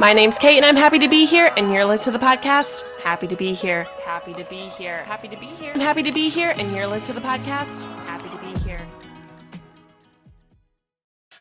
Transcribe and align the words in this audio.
My 0.00 0.14
name's 0.14 0.38
Kate, 0.38 0.56
and 0.56 0.64
I'm 0.64 0.76
happy 0.76 0.98
to 0.98 1.08
be 1.08 1.26
here. 1.26 1.52
And 1.58 1.70
you're 1.70 1.84
listening 1.84 2.14
to 2.14 2.18
the 2.18 2.24
podcast. 2.24 2.84
Happy 3.02 3.26
to 3.26 3.36
be 3.36 3.52
here. 3.52 3.84
Happy 4.02 4.32
to 4.32 4.44
be 4.44 4.70
here. 4.70 5.02
Happy 5.02 5.28
to 5.28 5.36
be 5.36 5.44
here. 5.44 5.72
I'm 5.74 5.80
happy 5.80 6.02
to 6.02 6.10
be 6.10 6.30
here, 6.30 6.54
and 6.56 6.74
you're 6.74 6.86
listening 6.86 7.16
to 7.18 7.20
the 7.20 7.28
podcast. 7.28 7.82
Happy 8.06 8.30
to 8.30 8.38
be 8.38 8.58
here. 8.60 8.80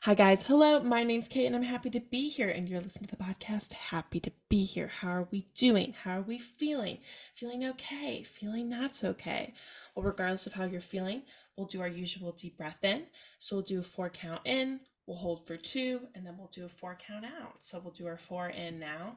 Hi, 0.01 0.13
guys. 0.13 0.43
Hello. 0.43 0.81
My 0.81 1.05
name's 1.05 1.29
Kate, 1.29 1.45
and 1.45 1.55
I'm 1.55 1.63
happy 1.63 1.89
to 1.89 2.01
be 2.01 2.27
here. 2.27 2.49
And 2.49 2.67
you're 2.67 2.81
listening 2.81 3.07
to 3.07 3.15
the 3.15 3.23
podcast. 3.23 3.71
Happy 3.71 4.19
to 4.19 4.31
be 4.49 4.65
here. 4.65 4.87
How 4.87 5.07
are 5.11 5.27
we 5.31 5.47
doing? 5.55 5.95
How 6.03 6.17
are 6.17 6.21
we 6.21 6.37
feeling? 6.37 6.97
Feeling 7.33 7.63
okay? 7.63 8.23
Feeling 8.23 8.67
not 8.67 9.01
okay? 9.01 9.53
Well, 9.95 10.05
regardless 10.05 10.47
of 10.47 10.53
how 10.53 10.65
you're 10.65 10.81
feeling, 10.81 11.21
we'll 11.55 11.67
do 11.67 11.79
our 11.79 11.87
usual 11.87 12.33
deep 12.33 12.57
breath 12.57 12.83
in. 12.83 13.03
So 13.39 13.55
we'll 13.55 13.63
do 13.63 13.79
a 13.79 13.83
four 13.83 14.09
count 14.09 14.41
in, 14.43 14.81
We'll 15.09 15.17
hold 15.17 15.47
for 15.47 15.57
two 15.57 16.01
and 16.13 16.23
then 16.23 16.35
we'll 16.37 16.51
do 16.53 16.67
a 16.67 16.69
four 16.69 16.95
count 16.95 17.25
out. 17.25 17.55
So 17.61 17.81
we'll 17.83 17.91
do 17.91 18.05
our 18.05 18.19
four 18.19 18.47
in 18.47 18.77
now. 18.77 19.15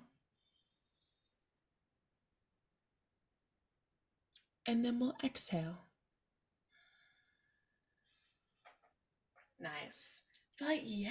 And 4.64 4.82
then 4.82 4.98
we'll 4.98 5.16
exhale. 5.22 5.80
Nice. 9.60 10.22
But 10.58 10.86
yeah, 10.86 11.10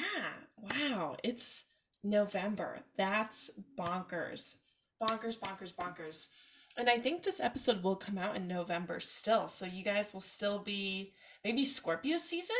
wow, 0.57 1.15
it's 1.23 1.65
November. 2.03 2.79
That's 2.97 3.51
bonkers. 3.77 4.55
Bonkers, 4.99 5.37
bonkers, 5.37 5.75
bonkers. 5.75 6.29
And 6.75 6.89
I 6.89 6.97
think 6.97 7.21
this 7.21 7.39
episode 7.39 7.83
will 7.83 7.97
come 7.97 8.17
out 8.17 8.35
in 8.35 8.47
November 8.47 8.99
still. 8.99 9.47
So 9.47 9.67
you 9.67 9.83
guys 9.83 10.11
will 10.11 10.21
still 10.21 10.57
be 10.57 11.13
maybe 11.43 11.63
Scorpio 11.63 12.17
season? 12.17 12.55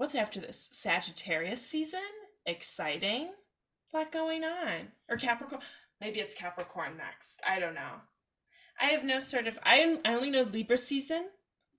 What's 0.00 0.14
after 0.14 0.40
this? 0.40 0.70
Sagittarius 0.72 1.60
season? 1.60 2.00
Exciting. 2.46 3.28
A 3.92 3.96
lot 3.98 4.10
going 4.10 4.44
on. 4.44 4.92
Or 5.10 5.18
Capricorn. 5.18 5.60
Maybe 6.00 6.20
it's 6.20 6.34
Capricorn 6.34 6.96
next. 6.96 7.38
I 7.46 7.60
don't 7.60 7.74
know. 7.74 8.00
I 8.80 8.86
have 8.86 9.04
no 9.04 9.20
sort 9.20 9.46
of 9.46 9.58
I 9.62 9.76
am, 9.76 9.98
I 10.06 10.14
only 10.14 10.30
know 10.30 10.44
Libra 10.44 10.78
season 10.78 11.28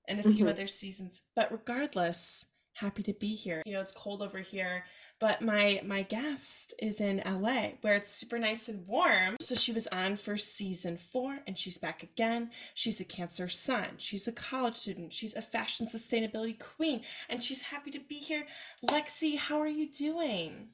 and 0.08 0.20
a 0.20 0.24
few 0.24 0.32
mm-hmm. 0.34 0.50
other 0.50 0.68
seasons. 0.68 1.22
But 1.36 1.52
regardless, 1.52 2.46
happy 2.74 3.02
to 3.02 3.14
be 3.14 3.34
here. 3.34 3.64
You 3.66 3.74
know, 3.74 3.82
it's 3.82 3.92
cold 3.92 4.22
over 4.22 4.38
here, 4.38 4.84
but 5.22 5.40
my 5.40 5.80
my 5.86 6.02
guest 6.02 6.74
is 6.80 7.00
in 7.00 7.22
LA 7.24 7.74
where 7.82 7.96
it's 7.96 8.10
super 8.10 8.40
nice 8.40 8.68
and 8.68 8.88
warm. 8.88 9.38
So 9.40 9.54
she 9.54 9.72
was 9.72 9.86
on 9.88 10.16
for 10.16 10.36
season 10.36 10.98
4 10.98 11.42
and 11.46 11.58
she's 11.58 11.78
back 11.78 12.02
again. 12.02 12.50
She's 12.74 13.00
a 13.00 13.06
Cancer 13.06 13.48
sun. 13.48 13.86
She's 13.98 14.28
a 14.28 14.32
college 14.32 14.78
student. 14.78 15.14
She's 15.14 15.36
a 15.36 15.42
fashion 15.42 15.86
sustainability 15.86 16.60
queen 16.60 17.02
and 17.30 17.42
she's 17.42 17.62
happy 17.62 17.92
to 17.92 18.00
be 18.00 18.16
here. 18.16 18.48
Lexy, 18.90 19.38
how 19.38 19.60
are 19.60 19.68
you 19.68 19.92
doing? 19.92 20.70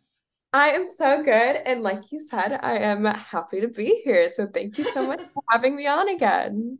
I 0.53 0.69
am 0.69 0.87
so 0.87 1.21
good. 1.21 1.57
And 1.65 1.83
like 1.83 2.13
you 2.13 2.21
said, 2.21 2.57
I 2.63 2.77
am 2.77 3.03
happy 3.03 3.59
to 3.59 3.67
be 3.67 4.01
here. 4.05 4.29
So 4.29 4.47
thank 4.47 4.77
you 4.77 4.85
so 4.85 5.05
much 5.05 5.19
for 5.33 5.43
having 5.51 5.75
me 5.75 5.87
on 5.87 6.07
again. 6.07 6.79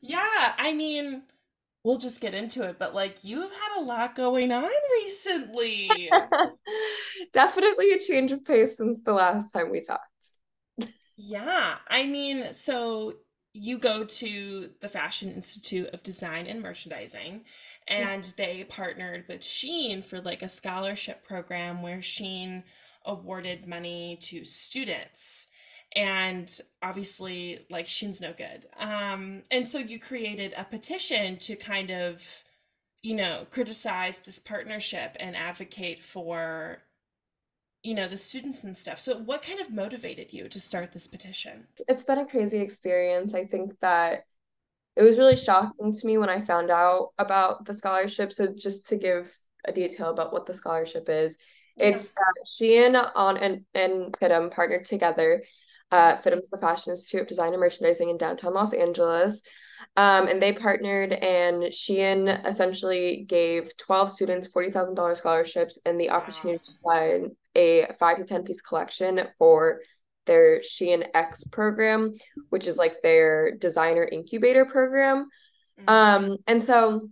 Yeah, 0.00 0.54
I 0.56 0.72
mean, 0.72 1.22
we'll 1.84 1.98
just 1.98 2.20
get 2.20 2.34
into 2.34 2.62
it 2.62 2.78
but 2.78 2.94
like 2.94 3.22
you've 3.22 3.50
had 3.50 3.80
a 3.80 3.84
lot 3.84 4.14
going 4.14 4.50
on 4.50 4.70
recently. 5.02 6.10
Definitely 7.32 7.92
a 7.92 7.98
change 7.98 8.32
of 8.32 8.44
pace 8.44 8.76
since 8.76 9.02
the 9.04 9.12
last 9.12 9.52
time 9.52 9.70
we 9.70 9.80
talked. 9.80 10.02
Yeah 11.16 11.76
i 11.88 12.04
mean 12.04 12.52
so 12.52 13.14
you 13.56 13.78
go 13.78 14.04
to 14.04 14.70
the 14.80 14.88
fashion 14.88 15.30
institute 15.30 15.88
of 15.94 16.02
design 16.02 16.46
and 16.46 16.60
merchandising 16.60 17.44
and 17.86 18.24
yeah. 18.24 18.32
they 18.36 18.64
partnered 18.64 19.24
with 19.28 19.40
Shein 19.40 20.02
for 20.02 20.20
like 20.20 20.42
a 20.42 20.48
scholarship 20.48 21.24
program 21.24 21.80
where 21.80 21.98
Shein 21.98 22.64
awarded 23.06 23.68
money 23.68 24.18
to 24.22 24.44
students 24.44 25.48
and 25.96 26.60
obviously 26.82 27.66
like 27.70 27.86
Shein's 27.86 28.20
no 28.20 28.32
good. 28.32 28.66
Um 28.78 29.42
and 29.50 29.68
so 29.68 29.78
you 29.78 29.98
created 29.98 30.54
a 30.56 30.64
petition 30.64 31.38
to 31.38 31.56
kind 31.56 31.90
of 31.90 32.44
you 33.02 33.14
know 33.14 33.46
criticize 33.50 34.18
this 34.20 34.38
partnership 34.38 35.16
and 35.20 35.36
advocate 35.36 36.00
for 36.00 36.78
you 37.82 37.94
know 37.94 38.08
the 38.08 38.16
students 38.16 38.64
and 38.64 38.76
stuff. 38.76 38.98
So 39.00 39.18
what 39.18 39.42
kind 39.42 39.60
of 39.60 39.70
motivated 39.70 40.32
you 40.32 40.48
to 40.48 40.60
start 40.60 40.92
this 40.92 41.06
petition? 41.06 41.66
It's 41.88 42.04
been 42.04 42.18
a 42.18 42.26
crazy 42.26 42.58
experience. 42.58 43.34
I 43.34 43.44
think 43.44 43.78
that 43.80 44.20
it 44.96 45.02
was 45.02 45.18
really 45.18 45.36
shocking 45.36 45.92
to 45.92 46.06
me 46.06 46.18
when 46.18 46.28
i 46.28 46.40
found 46.40 46.70
out 46.70 47.10
about 47.18 47.64
the 47.64 47.74
scholarship. 47.74 48.32
So 48.32 48.54
just 48.56 48.88
to 48.88 48.96
give 48.96 49.36
a 49.64 49.72
detail 49.72 50.10
about 50.10 50.32
what 50.32 50.46
the 50.46 50.54
scholarship 50.54 51.08
is 51.08 51.38
it's 51.76 52.12
uh, 52.16 52.44
Shein 52.46 53.10
on 53.14 53.36
and 53.38 53.64
and 53.74 54.12
partnered 54.12 54.84
together 54.84 55.44
uh, 55.94 56.16
FIDM's 56.16 56.50
the 56.50 56.58
Fashion 56.58 56.90
Institute 56.90 57.20
of 57.20 57.28
Design 57.28 57.52
and 57.52 57.60
Merchandising 57.60 58.10
in 58.10 58.18
downtown 58.18 58.52
Los 58.52 58.72
Angeles. 58.72 59.44
Um, 59.96 60.26
and 60.26 60.42
they 60.42 60.52
partnered, 60.52 61.12
and 61.12 61.62
Shein 61.64 62.44
essentially 62.44 63.24
gave 63.28 63.76
12 63.76 64.10
students 64.10 64.50
$40,000 64.50 65.16
scholarships 65.16 65.78
and 65.86 66.00
the 66.00 66.10
opportunity 66.10 66.58
to 66.58 66.72
design 66.72 67.36
a 67.54 67.86
five 68.00 68.16
to 68.16 68.24
10 68.24 68.42
piece 68.42 68.60
collection 68.60 69.20
for 69.38 69.82
their 70.26 70.58
Shein 70.60 71.06
X 71.14 71.44
program, 71.44 72.14
which 72.48 72.66
is 72.66 72.76
like 72.76 73.00
their 73.02 73.56
designer 73.56 74.02
incubator 74.10 74.64
program. 74.64 75.28
Mm-hmm. 75.78 75.88
Um, 75.88 76.38
and 76.48 76.60
so 76.60 77.08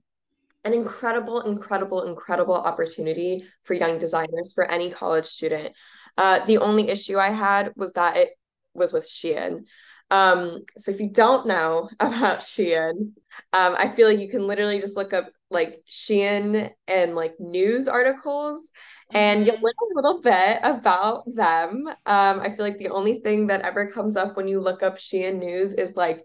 an 0.64 0.74
incredible, 0.74 1.42
incredible, 1.42 2.02
incredible 2.02 2.56
opportunity 2.56 3.44
for 3.62 3.74
young 3.74 3.98
designers 3.98 4.52
for 4.52 4.64
any 4.64 4.90
college 4.90 5.26
student. 5.26 5.72
Uh, 6.18 6.44
the 6.46 6.58
only 6.58 6.88
issue 6.88 7.18
I 7.18 7.30
had 7.30 7.72
was 7.76 7.92
that 7.92 8.16
it 8.16 8.30
was 8.74 8.92
with 8.92 9.08
Shein. 9.08 9.64
Um, 10.10 10.64
so 10.76 10.90
if 10.90 11.00
you 11.00 11.08
don't 11.08 11.46
know 11.46 11.88
about 12.00 12.40
Shein, 12.40 13.12
um, 13.52 13.74
I 13.78 13.88
feel 13.88 14.08
like 14.08 14.20
you 14.20 14.28
can 14.28 14.46
literally 14.46 14.80
just 14.80 14.96
look 14.96 15.12
up 15.12 15.30
like 15.50 15.82
Shein 15.90 16.70
and 16.86 17.14
like 17.14 17.34
news 17.38 17.88
articles 17.88 18.64
and 19.14 19.46
you'll 19.46 19.56
mm-hmm. 19.56 19.64
learn 19.64 19.74
a 19.80 19.94
little 19.94 20.20
bit 20.20 20.58
about 20.62 21.24
them. 21.34 21.86
Um, 22.06 22.40
I 22.40 22.50
feel 22.50 22.64
like 22.64 22.78
the 22.78 22.88
only 22.88 23.20
thing 23.20 23.46
that 23.48 23.62
ever 23.62 23.90
comes 23.90 24.16
up 24.16 24.36
when 24.36 24.48
you 24.48 24.60
look 24.60 24.82
up 24.82 24.98
Shein 24.98 25.38
news 25.38 25.74
is 25.74 25.96
like 25.96 26.24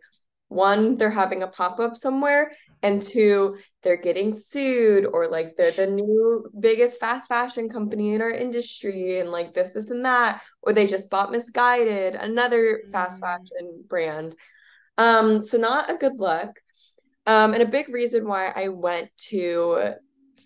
one, 0.50 0.96
they're 0.96 1.10
having 1.10 1.44
a 1.44 1.48
pop-up 1.48 1.98
somewhere, 1.98 2.54
and 2.84 3.02
two 3.02 3.58
they're 3.82 3.98
getting 3.98 4.34
sued 4.34 5.06
or 5.06 5.28
like 5.28 5.56
they're 5.56 5.72
the 5.72 5.88
new 5.88 6.46
biggest 6.60 7.00
fast 7.00 7.28
fashion 7.28 7.70
company 7.70 8.14
in 8.14 8.22
our 8.22 8.32
industry 8.32 9.20
and 9.20 9.32
like 9.32 9.54
this 9.54 9.72
this 9.72 9.90
and 9.90 10.06
that 10.06 10.42
or 10.62 10.74
they 10.74 10.88
just 10.88 11.10
bought 11.10 11.32
Missguided 11.32 12.22
another 12.22 12.82
mm. 12.88 12.92
fast 12.92 13.20
fashion 13.20 13.84
brand 13.88 14.36
um 14.98 15.44
so 15.44 15.58
not 15.58 15.90
a 15.90 15.96
good 15.96 16.18
look 16.18 16.60
um 17.26 17.54
and 17.54 17.64
a 17.64 17.68
big 17.68 17.90
reason 17.90 18.28
why 18.28 18.50
i 18.50 18.68
went 18.68 19.10
to 19.18 19.94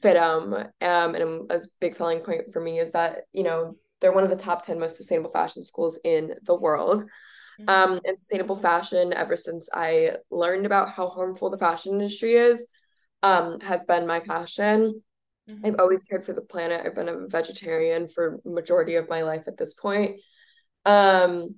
FIDM 0.01 0.53
um 0.81 1.15
and 1.15 1.51
a 1.51 1.59
big 1.79 1.93
selling 1.93 2.21
point 2.21 2.53
for 2.53 2.61
me 2.61 2.79
is 2.79 2.91
that 2.91 3.23
you 3.33 3.43
know 3.43 3.75
they're 4.01 4.11
one 4.11 4.23
of 4.23 4.29
the 4.29 4.35
top 4.35 4.65
10 4.65 4.79
most 4.79 4.97
sustainable 4.97 5.31
fashion 5.31 5.63
schools 5.63 5.99
in 6.03 6.33
the 6.43 6.55
world. 6.55 7.05
Um, 7.67 7.99
and 8.05 8.17
sustainable 8.17 8.55
fashion 8.55 9.13
ever 9.13 9.38
since 9.38 9.69
I 9.73 10.17
learned 10.29 10.66
about 10.66 10.89
how 10.89 11.09
harmful 11.09 11.49
the 11.49 11.57
fashion 11.57 11.94
industry 11.94 12.33
is 12.33 12.67
um, 13.23 13.59
has 13.61 13.85
been 13.85 14.07
my 14.07 14.19
passion. 14.19 15.01
Mm-hmm. 15.49 15.66
I've 15.66 15.79
always 15.79 16.03
cared 16.03 16.25
for 16.25 16.33
the 16.33 16.41
planet. 16.41 16.85
I've 16.85 16.95
been 16.95 17.09
a 17.09 17.27
vegetarian 17.27 18.07
for 18.07 18.39
majority 18.45 18.95
of 18.95 19.09
my 19.09 19.23
life 19.23 19.44
at 19.47 19.57
this 19.57 19.73
point. 19.73 20.19
Um, 20.85 21.55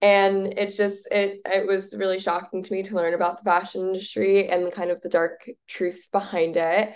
and 0.00 0.54
it's 0.58 0.76
just 0.76 1.06
it 1.12 1.40
it 1.44 1.66
was 1.66 1.94
really 1.96 2.18
shocking 2.18 2.62
to 2.64 2.72
me 2.72 2.82
to 2.82 2.96
learn 2.96 3.14
about 3.14 3.38
the 3.38 3.44
fashion 3.44 3.82
industry 3.82 4.48
and 4.48 4.72
kind 4.72 4.90
of 4.90 5.00
the 5.00 5.08
dark 5.08 5.48
truth 5.68 6.08
behind 6.10 6.56
it. 6.56 6.94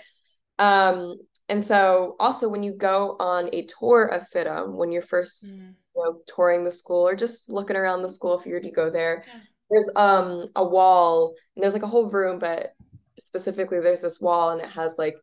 Um, 0.59 1.17
and 1.47 1.63
so 1.63 2.17
also 2.19 2.49
when 2.49 2.63
you 2.63 2.73
go 2.73 3.15
on 3.19 3.49
a 3.53 3.65
tour 3.65 4.03
of 4.03 4.27
FIDM, 4.29 4.73
when 4.73 4.91
you're 4.91 5.01
first 5.01 5.45
mm 5.45 5.73
you 5.97 6.03
know, 6.03 6.19
touring 6.27 6.63
the 6.63 6.71
school 6.71 7.07
or 7.07 7.15
just 7.15 7.51
looking 7.51 7.75
around 7.75 8.01
the 8.01 8.09
school 8.09 8.39
if 8.39 8.45
you 8.45 8.53
were 8.53 8.59
to 8.59 8.71
go 8.71 8.89
there. 8.89 9.23
Yeah. 9.27 9.39
There's 9.69 9.89
um 9.95 10.47
a 10.55 10.63
wall 10.63 11.33
and 11.55 11.63
there's 11.63 11.73
like 11.73 11.83
a 11.83 11.87
whole 11.87 12.09
room, 12.09 12.39
but 12.39 12.73
specifically 13.19 13.79
there's 13.79 14.01
this 14.01 14.21
wall 14.21 14.51
and 14.51 14.61
it 14.61 14.69
has 14.69 14.95
like 14.97 15.15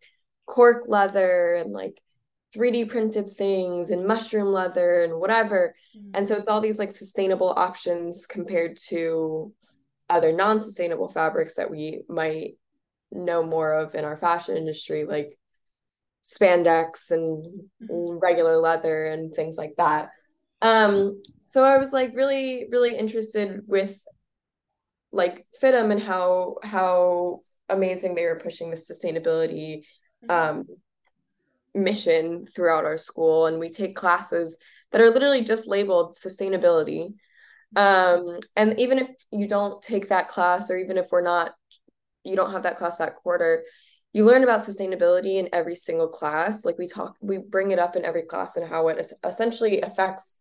cork 0.47 0.85
leather 0.89 1.55
and 1.55 1.73
like 1.73 2.01
3D 2.55 2.89
printed 2.89 3.33
things 3.33 3.91
and 3.91 4.07
mushroom 4.07 4.49
leather 4.49 5.03
and 5.03 5.19
whatever. 5.19 5.75
Mm-hmm. 5.97 6.11
And 6.15 6.27
so 6.27 6.37
it's 6.37 6.49
all 6.49 6.61
these 6.61 6.79
like 6.79 6.93
sustainable 6.93 7.53
options 7.57 8.27
compared 8.27 8.77
to 8.89 9.53
other 10.11 10.33
non-sustainable 10.33 11.09
fabrics 11.09 11.55
that 11.55 11.71
we 11.71 12.03
might 12.09 12.53
know 13.11 13.43
more 13.43 13.73
of 13.73 13.95
in 13.95 14.05
our 14.05 14.17
fashion 14.17 14.57
industry 14.57 15.05
like 15.05 15.39
spandex 16.25 17.11
and 17.11 17.45
mm-hmm. 17.83 18.19
regular 18.19 18.57
leather 18.57 19.07
and 19.07 19.35
things 19.35 19.57
like 19.57 19.75
that. 19.77 20.11
Um, 20.65 21.23
so 21.45 21.63
I 21.63 21.77
was 21.77 21.93
like 21.93 22.17
really, 22.17 22.67
really 22.71 22.97
interested 22.97 23.61
with 23.67 24.01
like 25.13 25.47
FIDM 25.63 25.93
and 25.93 26.03
how 26.03 26.57
how 26.65 27.43
amazing 27.69 28.15
they 28.15 28.25
were 28.25 28.41
pushing 28.41 28.71
the 28.71 28.77
sustainability 28.77 29.83
mm-hmm. 30.25 30.31
um, 30.31 30.65
mission 31.75 32.47
throughout 32.47 32.87
our 32.87 32.97
school. 32.97 33.47
And 33.47 33.59
we 33.59 33.69
take 33.69 33.95
classes 33.95 34.57
that 34.91 35.03
are 35.03 35.11
literally 35.11 35.45
just 35.45 35.67
labeled 35.67 36.15
sustainability. 36.15 37.13
Um, 37.77 38.39
and 38.57 38.81
even 38.81 38.99
if 38.99 39.11
you 39.31 39.47
don't 39.47 39.83
take 39.83 40.09
that 40.09 40.29
class, 40.29 40.71
or 40.71 40.79
even 40.79 40.97
if 40.97 41.09
we're 41.13 41.21
not, 41.21 41.51
you 42.23 42.37
don't 42.37 42.53
have 42.53 42.63
that 42.63 42.79
class 42.79 42.97
that 42.97 43.17
quarter, 43.17 43.65
you 44.15 44.25
learn 44.25 44.45
about 44.45 44.63
sustainability 44.63 45.37
in 45.37 45.51
every 45.53 45.77
single 45.77 46.09
class. 46.09 46.65
Like 46.65 46.79
we 46.79 46.87
talk, 46.87 47.17
we 47.21 47.37
bring 47.37 47.73
it 47.73 47.79
up 47.79 47.97
in 47.97 48.05
every 48.05 48.23
class 48.23 48.57
and 48.57 48.67
how 48.67 48.89
it 48.89 49.07
essentially 49.25 49.83
affects 49.83 50.37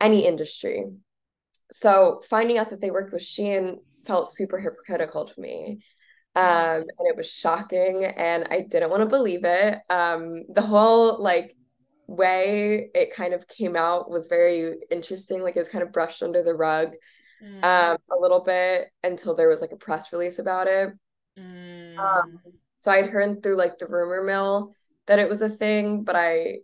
any 0.00 0.26
industry. 0.26 0.84
So 1.70 2.22
finding 2.28 2.58
out 2.58 2.70
that 2.70 2.80
they 2.80 2.90
worked 2.90 3.12
with 3.12 3.22
Shein 3.22 3.76
felt 4.06 4.28
super 4.28 4.58
hypocritical 4.58 5.26
to 5.26 5.40
me. 5.40 5.82
Um, 6.34 6.82
and 6.82 7.08
it 7.08 7.16
was 7.16 7.28
shocking 7.28 8.04
and 8.04 8.46
I 8.50 8.60
didn't 8.60 8.90
want 8.90 9.02
to 9.02 9.08
believe 9.08 9.44
it. 9.44 9.78
Um, 9.90 10.44
the 10.48 10.62
whole 10.62 11.20
like 11.20 11.56
way 12.06 12.90
it 12.94 13.14
kind 13.14 13.34
of 13.34 13.48
came 13.48 13.74
out 13.74 14.08
was 14.08 14.28
very 14.28 14.74
interesting. 14.90 15.42
Like 15.42 15.56
it 15.56 15.60
was 15.60 15.68
kind 15.68 15.82
of 15.82 15.92
brushed 15.92 16.22
under 16.22 16.42
the 16.44 16.54
rug 16.54 16.94
mm. 17.42 17.64
um, 17.64 17.98
a 18.10 18.20
little 18.20 18.40
bit 18.40 18.88
until 19.02 19.34
there 19.34 19.48
was 19.48 19.60
like 19.60 19.72
a 19.72 19.76
press 19.76 20.12
release 20.12 20.38
about 20.38 20.68
it. 20.68 20.90
Mm. 21.38 21.98
Um, 21.98 22.38
so 22.78 22.90
I'd 22.90 23.10
heard 23.10 23.42
through 23.42 23.56
like 23.56 23.78
the 23.78 23.86
rumor 23.86 24.22
mill 24.22 24.72
that 25.06 25.18
it 25.18 25.28
was 25.28 25.42
a 25.42 25.48
thing, 25.48 26.04
but 26.04 26.14
I 26.14 26.58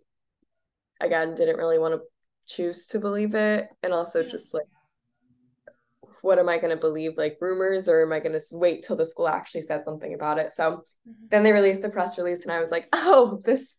again 1.00 1.34
didn't 1.34 1.56
really 1.56 1.78
want 1.78 1.94
to 1.94 2.00
choose 2.46 2.86
to 2.88 2.98
believe 2.98 3.34
it. 3.34 3.68
And 3.82 3.92
also 3.92 4.22
yeah. 4.22 4.28
just 4.28 4.54
like 4.54 4.66
what 6.22 6.38
am 6.38 6.48
I 6.48 6.56
going 6.56 6.74
to 6.74 6.80
believe, 6.80 7.18
like 7.18 7.36
rumors, 7.38 7.86
or 7.86 8.02
am 8.02 8.10
I 8.10 8.18
going 8.18 8.32
to 8.32 8.42
wait 8.52 8.82
till 8.82 8.96
the 8.96 9.04
school 9.04 9.28
actually 9.28 9.60
says 9.60 9.84
something 9.84 10.14
about 10.14 10.38
it? 10.38 10.52
So 10.52 10.70
mm-hmm. 10.70 11.12
then 11.28 11.42
they 11.42 11.52
released 11.52 11.82
the 11.82 11.90
press 11.90 12.16
release, 12.16 12.44
and 12.44 12.52
I 12.52 12.60
was 12.60 12.70
like, 12.70 12.88
oh, 12.94 13.42
this 13.44 13.78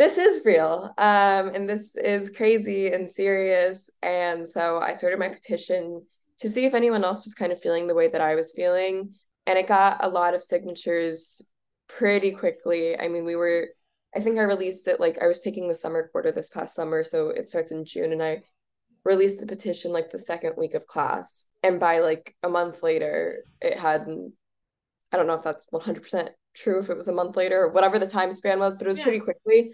this 0.00 0.16
is 0.16 0.46
real 0.46 0.94
um, 0.96 1.48
and 1.54 1.68
this 1.68 1.94
is 1.94 2.30
crazy 2.30 2.90
and 2.92 3.10
serious 3.10 3.90
and 4.02 4.48
so 4.48 4.78
i 4.78 4.94
started 4.94 5.18
my 5.18 5.28
petition 5.28 6.00
to 6.38 6.48
see 6.48 6.64
if 6.64 6.72
anyone 6.72 7.04
else 7.04 7.26
was 7.26 7.34
kind 7.34 7.52
of 7.52 7.60
feeling 7.60 7.86
the 7.86 7.94
way 7.94 8.08
that 8.08 8.22
i 8.22 8.34
was 8.34 8.52
feeling 8.52 9.12
and 9.46 9.58
it 9.58 9.66
got 9.66 10.02
a 10.02 10.08
lot 10.08 10.32
of 10.32 10.42
signatures 10.42 11.42
pretty 11.86 12.30
quickly 12.30 12.98
i 12.98 13.08
mean 13.08 13.26
we 13.26 13.36
were 13.36 13.68
i 14.14 14.20
think 14.20 14.38
i 14.38 14.42
released 14.42 14.88
it 14.88 15.00
like 15.00 15.18
i 15.22 15.26
was 15.26 15.40
taking 15.40 15.68
the 15.68 15.74
summer 15.74 16.08
quarter 16.08 16.32
this 16.32 16.50
past 16.50 16.74
summer 16.74 17.04
so 17.04 17.28
it 17.28 17.48
starts 17.48 17.72
in 17.72 17.84
june 17.84 18.12
and 18.12 18.22
i 18.22 18.40
released 19.04 19.40
the 19.40 19.46
petition 19.46 19.92
like 19.92 20.10
the 20.10 20.18
second 20.18 20.54
week 20.56 20.74
of 20.74 20.86
class 20.86 21.46
and 21.62 21.80
by 21.80 21.98
like 21.98 22.34
a 22.42 22.48
month 22.48 22.82
later 22.82 23.44
it 23.60 23.78
had 23.78 24.02
i 25.12 25.16
don't 25.16 25.26
know 25.26 25.34
if 25.34 25.42
that's 25.42 25.66
100% 25.72 26.28
true 26.54 26.80
if 26.80 26.90
it 26.90 26.96
was 26.96 27.08
a 27.08 27.12
month 27.12 27.36
later 27.36 27.62
or 27.62 27.68
whatever 27.70 27.98
the 27.98 28.06
time 28.06 28.32
span 28.32 28.58
was 28.58 28.74
but 28.74 28.86
it 28.86 28.90
was 28.90 28.98
yeah. 28.98 29.04
pretty 29.04 29.20
quickly 29.20 29.72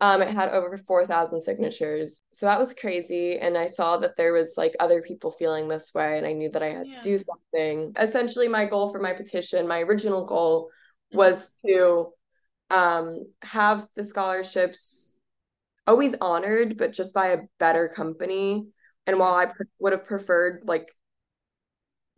um, 0.00 0.20
it 0.20 0.28
had 0.28 0.50
over 0.50 0.76
4,000 0.76 1.40
signatures. 1.40 2.22
So 2.32 2.46
that 2.46 2.58
was 2.58 2.74
crazy. 2.74 3.38
And 3.38 3.56
I 3.56 3.66
saw 3.66 3.96
that 3.98 4.16
there 4.16 4.32
was 4.32 4.54
like 4.56 4.76
other 4.78 5.00
people 5.00 5.30
feeling 5.30 5.68
this 5.68 5.92
way. 5.94 6.18
And 6.18 6.26
I 6.26 6.32
knew 6.34 6.50
that 6.50 6.62
I 6.62 6.70
had 6.70 6.86
yeah. 6.86 7.00
to 7.00 7.02
do 7.02 7.18
something. 7.18 7.92
Essentially, 7.98 8.48
my 8.48 8.66
goal 8.66 8.92
for 8.92 9.00
my 9.00 9.14
petition, 9.14 9.66
my 9.66 9.80
original 9.80 10.26
goal 10.26 10.66
mm-hmm. 10.66 11.18
was 11.18 11.50
to 11.66 12.08
um, 12.70 13.26
have 13.42 13.86
the 13.94 14.04
scholarships 14.04 15.14
always 15.86 16.14
honored, 16.20 16.76
but 16.76 16.92
just 16.92 17.14
by 17.14 17.28
a 17.28 17.42
better 17.58 17.88
company. 17.88 18.66
And 19.06 19.18
while 19.18 19.34
I 19.34 19.50
would 19.78 19.92
have 19.92 20.06
preferred 20.06 20.62
like 20.64 20.90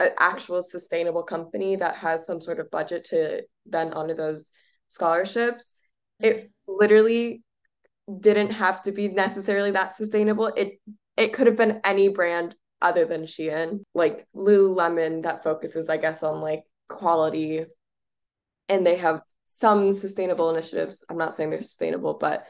an 0.01 0.11
actual 0.19 0.63
sustainable 0.63 1.23
company 1.23 1.77
that 1.77 1.97
has 1.97 2.25
some 2.25 2.41
sort 2.41 2.61
of 2.61 2.71
budget 2.71 3.05
to 3.05 3.43
then 3.67 3.93
honor 3.93 4.15
those 4.15 4.53
scholarships, 4.89 5.75
it 6.21 6.51
literally 6.67 7.43
didn't 8.21 8.53
have 8.53 8.81
to 8.83 8.93
be 8.93 9.09
necessarily 9.09 9.73
that 9.73 9.93
sustainable. 9.93 10.47
It 10.47 10.81
it 11.17 11.33
could 11.33 11.47
have 11.47 11.57
been 11.57 11.81
any 11.85 12.09
brand 12.09 12.55
other 12.81 13.05
than 13.05 13.25
Shein, 13.25 13.81
like 13.93 14.25
Lululemon 14.35 15.25
that 15.25 15.43
focuses, 15.43 15.89
I 15.89 15.97
guess, 15.97 16.23
on 16.23 16.41
like 16.41 16.63
quality, 16.89 17.65
and 18.69 18.87
they 18.87 18.97
have 18.97 19.21
some 19.51 19.93
sustainable 19.93 20.51
initiatives. 20.51 21.07
I'm 21.09 21.17
not 21.17 21.35
saying 21.35 21.49
they're 21.49 21.63
sustainable, 21.63 22.19
but 22.21 22.47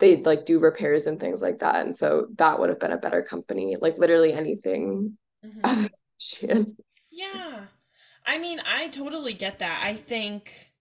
they 0.00 0.16
like 0.16 0.44
do 0.44 0.58
repairs 0.58 1.06
and 1.06 1.20
things 1.20 1.40
like 1.40 1.60
that, 1.60 1.86
and 1.86 1.94
so 1.94 2.26
that 2.36 2.58
would 2.58 2.68
have 2.68 2.80
been 2.80 2.92
a 2.92 2.98
better 2.98 3.22
company. 3.22 3.76
Like 3.80 3.96
literally 3.96 4.32
anything. 4.32 5.16
Mm-hmm. 5.44 5.86
Yeah, 7.10 7.66
I 8.26 8.38
mean, 8.38 8.60
I 8.66 8.88
totally 8.88 9.34
get 9.34 9.60
that. 9.60 9.82
I 9.84 9.94
think 9.94 10.72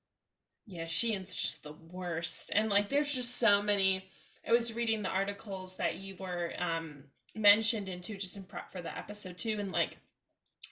yeah, 0.66 0.88
Shein's 0.88 1.36
just 1.36 1.64
the 1.64 1.74
worst. 1.74 2.52
And 2.54 2.70
like 2.70 2.90
there's 2.90 3.14
just 3.14 3.38
so 3.38 3.62
many 3.62 4.10
I 4.48 4.52
was 4.52 4.74
reading 4.74 5.02
the 5.04 5.10
articles 5.10 5.76
that 5.78 5.96
you 5.96 6.16
were 6.20 6.54
um 6.58 7.04
mentioned 7.36 7.88
into 7.90 8.18
just 8.18 8.38
in 8.38 8.44
prep 8.44 8.72
for 8.72 8.82
the 8.82 8.98
episode 8.98 9.38
too 9.38 9.58
and 9.60 9.72
like 9.72 9.98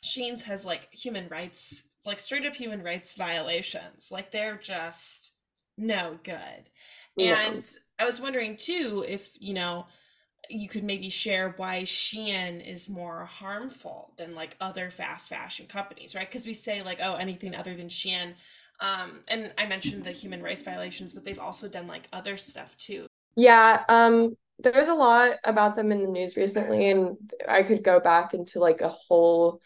Shein's 0.04 0.44
has 0.44 0.66
like 0.66 0.90
human 0.92 1.28
rights 1.30 1.90
like 2.06 2.20
straight 2.20 2.46
up 2.46 2.56
human 2.56 2.84
rights 2.84 3.16
violations. 3.16 4.10
Like 4.12 4.32
they're 4.32 4.58
just 4.58 5.32
no 5.78 6.20
good. 6.24 6.70
Yeah. 7.16 7.40
And 7.40 7.66
I 7.98 8.06
was 8.06 8.20
wondering 8.20 8.58
too 8.58 9.06
if, 9.08 9.32
you 9.40 9.54
know, 9.54 9.86
you 10.50 10.68
could 10.68 10.84
maybe 10.84 11.10
share 11.10 11.54
why 11.56 11.84
Shein 11.84 12.66
is 12.68 12.90
more 12.90 13.26
harmful 13.26 14.14
than 14.18 14.36
like 14.36 14.58
other 14.60 14.92
fast 14.92 15.30
fashion 15.30 15.68
companies, 15.68 16.14
right? 16.14 16.30
Because 16.30 16.46
we 16.46 16.54
say 16.54 16.84
like, 16.84 17.00
oh, 17.02 17.16
anything 17.16 17.56
other 17.56 17.76
than 17.76 17.88
Shein 17.88 18.34
um, 18.80 19.22
and 19.30 19.54
I 19.58 19.66
mentioned 19.66 20.04
the 20.04 20.12
human 20.12 20.42
rights 20.44 20.62
violations, 20.62 21.14
but 21.14 21.24
they've 21.24 21.40
also 21.40 21.70
done 21.70 21.88
like 21.88 22.10
other 22.12 22.36
stuff 22.38 22.78
too. 22.78 23.08
Yeah, 23.36 23.84
um, 23.88 24.36
there's 24.60 24.90
a 24.90 24.94
lot 24.94 25.32
about 25.46 25.76
them 25.76 25.92
in 25.92 26.02
the 26.02 26.08
news 26.08 26.36
recently, 26.36 26.90
and 26.90 27.16
I 27.48 27.64
could 27.64 27.84
go 27.84 28.00
back 28.00 28.34
into 28.34 28.60
like 28.60 28.82
a 28.82 28.90
whole. 28.90 29.62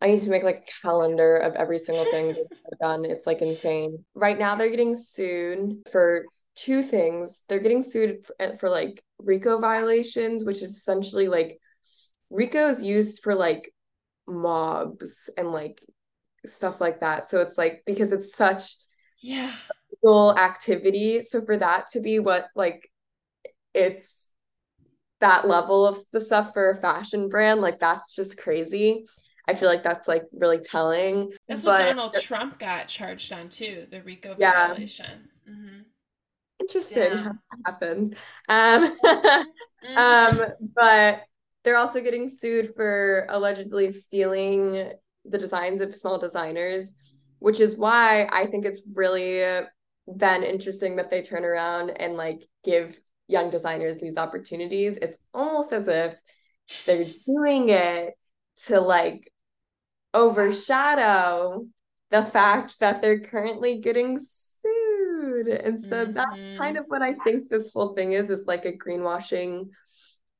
I 0.00 0.08
need 0.08 0.20
to 0.20 0.30
make 0.30 0.42
like 0.44 0.62
a 0.62 0.86
calendar 0.86 1.36
of 1.36 1.54
every 1.54 1.78
single 1.78 2.04
thing 2.04 2.28
they've 2.28 2.44
done. 2.80 3.04
It's 3.04 3.26
like 3.26 3.42
insane. 3.42 4.04
Right 4.14 4.38
now, 4.38 4.54
they're 4.54 4.70
getting 4.70 4.94
sued 4.94 5.82
for 5.90 6.24
two 6.54 6.82
things. 6.82 7.44
They're 7.48 7.58
getting 7.58 7.82
sued 7.82 8.26
for, 8.26 8.34
eh, 8.38 8.56
for 8.56 8.70
like 8.70 9.02
RICO 9.18 9.58
violations, 9.58 10.44
which 10.44 10.62
is 10.62 10.76
essentially 10.76 11.28
like 11.28 11.58
RICO 12.30 12.68
is 12.68 12.82
used 12.82 13.22
for 13.22 13.34
like 13.34 13.72
mobs 14.28 15.30
and 15.36 15.50
like 15.50 15.80
stuff 16.46 16.80
like 16.80 17.00
that. 17.00 17.24
So 17.24 17.40
it's 17.40 17.58
like 17.58 17.82
because 17.86 18.12
it's 18.12 18.34
such 18.34 18.74
yeah 19.20 19.52
activity. 20.36 21.22
So 21.22 21.42
for 21.42 21.56
that 21.56 21.88
to 21.92 22.00
be 22.00 22.18
what 22.18 22.46
like 22.54 22.90
it's 23.74 24.28
that 25.20 25.48
level 25.48 25.86
of 25.86 25.98
the 26.12 26.20
stuff 26.20 26.52
for 26.52 26.70
a 26.70 26.76
fashion 26.76 27.28
brand, 27.28 27.60
like 27.60 27.80
that's 27.80 28.14
just 28.14 28.38
crazy. 28.38 29.06
I 29.48 29.54
feel 29.54 29.68
like 29.68 29.82
that's 29.82 30.06
like 30.06 30.24
really 30.32 30.58
telling. 30.58 31.32
That's 31.48 31.64
but, 31.64 31.80
what 31.80 31.86
Donald 31.86 32.12
Trump 32.20 32.58
got 32.58 32.86
charged 32.86 33.32
on 33.32 33.48
too, 33.48 33.86
the 33.90 34.02
RICO 34.02 34.36
yeah. 34.38 34.68
violation. 34.68 35.30
Mm-hmm. 35.48 35.80
Interesting 36.60 37.02
yeah. 37.02 37.22
how 37.22 37.32
that 37.32 37.60
happens. 37.64 38.14
Um, 38.48 38.96
mm-hmm. 39.04 39.98
um, 39.98 40.46
but 40.74 41.22
they're 41.64 41.78
also 41.78 42.02
getting 42.02 42.28
sued 42.28 42.74
for 42.74 43.26
allegedly 43.30 43.90
stealing 43.90 44.92
the 45.24 45.38
designs 45.38 45.80
of 45.80 45.94
small 45.94 46.18
designers, 46.18 46.92
which 47.38 47.60
is 47.60 47.76
why 47.76 48.28
I 48.30 48.46
think 48.46 48.66
it's 48.66 48.82
really 48.92 49.64
then 50.06 50.42
interesting 50.42 50.96
that 50.96 51.10
they 51.10 51.22
turn 51.22 51.44
around 51.44 51.90
and 51.90 52.16
like 52.16 52.46
give 52.64 53.00
young 53.28 53.50
designers 53.50 53.98
these 53.98 54.16
opportunities. 54.16 54.98
It's 54.98 55.18
almost 55.32 55.72
as 55.72 55.88
if 55.88 56.20
they're 56.84 57.06
doing 57.26 57.70
it 57.70 58.14
to 58.66 58.80
like 58.80 59.30
overshadow 60.14 61.66
the 62.10 62.24
fact 62.24 62.80
that 62.80 63.02
they're 63.02 63.20
currently 63.20 63.80
getting 63.80 64.18
sued. 64.20 65.48
And 65.48 65.80
so 65.80 66.04
mm-hmm. 66.04 66.12
that's 66.12 66.58
kind 66.58 66.76
of 66.76 66.84
what 66.88 67.02
I 67.02 67.14
think 67.14 67.48
this 67.48 67.70
whole 67.72 67.94
thing 67.94 68.12
is 68.12 68.30
is 68.30 68.46
like 68.46 68.64
a 68.64 68.72
greenwashing 68.72 69.68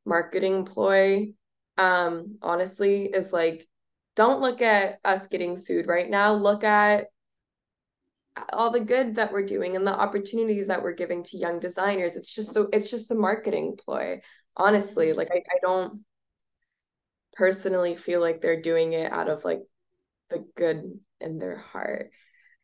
marketing 0.05 0.65
ploy. 0.65 1.33
Um 1.77 2.39
honestly 2.43 3.05
is 3.05 3.33
like 3.33 3.69
don't 4.17 4.41
look 4.41 4.63
at 4.63 4.99
us 5.05 5.29
getting 5.29 5.57
sued 5.57 5.87
right 5.87 6.11
now. 6.11 6.33
Look 6.33 6.65
at 6.65 7.07
all 8.53 8.71
the 8.71 8.81
good 8.81 9.15
that 9.17 9.33
we're 9.33 9.47
doing 9.47 9.77
and 9.77 9.87
the 9.87 9.95
opportunities 9.95 10.67
that 10.69 10.83
we're 10.83 10.93
giving 10.93 11.23
to 11.25 11.39
young 11.39 11.61
designers. 11.61 12.17
It's 12.17 12.35
just 12.35 12.53
so 12.53 12.69
it's 12.73 12.91
just 12.91 13.11
a 13.11 13.15
marketing 13.15 13.77
ploy. 13.79 14.21
Honestly, 14.57 15.13
like 15.13 15.29
I, 15.31 15.37
I 15.37 15.59
don't 15.63 16.01
personally 17.39 17.95
feel 17.95 18.21
like 18.21 18.41
they're 18.41 18.61
doing 18.61 18.93
it 18.93 19.11
out 19.11 19.31
of 19.31 19.45
like 19.45 19.61
the 20.29 20.45
good 20.57 20.99
in 21.21 21.39
their 21.39 21.57
heart. 21.57 22.11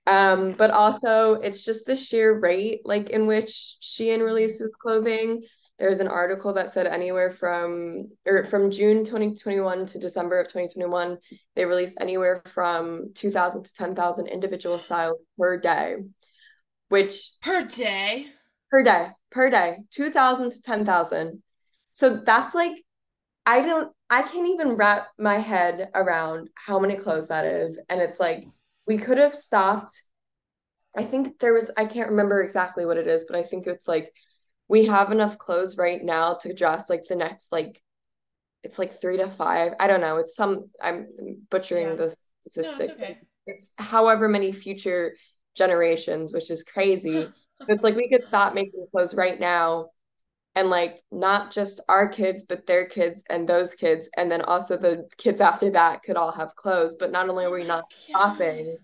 Um, 0.06 0.52
but 0.52 0.70
also 0.70 1.34
it's 1.34 1.64
just 1.64 1.86
the 1.86 1.96
sheer 1.96 2.38
rate 2.38 2.82
like 2.84 3.08
in 3.08 3.26
which 3.26 3.76
Shein 3.80 4.22
releases 4.22 4.76
clothing 4.76 5.44
there 5.78 5.88
was 5.90 6.00
an 6.00 6.08
article 6.08 6.52
that 6.52 6.70
said 6.70 6.86
anywhere 6.86 7.30
from 7.30 8.08
or 8.26 8.44
from 8.44 8.70
June 8.70 9.04
2021 9.04 9.86
to 9.86 9.98
December 9.98 10.38
of 10.38 10.46
2021, 10.46 11.18
they 11.56 11.64
released 11.64 11.98
anywhere 12.00 12.40
from 12.46 13.12
2,000 13.14 13.64
to 13.64 13.74
10,000 13.74 14.26
individual 14.28 14.78
styles 14.78 15.18
per 15.36 15.58
day, 15.58 15.96
which 16.90 17.32
per 17.42 17.62
day 17.62 18.26
per 18.70 18.84
day 18.84 19.08
per 19.32 19.50
day 19.50 19.78
2,000 19.90 20.52
to 20.52 20.62
10,000. 20.62 21.42
So 21.92 22.22
that's 22.24 22.54
like 22.54 22.83
I 23.46 23.60
don't 23.60 23.92
I 24.10 24.22
can't 24.22 24.48
even 24.48 24.76
wrap 24.76 25.08
my 25.18 25.36
head 25.36 25.90
around 25.94 26.48
how 26.54 26.78
many 26.78 26.96
clothes 26.96 27.28
that 27.28 27.44
is. 27.44 27.78
And 27.88 28.00
it's 28.00 28.20
like 28.20 28.46
we 28.86 28.98
could 28.98 29.18
have 29.18 29.34
stopped. 29.34 29.92
I 30.96 31.02
think 31.02 31.38
there 31.40 31.52
was 31.52 31.70
I 31.76 31.86
can't 31.86 32.10
remember 32.10 32.42
exactly 32.42 32.86
what 32.86 32.96
it 32.96 33.06
is, 33.06 33.24
but 33.28 33.36
I 33.36 33.42
think 33.42 33.66
it's 33.66 33.88
like 33.88 34.12
we 34.68 34.86
have 34.86 35.12
enough 35.12 35.38
clothes 35.38 35.76
right 35.76 36.02
now 36.02 36.34
to 36.34 36.54
dress 36.54 36.88
like 36.88 37.04
the 37.08 37.16
next 37.16 37.52
like 37.52 37.82
it's 38.62 38.78
like 38.78 38.98
three 38.98 39.18
to 39.18 39.30
five. 39.30 39.74
I 39.78 39.88
don't 39.88 40.00
know. 40.00 40.16
It's 40.16 40.36
some 40.36 40.70
I'm 40.80 41.08
butchering 41.50 41.88
yeah. 41.88 41.94
the 41.94 42.16
statistic. 42.40 42.88
No, 42.88 42.94
it's, 42.94 43.02
okay. 43.02 43.18
it's 43.46 43.74
however 43.78 44.28
many 44.28 44.52
future 44.52 45.16
generations, 45.54 46.32
which 46.32 46.50
is 46.50 46.62
crazy. 46.62 47.28
it's 47.68 47.84
like 47.84 47.96
we 47.96 48.08
could 48.08 48.26
stop 48.26 48.54
making 48.54 48.86
clothes 48.90 49.14
right 49.14 49.38
now 49.38 49.88
and 50.54 50.70
like 50.70 51.02
not 51.11 51.50
just 51.50 51.80
our 51.88 52.08
kids 52.08 52.44
but 52.44 52.66
their 52.66 52.87
kids 52.87 53.23
and 53.28 53.49
those 53.49 53.75
kids 53.75 54.08
and 54.16 54.30
then 54.30 54.42
also 54.42 54.76
the 54.76 55.08
kids 55.16 55.40
after 55.40 55.70
that 55.70 56.02
could 56.02 56.16
all 56.16 56.32
have 56.32 56.54
clothes 56.56 56.96
but 56.99 57.11
not 57.11 57.28
only 57.28 57.44
are 57.44 57.50
we 57.50 57.64
not 57.64 57.84
stopping 57.92 58.76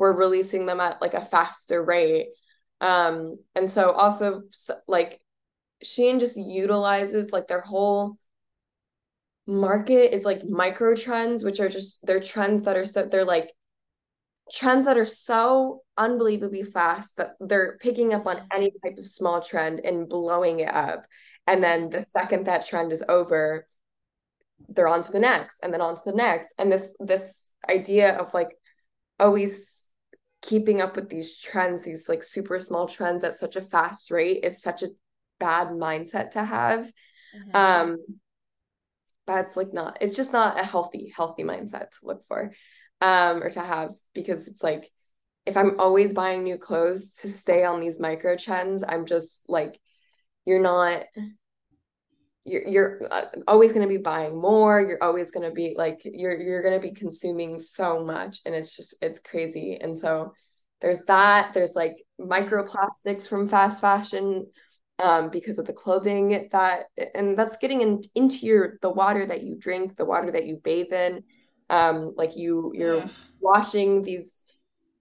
we're 0.00 0.16
releasing 0.16 0.64
them 0.64 0.80
at 0.80 1.00
like 1.02 1.12
a 1.12 1.24
faster 1.24 1.84
rate. 1.84 2.28
Um 2.80 3.36
and 3.54 3.70
so 3.70 3.92
also 3.92 4.42
like 4.88 5.20
Shein 5.84 6.18
just 6.18 6.38
utilizes 6.38 7.32
like 7.32 7.46
their 7.48 7.60
whole 7.60 8.16
market 9.46 10.14
is 10.14 10.24
like 10.24 10.42
micro 10.44 10.96
trends 10.96 11.44
which 11.44 11.60
are 11.60 11.68
just 11.68 12.04
they're 12.06 12.20
trends 12.20 12.62
that 12.62 12.78
are 12.78 12.86
so 12.86 13.04
they're 13.04 13.24
like 13.26 13.52
trends 14.52 14.86
that 14.86 14.98
are 14.98 15.04
so 15.04 15.82
unbelievably 15.96 16.64
fast 16.64 17.16
that 17.16 17.36
they're 17.40 17.78
picking 17.80 18.14
up 18.14 18.26
on 18.26 18.42
any 18.52 18.72
type 18.82 18.98
of 18.98 19.06
small 19.06 19.40
trend 19.40 19.80
and 19.80 20.08
blowing 20.08 20.60
it 20.60 20.72
up. 20.72 21.06
And 21.46 21.62
then 21.62 21.90
the 21.90 22.00
second 22.00 22.46
that 22.46 22.66
trend 22.66 22.92
is 22.92 23.04
over, 23.08 23.66
they're 24.68 24.88
on 24.88 25.02
to 25.02 25.12
the 25.12 25.20
next 25.20 25.60
and 25.62 25.72
then 25.72 25.80
on 25.80 25.96
to 25.96 26.02
the 26.04 26.12
next. 26.12 26.54
And 26.58 26.70
this 26.70 26.94
this 27.00 27.52
idea 27.68 28.16
of 28.16 28.32
like 28.34 28.56
always 29.18 29.86
keeping 30.42 30.80
up 30.80 30.96
with 30.96 31.08
these 31.08 31.38
trends, 31.38 31.84
these 31.84 32.08
like 32.08 32.22
super 32.22 32.58
small 32.60 32.86
trends 32.86 33.24
at 33.24 33.34
such 33.34 33.56
a 33.56 33.60
fast 33.60 34.10
rate 34.10 34.44
is 34.44 34.62
such 34.62 34.82
a 34.82 34.88
bad 35.38 35.68
mindset 35.68 36.32
to 36.32 36.44
have. 36.44 36.90
Mm-hmm. 37.36 37.56
Um 37.56 37.96
that's 39.26 39.56
like 39.56 39.72
not 39.72 39.98
it's 40.00 40.16
just 40.16 40.32
not 40.32 40.58
a 40.58 40.64
healthy, 40.64 41.12
healthy 41.14 41.44
mindset 41.44 41.90
to 41.90 41.98
look 42.02 42.26
for 42.26 42.52
um, 43.00 43.42
or 43.42 43.50
to 43.50 43.60
have 43.60 43.90
because 44.14 44.46
it's 44.46 44.62
like 44.62 44.90
if 45.46 45.56
I'm 45.56 45.80
always 45.80 46.12
buying 46.12 46.44
new 46.44 46.58
clothes 46.58 47.14
to 47.20 47.28
stay 47.28 47.64
on 47.64 47.80
these 47.80 47.98
micro 47.98 48.36
trends, 48.36 48.84
I'm 48.86 49.06
just 49.06 49.42
like, 49.48 49.80
you're 50.44 50.60
not, 50.60 51.04
you're, 52.44 52.68
you're 52.68 53.08
uh, 53.10 53.24
always 53.48 53.72
going 53.72 53.86
to 53.86 53.92
be 53.92 54.02
buying 54.02 54.40
more. 54.40 54.80
You're 54.80 55.02
always 55.02 55.30
going 55.30 55.48
to 55.48 55.54
be 55.54 55.74
like, 55.76 56.02
you're, 56.04 56.38
you're 56.38 56.62
going 56.62 56.80
to 56.80 56.88
be 56.88 56.94
consuming 56.94 57.58
so 57.58 58.04
much 58.04 58.40
and 58.44 58.54
it's 58.54 58.76
just, 58.76 58.94
it's 59.02 59.18
crazy. 59.18 59.78
And 59.80 59.98
so 59.98 60.34
there's 60.80 61.02
that, 61.06 61.52
there's 61.52 61.74
like 61.74 61.96
microplastics 62.20 63.28
from 63.28 63.48
fast 63.48 63.80
fashion 63.80 64.46
um, 64.98 65.30
because 65.30 65.58
of 65.58 65.66
the 65.66 65.72
clothing 65.72 66.48
that, 66.52 66.84
and 67.14 67.36
that's 67.36 67.56
getting 67.56 67.80
in, 67.80 68.02
into 68.14 68.46
your, 68.46 68.78
the 68.82 68.90
water 68.90 69.24
that 69.26 69.42
you 69.42 69.56
drink, 69.58 69.96
the 69.96 70.04
water 70.04 70.30
that 70.30 70.46
you 70.46 70.60
bathe 70.62 70.92
in 70.92 71.22
um 71.70 72.12
like 72.16 72.36
you 72.36 72.72
you're 72.74 73.08
washing 73.40 74.02
these 74.02 74.42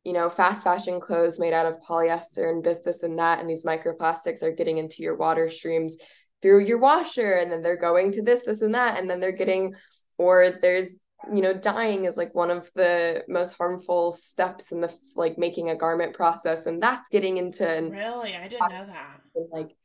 you 0.05 0.13
know 0.13 0.29
fast 0.29 0.63
fashion 0.63 0.99
clothes 0.99 1.39
made 1.39 1.53
out 1.53 1.65
of 1.65 1.81
polyester 1.87 2.49
and 2.49 2.63
this 2.63 2.79
this 2.85 3.03
and 3.03 3.19
that 3.19 3.39
and 3.39 3.49
these 3.49 3.65
microplastics 3.65 4.41
are 4.41 4.51
getting 4.51 4.77
into 4.77 5.03
your 5.03 5.15
water 5.15 5.49
streams 5.49 5.97
through 6.41 6.63
your 6.63 6.77
washer 6.77 7.33
and 7.33 7.51
then 7.51 7.61
they're 7.61 7.75
going 7.75 8.11
to 8.11 8.21
this 8.21 8.43
this 8.43 8.61
and 8.61 8.75
that 8.75 8.97
and 8.97 9.09
then 9.09 9.19
they're 9.19 9.31
getting 9.31 9.73
or 10.17 10.51
there's 10.61 10.95
you 11.33 11.41
know 11.41 11.53
dyeing 11.53 12.05
is 12.05 12.15
like 12.15 12.33
one 12.33 12.49
of 12.49 12.69
the 12.75 13.23
most 13.27 13.57
harmful 13.57 14.11
steps 14.11 14.71
in 14.71 14.79
the 14.79 14.93
like 15.15 15.37
making 15.37 15.69
a 15.69 15.75
garment 15.75 16.13
process 16.13 16.65
and 16.65 16.81
that's 16.81 17.09
getting 17.09 17.37
into 17.37 17.89
really? 17.91 18.35
I 18.35 18.47
didn't 18.47 18.69
know 18.69 18.85
that. 18.85 19.19
and, 19.35 19.47
like 19.51 19.75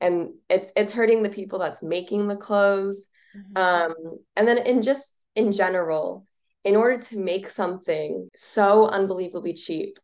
and 0.00 0.30
it's 0.50 0.72
it's 0.76 0.92
hurting 0.92 1.22
the 1.22 1.30
people 1.30 1.58
that's 1.58 1.82
making 1.82 2.28
the 2.28 2.36
clothes. 2.36 3.08
Mm-hmm. 3.34 3.56
um 3.56 4.18
and 4.36 4.46
then 4.46 4.58
in 4.58 4.82
just 4.82 5.14
in 5.34 5.52
general 5.52 6.26
in 6.64 6.76
order 6.76 6.98
to 6.98 7.18
make 7.18 7.50
something 7.50 8.28
so 8.36 8.86
unbelievably 8.86 9.54
cheap, 9.54 9.98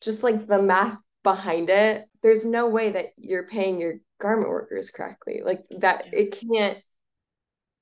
just 0.00 0.22
like 0.22 0.46
the 0.46 0.60
math 0.60 0.98
behind 1.22 1.70
it, 1.70 2.04
there's 2.22 2.44
no 2.44 2.68
way 2.68 2.90
that 2.90 3.06
you're 3.16 3.46
paying 3.46 3.80
your 3.80 3.94
garment 4.20 4.50
workers 4.50 4.90
correctly. 4.90 5.42
Like 5.44 5.62
that 5.78 6.04
it 6.12 6.38
can't 6.38 6.78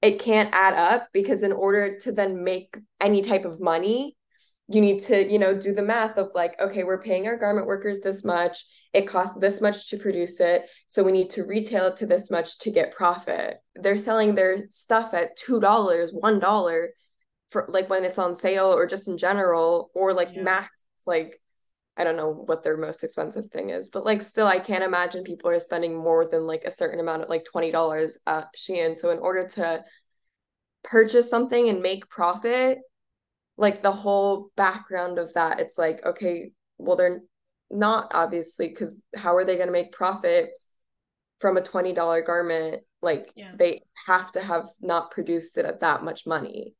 it 0.03 0.19
can't 0.21 0.53
add 0.53 0.75
up 0.75 1.09
because 1.13 1.43
in 1.43 1.53
order 1.53 1.99
to 2.01 2.13
then 2.13 2.45
make 2.45 2.77
any 3.01 3.23
type 3.23 3.47
of 3.47 3.59
money, 3.59 4.17
you 4.69 4.81
need 4.81 5.01
to, 5.01 5.31
you 5.31 5.39
know, 5.39 5.59
do 5.59 5.73
the 5.73 5.83
math 5.83 6.19
of 6.19 6.31
like, 6.35 6.61
okay, 6.61 6.85
we're 6.85 7.01
paying 7.01 7.27
our 7.27 7.39
garment 7.39 7.67
workers 7.67 8.01
this 8.01 8.23
much. 8.23 8.67
It 8.93 9.09
costs 9.09 9.39
this 9.39 9.63
much 9.63 9.89
to 9.91 9.97
produce 9.97 10.41
it. 10.41 10.69
So 10.89 11.03
we 11.03 11.13
need 11.13 11.31
to 11.31 11.45
retail 11.45 11.87
it 11.87 11.97
to 11.99 12.07
this 12.07 12.31
much 12.31 12.59
to 12.61 12.71
get 12.71 12.95
profit. 12.95 13.59
They're 13.77 13.97
selling 13.97 14.35
their 14.35 14.69
stuff 14.71 15.15
at 15.15 15.39
$2, 15.39 15.61
$1 15.61 16.87
for 17.55 17.67
like 17.69 17.89
when 17.89 18.05
it's 18.05 18.19
on 18.19 18.35
sale 18.35 18.67
or 18.67 18.85
just 18.85 19.07
in 19.07 19.17
general 19.17 19.93
or 19.95 20.13
like 20.13 20.31
yeah. 20.35 20.43
max 20.43 20.85
like 21.07 21.41
I 21.97 22.03
don't 22.03 22.17
know 22.17 22.33
what 22.33 22.65
their 22.65 22.77
most 22.77 23.05
expensive 23.05 23.53
thing 23.53 23.71
is, 23.71 23.91
but 23.91 24.05
like 24.05 24.21
still 24.23 24.49
I 24.49 24.59
can't 24.59 24.83
imagine 24.83 25.23
people 25.23 25.51
are 25.51 25.61
spending 25.61 25.95
more 25.95 26.29
than 26.29 26.45
like 26.49 26.65
a 26.65 26.73
certain 26.73 26.99
amount 26.99 27.23
of 27.23 27.29
like 27.29 27.47
$20 27.55 28.13
at 28.27 28.49
Shein. 28.57 28.99
So 28.99 29.11
in 29.11 29.21
order 29.21 29.47
to 29.51 29.85
purchase 30.83 31.31
something 31.31 31.69
and 31.69 31.81
make 31.81 32.09
profit, 32.09 32.79
like 33.57 33.81
the 33.81 33.93
whole 33.93 34.51
background 34.57 35.21
of 35.21 35.33
that, 35.35 35.61
it's 35.61 35.79
like, 35.79 36.05
okay, 36.05 36.51
well, 36.79 36.97
they're 36.97 37.21
not 37.71 38.11
obviously 38.13 38.67
because 38.67 38.97
how 39.15 39.37
are 39.37 39.45
they 39.45 39.55
going 39.55 39.69
to 39.69 39.73
make 39.73 39.93
profit 39.93 40.51
from 41.39 41.57
a 41.57 41.63
$20 41.63 42.27
garment? 42.27 42.83
Like 43.03 43.31
yeah. 43.37 43.53
they 43.57 43.83
have 44.09 44.33
to 44.33 44.43
have 44.43 44.69
not 44.81 45.13
produced 45.13 45.59
it 45.59 45.65
at 45.65 45.79
that 45.79 46.03
much 46.03 46.27
money 46.27 46.75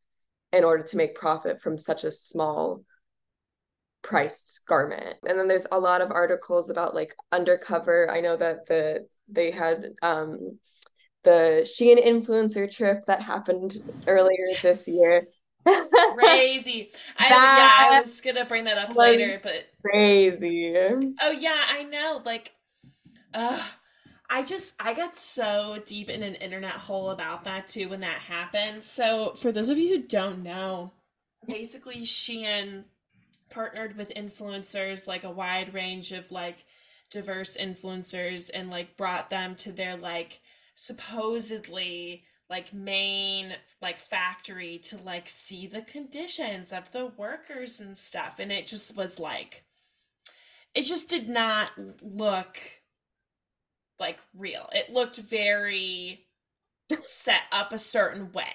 in 0.55 0.65
order 0.65 0.83
to 0.83 0.97
make 0.97 1.15
profit 1.15 1.61
from 1.61 1.77
such 1.77 2.05
a 2.05 2.11
small 2.11 2.83
priced 4.03 4.61
garment. 4.69 5.17
And 5.27 5.39
then 5.39 5.49
there's 5.49 5.67
a 5.73 5.79
lot 5.79 6.01
of 6.01 6.13
articles 6.13 6.71
about 6.71 6.95
like 6.95 7.15
undercover. 7.33 8.11
I 8.11 8.21
know 8.21 8.37
that 8.37 8.69
the 8.69 9.07
they 9.29 9.51
had 9.51 9.93
um 10.03 10.59
the 11.25 11.63
Shein 11.65 12.05
influencer 12.05 12.71
trip 12.71 13.07
that 13.07 13.23
happened 13.23 13.77
earlier 14.07 14.45
yes. 14.51 14.63
this 14.63 14.85
year. 14.87 15.27
crazy. 16.19 16.93
I 17.19 17.29
yeah, 17.31 17.97
I 17.97 18.01
was 18.01 18.21
gonna 18.21 18.45
bring 18.45 18.65
that 18.65 18.79
up 18.79 18.95
later, 18.95 19.41
but 19.43 19.65
crazy. 19.85 20.75
Oh 20.77 21.31
yeah, 21.31 21.63
I 21.71 21.83
know. 21.85 22.21
Like 22.25 22.53
uh 23.33 23.63
I 24.35 24.43
just 24.43 24.75
I 24.81 24.95
got 24.95 25.15
so 25.15 25.81
deep 25.87 26.11
in 26.11 26.25
an 26.25 26.35
internet 26.35 26.73
hole 26.73 27.11
about 27.11 27.45
that 27.45 27.69
too 27.69 27.89
when 27.89 28.01
that 28.01 28.19
happened. 28.19 28.83
So 28.83 29.35
for 29.37 29.53
those 29.53 29.69
of 29.69 29.79
you 29.79 29.91
who 29.91 30.03
don't 30.03 30.43
know, 30.43 30.91
basically 31.47 32.01
Shein 32.01 32.83
partnered 33.49 33.97
with 33.97 34.11
influencers, 34.17 35.07
like 35.07 35.23
a 35.23 35.31
wide 35.31 35.73
range 35.73 36.11
of 36.11 36.33
like 36.33 36.65
diverse 37.13 37.57
influencers, 37.57 38.51
and 38.53 38.71
like 38.71 38.97
brought 38.97 39.31
them 39.31 39.55
to 39.55 39.71
their 39.71 39.97
like 39.97 40.41
supposedly 40.75 42.25
like 42.51 42.75
main 42.75 43.55
like 43.81 44.01
factory 44.01 44.79
to 44.79 44.97
like 44.97 45.29
see 45.29 45.69
the 45.69 45.83
conditions 45.83 46.73
of 46.73 46.91
the 46.91 47.07
workers 47.17 47.79
and 47.79 47.97
stuff 47.97 48.41
and 48.41 48.51
it 48.51 48.67
just 48.67 48.97
was 48.97 49.21
like 49.21 49.65
it 50.75 50.83
just 50.83 51.09
did 51.09 51.29
not 51.29 51.71
look 52.03 52.59
like 54.05 54.19
real. 54.37 54.69
It 54.73 54.93
looked 54.93 55.17
very 55.17 56.27
set 57.07 57.43
up 57.51 57.73
a 57.73 57.79
certain 57.79 58.33
way. 58.33 58.53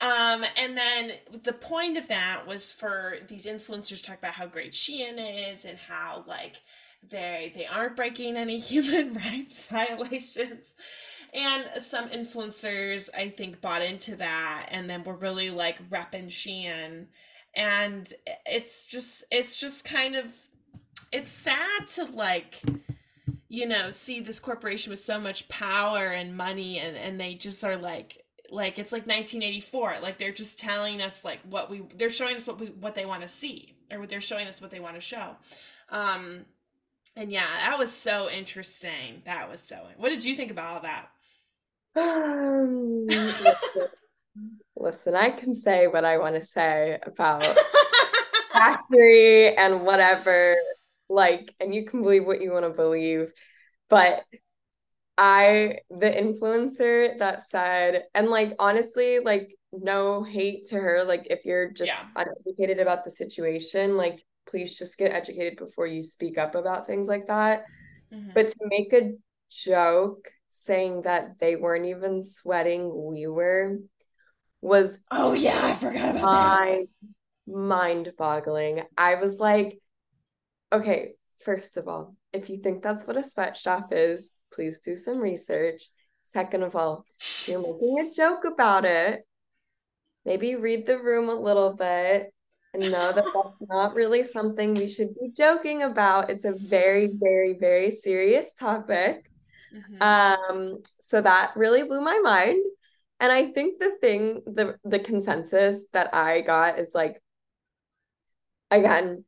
Um, 0.00 0.44
and 0.56 0.76
then 0.76 1.12
the 1.42 1.52
point 1.52 1.96
of 1.96 2.06
that 2.06 2.46
was 2.46 2.70
for 2.70 3.16
these 3.28 3.46
influencers 3.46 3.96
to 3.96 4.02
talk 4.02 4.18
about 4.18 4.34
how 4.34 4.46
great 4.46 4.72
Shein 4.72 5.50
is 5.50 5.64
and 5.64 5.78
how 5.78 6.24
like 6.28 6.56
they 7.10 7.52
they 7.54 7.66
aren't 7.66 7.96
breaking 7.96 8.36
any 8.36 8.58
human 8.72 9.14
rights 9.14 9.60
violations. 9.62 10.74
And 11.34 11.82
some 11.82 12.08
influencers 12.10 13.08
I 13.12 13.28
think 13.30 13.60
bought 13.60 13.82
into 13.82 14.14
that 14.16 14.68
and 14.70 14.88
then 14.88 15.02
were 15.02 15.16
really 15.16 15.50
like 15.50 15.90
repping 15.90 16.28
Shein. 16.28 17.06
And 17.56 18.12
it's 18.44 18.86
just 18.86 19.24
it's 19.32 19.58
just 19.58 19.84
kind 19.84 20.14
of 20.14 20.26
it's 21.10 21.32
sad 21.32 21.88
to 21.94 22.04
like 22.04 22.62
you 23.56 23.66
know 23.66 23.88
see 23.88 24.20
this 24.20 24.38
corporation 24.38 24.90
with 24.90 24.98
so 24.98 25.18
much 25.18 25.48
power 25.48 26.08
and 26.08 26.36
money 26.36 26.78
and 26.78 26.94
and 26.94 27.18
they 27.18 27.32
just 27.32 27.64
are 27.64 27.78
like 27.78 28.22
like 28.50 28.78
it's 28.78 28.92
like 28.92 29.06
1984 29.06 29.96
like 30.02 30.18
they're 30.18 30.30
just 30.30 30.58
telling 30.58 31.00
us 31.00 31.24
like 31.24 31.40
what 31.48 31.70
we 31.70 31.82
they're 31.96 32.10
showing 32.10 32.36
us 32.36 32.46
what 32.46 32.60
we 32.60 32.66
what 32.66 32.94
they 32.94 33.06
want 33.06 33.22
to 33.22 33.28
see 33.28 33.74
or 33.90 34.06
they're 34.06 34.20
showing 34.20 34.46
us 34.46 34.60
what 34.60 34.70
they 34.70 34.78
want 34.78 34.94
to 34.94 35.00
show. 35.00 35.36
Um 35.88 36.44
and 37.16 37.32
yeah 37.32 37.46
that 37.60 37.78
was 37.78 37.90
so 37.90 38.28
interesting. 38.28 39.22
That 39.24 39.50
was 39.50 39.62
so 39.62 39.86
what 39.96 40.10
did 40.10 40.22
you 40.22 40.36
think 40.36 40.50
about 40.50 40.74
all 40.74 40.82
that? 40.82 41.08
Um, 41.96 43.06
listen, 43.06 43.54
listen, 44.76 45.14
I 45.14 45.30
can 45.30 45.56
say 45.56 45.86
what 45.86 46.04
I 46.04 46.18
want 46.18 46.34
to 46.34 46.44
say 46.44 46.98
about 47.06 47.42
factory 48.52 49.56
and 49.56 49.86
whatever, 49.86 50.56
like, 51.08 51.54
and 51.60 51.74
you 51.74 51.86
can 51.86 52.02
believe 52.02 52.26
what 52.26 52.40
you 52.40 52.52
want 52.52 52.64
to 52.64 52.70
believe. 52.70 53.32
But 53.88 54.24
I, 55.18 55.78
the 55.90 56.10
influencer 56.10 57.18
that 57.18 57.48
said, 57.48 58.04
and 58.14 58.28
like, 58.28 58.54
honestly, 58.58 59.20
like, 59.20 59.56
no 59.72 60.22
hate 60.22 60.66
to 60.68 60.76
her. 60.76 61.04
Like, 61.04 61.26
if 61.30 61.44
you're 61.44 61.70
just 61.70 61.94
Yeah. 61.94 62.04
uneducated 62.16 62.80
about 62.80 63.04
the 63.04 63.10
situation, 63.10 63.96
like, 63.96 64.22
please 64.48 64.78
just 64.78 64.98
get 64.98 65.12
educated 65.12 65.56
before 65.58 65.86
you 65.86 66.02
speak 66.02 66.38
up 66.38 66.54
about 66.54 66.86
things 66.86 67.08
like 67.08 67.26
that. 67.28 67.64
Mhm. 68.10 68.32
But 68.34 68.48
to 68.48 68.56
make 68.68 68.92
a 68.92 69.12
joke 69.50 70.28
saying 70.50 71.02
that 71.02 71.38
they 71.38 71.56
weren't 71.56 71.86
even 71.86 72.22
sweating, 72.22 72.92
we 73.12 73.26
were, 73.26 73.78
was 74.60 75.00
Oh 75.10 75.32
yeah, 75.32 75.64
I 75.66 75.72
forgot 75.72 76.10
about 76.10 76.30
that. 76.30 76.60
mind 77.46 78.12
boggling. 78.18 78.82
I 78.96 79.16
was 79.16 79.38
like, 79.38 79.78
okay, 80.72 81.14
first 81.40 81.76
of 81.76 81.88
all, 81.88 82.16
if 82.32 82.50
you 82.50 82.58
think 82.58 82.82
that's 82.82 83.06
what 83.06 83.16
a 83.16 83.24
sweatshop 83.24 83.92
is, 83.92 84.32
please 84.52 84.80
do 84.80 84.96
some 84.96 85.18
research. 85.18 85.82
Second 86.22 86.62
of 86.62 86.74
all, 86.74 87.04
you're 87.46 87.60
making 87.60 88.00
a 88.00 88.14
joke 88.14 88.44
about 88.44 88.84
it, 88.84 89.26
maybe 90.24 90.56
read 90.56 90.86
the 90.86 90.98
room 90.98 91.28
a 91.28 91.34
little 91.34 91.72
bit 91.72 92.32
and 92.74 92.90
know 92.90 93.12
that 93.12 93.24
that's 93.24 93.56
not 93.68 93.94
really 93.94 94.24
something 94.24 94.74
we 94.74 94.88
should 94.88 95.14
be 95.14 95.30
joking 95.36 95.82
about. 95.82 96.30
It's 96.30 96.44
a 96.44 96.52
very, 96.52 97.12
very, 97.12 97.54
very 97.54 97.90
serious 97.90 98.54
topic. 98.54 99.30
Mhm. 99.72 100.02
Um, 100.02 100.82
so 101.00 101.20
that 101.22 101.52
really 101.56 101.82
blew 101.84 102.00
my 102.00 102.18
mind. 102.18 102.62
And 103.20 103.32
I 103.32 103.52
think 103.52 103.78
the 103.78 103.96
thing, 104.00 104.42
the 104.46 104.76
the 104.84 104.98
consensus 104.98 105.86
that 105.92 106.14
I 106.14 106.42
got 106.42 106.78
is 106.78 106.94
like, 106.94 107.22
again, 108.70 109.24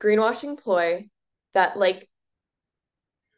greenwashing 0.00 0.58
ploy 0.58 1.08
that 1.54 1.76
like 1.76 2.08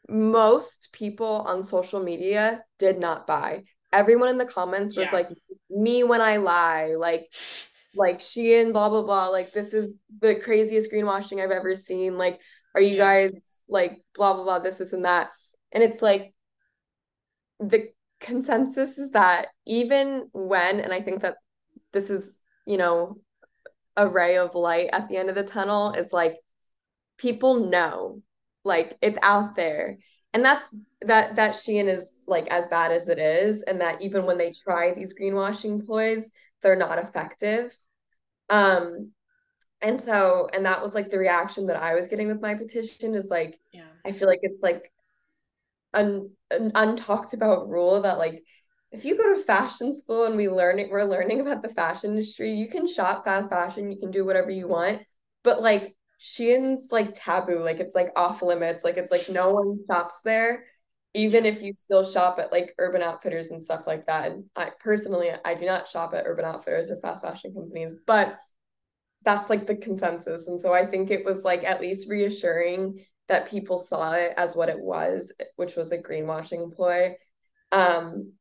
most 0.09 0.91
people 0.93 1.43
on 1.47 1.63
social 1.63 2.03
media 2.03 2.65
did 2.79 2.99
not 2.99 3.27
buy. 3.27 3.65
Everyone 3.93 4.29
in 4.29 4.39
the 4.39 4.45
comments 4.45 4.97
was 4.97 5.09
Yeah. 5.09 5.15
like, 5.15 5.29
me 5.71 6.05
when 6.05 6.21
I 6.21 6.37
lie, 6.39 6.95
like 6.99 7.33
like 7.95 8.21
she 8.21 8.55
and 8.55 8.73
blah 8.73 8.89
blah 8.89 9.03
blah. 9.03 9.29
Like 9.29 9.53
this 9.53 9.75
is 9.75 9.89
the 10.21 10.35
craziest 10.35 10.91
greenwashing 10.91 11.43
I've 11.43 11.51
ever 11.51 11.75
seen. 11.77 12.17
Like, 12.19 12.41
are 12.75 12.81
you 12.81 12.97
guys 12.97 13.43
like 13.69 14.03
blah 14.15 14.35
blah 14.35 14.45
blah, 14.45 14.59
this, 14.61 14.77
this, 14.77 14.93
and 14.93 15.05
that? 15.05 15.31
And 15.73 15.83
it's 15.83 16.03
like 16.03 16.35
the 17.61 17.89
consensus 18.21 18.99
is 18.99 19.11
that 19.11 19.49
even 19.67 20.29
when, 20.33 20.81
and 20.81 20.93
I 20.93 21.01
think 21.01 21.23
that 21.23 21.37
this 21.93 22.11
is, 22.11 22.39
you 22.67 22.77
know, 22.77 23.19
a 23.97 24.09
ray 24.09 24.37
of 24.39 24.55
light 24.55 24.89
at 24.93 25.09
the 25.09 25.17
end 25.17 25.29
of 25.29 25.35
the 25.35 25.45
tunnel, 25.45 25.93
is 25.93 26.13
like 26.13 26.37
people 27.19 27.67
know, 27.67 28.23
like 28.65 28.97
it's 29.01 29.19
out 29.23 29.57
there. 29.57 29.99
And 30.35 30.45
that's 30.45 30.69
that 31.03 31.37
that 31.37 31.53
Shein 31.53 31.89
is 31.89 32.11
like 32.27 32.49
as 32.49 32.69
bad 32.69 32.93
as 32.93 33.09
it 33.09 33.19
is, 33.19 33.63
and 33.63 33.81
that 33.81 34.01
even 34.01 34.25
when 34.25 34.39
they 34.39 34.51
try 34.53 34.93
these 34.93 35.15
greenwashing 35.15 35.85
ploys, 35.85 36.31
they're 36.63 36.77
not 36.77 36.99
effective. 36.99 37.77
Um, 38.49 39.13
and 39.81 40.01
so, 40.01 40.49
and 40.55 40.65
that 40.65 40.81
was 40.81 40.95
like 40.95 41.11
the 41.11 41.19
reaction 41.19 41.67
that 41.67 41.77
I 41.77 41.95
was 41.95 42.09
getting 42.09 42.29
with 42.29 42.41
my 42.41 42.55
petition 42.55 43.15
is 43.15 43.31
like, 43.31 43.59
Yeah. 43.73 43.83
I 44.07 44.13
feel 44.13 44.29
like 44.29 44.41
it's 44.43 44.63
like 44.63 44.93
an, 45.93 46.31
an 46.51 46.71
untalked 46.73 47.35
about 47.35 47.69
rule 47.69 48.01
that 48.01 48.19
like 48.19 48.43
if 48.93 49.05
you 49.05 49.17
go 49.17 49.35
to 49.35 49.43
fashion 49.43 49.93
school 49.93 50.27
and 50.27 50.37
we 50.37 50.49
learn 50.49 50.79
it, 50.79 50.91
we're 50.91 51.05
learning 51.05 51.41
about 51.41 51.63
the 51.63 51.69
fashion 51.69 52.11
industry, 52.11 52.53
you 52.53 52.69
can 52.69 52.87
shop 52.87 53.25
fast 53.25 53.51
fashion, 53.51 53.91
you 53.91 53.99
can 53.99 54.11
do 54.11 54.25
whatever 54.25 54.51
you 54.51 54.69
want, 54.69 55.03
but 55.43 55.63
like 55.63 55.97
Shein's 56.23 56.93
like 56.93 57.15
taboo, 57.17 57.65
like 57.65 57.81
it's 57.81 57.97
like 57.97 58.13
off 58.15 58.43
limits, 58.43 58.85
like 58.85 58.97
it's 58.97 59.11
like 59.11 59.29
no 59.29 59.53
one 59.55 59.81
shops 59.91 60.21
there, 60.25 60.63
even 61.15 61.45
if 61.45 61.63
you 61.63 61.73
still 61.73 62.05
shop 62.05 62.39
at 62.39 62.53
like 62.53 62.77
Urban 62.79 63.03
Outfitters 63.03 63.51
and 63.51 63.61
stuff 63.61 63.89
like 63.89 64.07
that. 64.07 64.31
And 64.31 64.45
I 64.55 64.71
personally, 64.79 65.31
I 65.45 65.55
do 65.55 65.67
not 65.67 65.89
shop 65.89 66.15
at 66.15 66.23
Urban 66.25 66.45
Outfitters 66.45 66.93
or 66.93 67.01
fast 67.01 67.25
fashion 67.25 67.53
companies, 67.53 67.97
but 68.07 68.39
that's 69.25 69.51
like 69.51 69.67
the 69.67 69.75
consensus. 69.75 70.47
And 70.47 70.61
so 70.61 70.73
I 70.73 70.87
think 70.87 71.11
it 71.11 71.25
was 71.25 71.43
like 71.43 71.65
at 71.65 71.81
least 71.81 72.09
reassuring 72.09 73.05
that 73.29 73.51
people 73.51 73.79
saw 73.79 74.13
it 74.13 74.33
as 74.37 74.55
what 74.55 74.69
it 74.69 74.79
was, 74.79 75.33
which 75.57 75.75
was 75.75 75.91
a 75.91 75.99
greenwashing 75.99 76.73
ploy. 76.73 77.17
Um, 77.73 78.35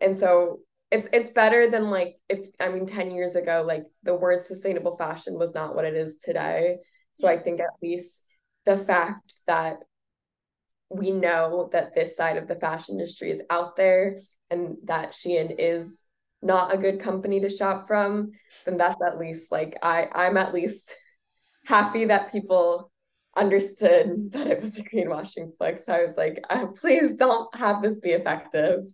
and 0.00 0.16
so 0.16 0.60
it's 0.92 1.08
it's 1.12 1.30
better 1.30 1.68
than 1.68 1.90
like 1.90 2.14
if 2.28 2.46
I 2.60 2.68
mean 2.68 2.86
10 2.86 3.10
years 3.10 3.34
ago, 3.34 3.64
like 3.66 3.86
the 4.04 4.14
word 4.14 4.40
sustainable 4.42 4.96
fashion 4.96 5.34
was 5.34 5.52
not 5.52 5.74
what 5.74 5.84
it 5.84 5.94
is 5.94 6.18
today. 6.18 6.76
So 7.14 7.28
I 7.28 7.36
think 7.36 7.60
at 7.60 7.70
least 7.82 8.22
the 8.66 8.76
fact 8.76 9.36
that 9.46 9.78
we 10.90 11.10
know 11.10 11.68
that 11.72 11.94
this 11.94 12.16
side 12.16 12.36
of 12.36 12.46
the 12.46 12.56
fashion 12.56 12.94
industry 12.94 13.30
is 13.30 13.42
out 13.50 13.76
there 13.76 14.20
and 14.50 14.76
that 14.84 15.12
Shein 15.12 15.54
is 15.58 16.04
not 16.42 16.74
a 16.74 16.78
good 16.78 17.00
company 17.00 17.40
to 17.40 17.50
shop 17.50 17.88
from, 17.88 18.32
then 18.66 18.76
that's 18.76 19.00
at 19.04 19.18
least 19.18 19.50
like 19.50 19.78
I 19.82 20.08
I'm 20.14 20.36
at 20.36 20.52
least 20.52 20.94
happy 21.66 22.04
that 22.06 22.30
people 22.30 22.92
understood 23.36 24.32
that 24.32 24.46
it 24.46 24.60
was 24.60 24.78
a 24.78 24.82
greenwashing 24.82 25.56
flick. 25.56 25.80
So 25.80 25.92
I 25.92 26.02
was 26.02 26.16
like, 26.16 26.44
uh, 26.50 26.66
please 26.66 27.14
don't 27.14 27.54
have 27.56 27.82
this 27.82 28.00
be 28.00 28.10
effective. 28.10 28.84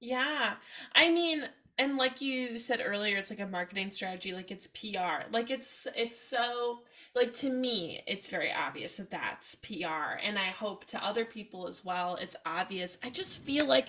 Yeah. 0.00 0.54
I 0.94 1.10
mean, 1.10 1.46
and 1.78 1.96
like 1.96 2.20
you 2.20 2.58
said 2.58 2.82
earlier, 2.84 3.16
it's 3.16 3.30
like 3.30 3.40
a 3.40 3.46
marketing 3.46 3.90
strategy, 3.90 4.32
like 4.32 4.50
it's 4.50 4.66
PR. 4.66 5.30
Like 5.30 5.50
it's 5.50 5.86
it's 5.96 6.20
so 6.20 6.80
like 7.14 7.34
to 7.34 7.50
me, 7.50 8.02
it's 8.06 8.28
very 8.28 8.52
obvious 8.52 8.96
that 8.96 9.10
that's 9.10 9.56
PR, 9.56 10.18
and 10.22 10.38
I 10.38 10.48
hope 10.48 10.84
to 10.86 11.04
other 11.04 11.24
people 11.24 11.66
as 11.66 11.84
well, 11.84 12.16
it's 12.16 12.36
obvious. 12.46 12.98
I 13.02 13.10
just 13.10 13.38
feel 13.38 13.66
like 13.66 13.88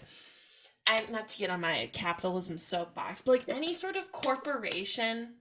and 0.87 1.11
not 1.11 1.29
to 1.29 1.37
get 1.37 1.49
on 1.49 1.61
my 1.61 1.89
capitalism 1.93 2.57
soapbox, 2.57 3.21
but 3.21 3.31
like 3.31 3.49
any 3.49 3.73
sort 3.73 3.95
of 3.95 4.11
corporation, 4.11 5.35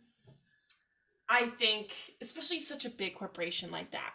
I 1.29 1.47
think, 1.59 1.93
especially 2.21 2.61
such 2.61 2.85
a 2.85 2.91
big 2.91 3.15
corporation 3.15 3.71
like 3.71 3.91
that, 3.93 4.13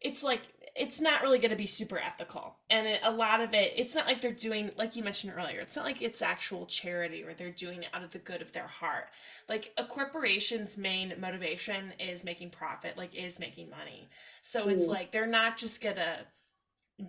it's 0.00 0.22
like 0.22 0.42
it's 0.80 1.00
not 1.00 1.22
really 1.22 1.38
going 1.38 1.50
to 1.50 1.56
be 1.56 1.66
super 1.66 1.98
ethical. 1.98 2.56
And 2.70 2.86
it, 2.86 3.00
a 3.04 3.10
lot 3.12 3.40
of 3.40 3.54
it 3.54 3.72
it's 3.76 3.94
not 3.94 4.06
like 4.06 4.20
they're 4.20 4.32
doing 4.32 4.70
like 4.76 4.96
you 4.96 5.04
mentioned 5.04 5.32
earlier 5.36 5.60
it's 5.60 5.76
not 5.76 5.84
like 5.84 6.00
it's 6.02 6.22
actual 6.22 6.66
charity 6.66 7.22
or 7.22 7.34
they're 7.34 7.50
doing 7.50 7.82
it 7.82 7.90
out 7.92 8.02
of 8.02 8.10
the 8.12 8.18
good 8.18 8.42
of 8.42 8.52
their 8.52 8.66
heart. 8.66 9.06
Like 9.48 9.72
a 9.76 9.84
corporation's 9.84 10.78
main 10.78 11.14
motivation 11.18 11.92
is 11.98 12.24
making 12.24 12.50
profit 12.50 12.96
like 12.96 13.14
is 13.14 13.38
making 13.38 13.70
money. 13.70 14.08
So 14.42 14.68
it's 14.68 14.86
Mm. 14.86 14.88
like 14.88 15.12
they're 15.12 15.26
not 15.26 15.56
just 15.58 15.82
gonna 15.82 16.26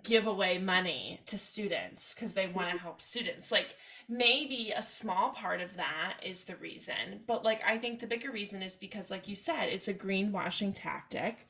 give 0.02 0.26
away 0.26 0.56
money 0.58 1.20
to 1.26 1.36
students 1.36 2.14
because 2.14 2.32
they 2.32 2.46
want 2.46 2.70
to 2.72 2.78
help 2.78 3.00
students. 3.02 3.52
Like 3.52 3.76
maybe 4.08 4.72
a 4.74 4.82
small 4.82 5.30
part 5.30 5.60
of 5.60 5.76
that 5.76 6.14
is 6.22 6.44
the 6.44 6.56
reason 6.56 7.20
but 7.26 7.44
like 7.44 7.60
i 7.66 7.78
think 7.78 8.00
the 8.00 8.06
bigger 8.06 8.30
reason 8.32 8.60
is 8.62 8.74
because 8.76 9.10
like 9.10 9.28
you 9.28 9.34
said 9.34 9.66
it's 9.68 9.88
a 9.88 9.94
greenwashing 9.94 10.72
tactic 10.74 11.46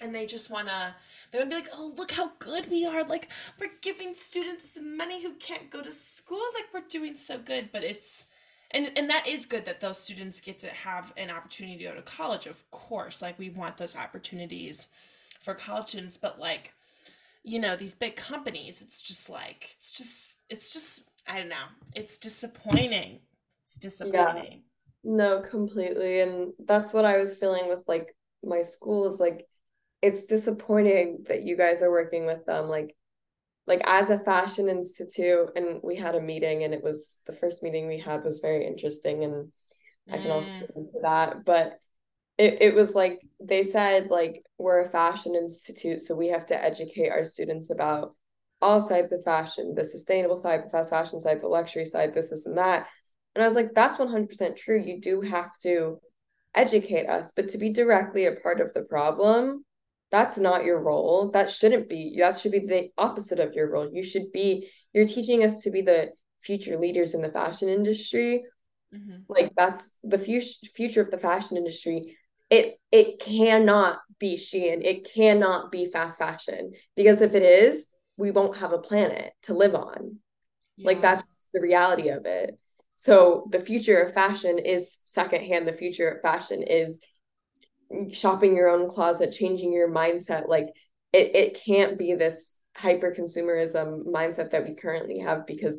and 0.00 0.14
they 0.14 0.26
just 0.26 0.50
want 0.50 0.68
to 0.68 0.94
they 1.30 1.38
to 1.38 1.46
be 1.46 1.54
like 1.54 1.68
oh 1.72 1.92
look 1.96 2.12
how 2.12 2.32
good 2.38 2.70
we 2.70 2.84
are. 2.86 3.04
Like 3.04 3.28
we're 3.58 3.70
giving 3.80 4.14
students 4.14 4.78
money 4.80 5.22
who 5.22 5.34
can't 5.34 5.70
go 5.70 5.82
to 5.82 5.92
school. 5.92 6.42
Like 6.54 6.66
we're 6.72 6.88
doing 6.88 7.16
so 7.16 7.38
good. 7.38 7.70
But 7.72 7.84
it's 7.84 8.28
and 8.70 8.92
and 8.96 9.08
that 9.10 9.26
is 9.26 9.46
good 9.46 9.64
that 9.66 9.80
those 9.80 9.98
students 9.98 10.40
get 10.40 10.58
to 10.60 10.68
have 10.68 11.12
an 11.16 11.30
opportunity 11.30 11.78
to 11.78 11.84
go 11.84 11.94
to 11.94 12.02
college 12.02 12.46
of 12.46 12.68
course. 12.70 13.22
Like 13.22 13.38
we 13.38 13.50
want 13.50 13.76
those 13.76 13.96
opportunities 13.96 14.88
for 15.40 15.54
college 15.54 15.88
students. 15.88 16.16
But 16.16 16.38
like 16.38 16.72
you 17.44 17.58
know 17.58 17.76
these 17.76 17.94
big 17.94 18.16
companies 18.16 18.80
it's 18.82 19.02
just 19.02 19.28
like 19.28 19.74
it's 19.78 19.90
just 19.90 20.36
it's 20.48 20.72
just 20.72 21.02
i 21.26 21.38
don't 21.38 21.48
know. 21.48 21.66
It's 21.94 22.18
disappointing. 22.18 23.20
It's 23.62 23.76
disappointing 23.76 24.12
Yeah, 24.12 24.32
disappointing. 24.34 24.62
No, 25.04 25.42
completely. 25.42 26.20
And 26.20 26.52
that's 26.60 26.92
what 26.92 27.04
I 27.04 27.16
was 27.18 27.34
feeling 27.34 27.68
with 27.68 27.82
like 27.88 28.14
my 28.44 28.62
school 28.62 29.12
is 29.12 29.20
like 29.20 29.48
it's 30.02 30.24
disappointing 30.24 31.24
that 31.28 31.44
you 31.44 31.56
guys 31.56 31.82
are 31.82 31.90
working 31.90 32.26
with 32.26 32.44
them. 32.44 32.68
Like 32.68 32.94
like 33.66 33.82
as 33.86 34.10
a 34.10 34.18
fashion 34.18 34.68
institute, 34.68 35.50
and 35.56 35.80
we 35.82 35.96
had 35.96 36.16
a 36.16 36.20
meeting 36.20 36.64
and 36.64 36.74
it 36.74 36.82
was 36.82 37.18
the 37.26 37.32
first 37.32 37.62
meeting 37.62 37.86
we 37.86 37.98
had 37.98 38.24
was 38.24 38.40
very 38.40 38.66
interesting 38.66 39.24
and 39.24 39.52
I 40.12 40.18
can 40.18 40.32
also 40.32 40.50
mm, 40.50 40.60
get 40.60 40.70
into 40.76 40.98
that. 41.02 41.44
But 41.44 41.78
it, 42.38 42.58
it 42.60 42.74
was 42.74 42.94
like 42.94 43.20
they 43.40 43.62
said 43.62 44.10
like 44.10 44.42
we're 44.58 44.80
a 44.80 44.88
fashion 44.88 45.34
institute 45.34 46.00
so 46.00 46.14
we 46.14 46.28
have 46.28 46.46
to 46.46 46.62
educate 46.62 47.10
our 47.10 47.24
students 47.24 47.70
about 47.70 48.14
all 48.60 48.80
sides 48.80 49.12
of 49.12 49.22
fashion 49.22 49.74
the 49.74 49.84
sustainable 49.84 50.36
side 50.36 50.64
the 50.64 50.70
fast 50.70 50.90
fashion 50.90 51.20
side 51.20 51.40
the 51.40 51.48
luxury 51.48 51.84
side 51.84 52.14
this 52.14 52.30
this 52.30 52.46
and 52.46 52.56
that 52.56 52.86
and 53.34 53.42
i 53.42 53.46
was 53.46 53.54
like 53.54 53.70
that's 53.74 53.98
100% 53.98 54.56
true 54.56 54.80
you 54.80 55.00
do 55.00 55.20
have 55.20 55.50
to 55.58 56.00
educate 56.54 57.06
us 57.06 57.32
but 57.32 57.48
to 57.48 57.58
be 57.58 57.70
directly 57.70 58.26
a 58.26 58.36
part 58.36 58.60
of 58.60 58.72
the 58.72 58.82
problem 58.82 59.64
that's 60.12 60.38
not 60.38 60.64
your 60.64 60.78
role 60.78 61.30
that 61.30 61.50
shouldn't 61.50 61.88
be 61.88 62.16
that 62.18 62.38
should 62.38 62.52
be 62.52 62.60
the 62.60 62.90
opposite 62.98 63.40
of 63.40 63.54
your 63.54 63.68
role 63.68 63.90
you 63.92 64.04
should 64.04 64.30
be 64.30 64.68
you're 64.92 65.06
teaching 65.06 65.42
us 65.42 65.62
to 65.62 65.70
be 65.70 65.82
the 65.82 66.12
future 66.42 66.76
leaders 66.78 67.14
in 67.14 67.22
the 67.22 67.30
fashion 67.30 67.68
industry. 67.68 68.44
Mm-hmm. 68.94 69.22
Like 69.28 69.52
that's 69.56 69.96
the 70.02 70.18
future 70.18 70.66
future 70.74 71.00
of 71.00 71.10
the 71.10 71.18
fashion 71.18 71.56
industry. 71.56 72.16
It 72.50 72.74
it 72.90 73.20
cannot 73.20 74.00
be 74.18 74.36
Shein. 74.36 74.84
It 74.84 75.08
cannot 75.12 75.72
be 75.72 75.90
fast 75.90 76.18
fashion 76.18 76.72
because 76.94 77.22
if 77.22 77.34
it 77.34 77.42
is, 77.42 77.88
we 78.18 78.30
won't 78.30 78.58
have 78.58 78.72
a 78.72 78.78
planet 78.78 79.32
to 79.44 79.54
live 79.54 79.74
on. 79.74 80.16
Yeah. 80.76 80.86
Like 80.86 81.00
that's 81.00 81.36
the 81.54 81.62
reality 81.62 82.10
of 82.10 82.26
it. 82.26 82.58
So 82.96 83.48
the 83.50 83.58
future 83.58 84.00
of 84.00 84.12
fashion 84.12 84.58
is 84.58 85.00
secondhand. 85.06 85.66
The 85.66 85.72
future 85.72 86.10
of 86.10 86.20
fashion 86.20 86.62
is 86.62 87.00
shopping 88.12 88.56
your 88.56 88.68
own 88.68 88.88
closet, 88.88 89.32
changing 89.32 89.72
your 89.72 89.90
mindset. 89.90 90.48
Like 90.48 90.68
it, 91.12 91.34
it 91.34 91.60
can't 91.64 91.98
be 91.98 92.14
this 92.14 92.56
hyper 92.76 93.14
consumerism 93.16 94.06
mindset 94.06 94.50
that 94.50 94.64
we 94.66 94.74
currently 94.74 95.18
have 95.18 95.46
because 95.46 95.78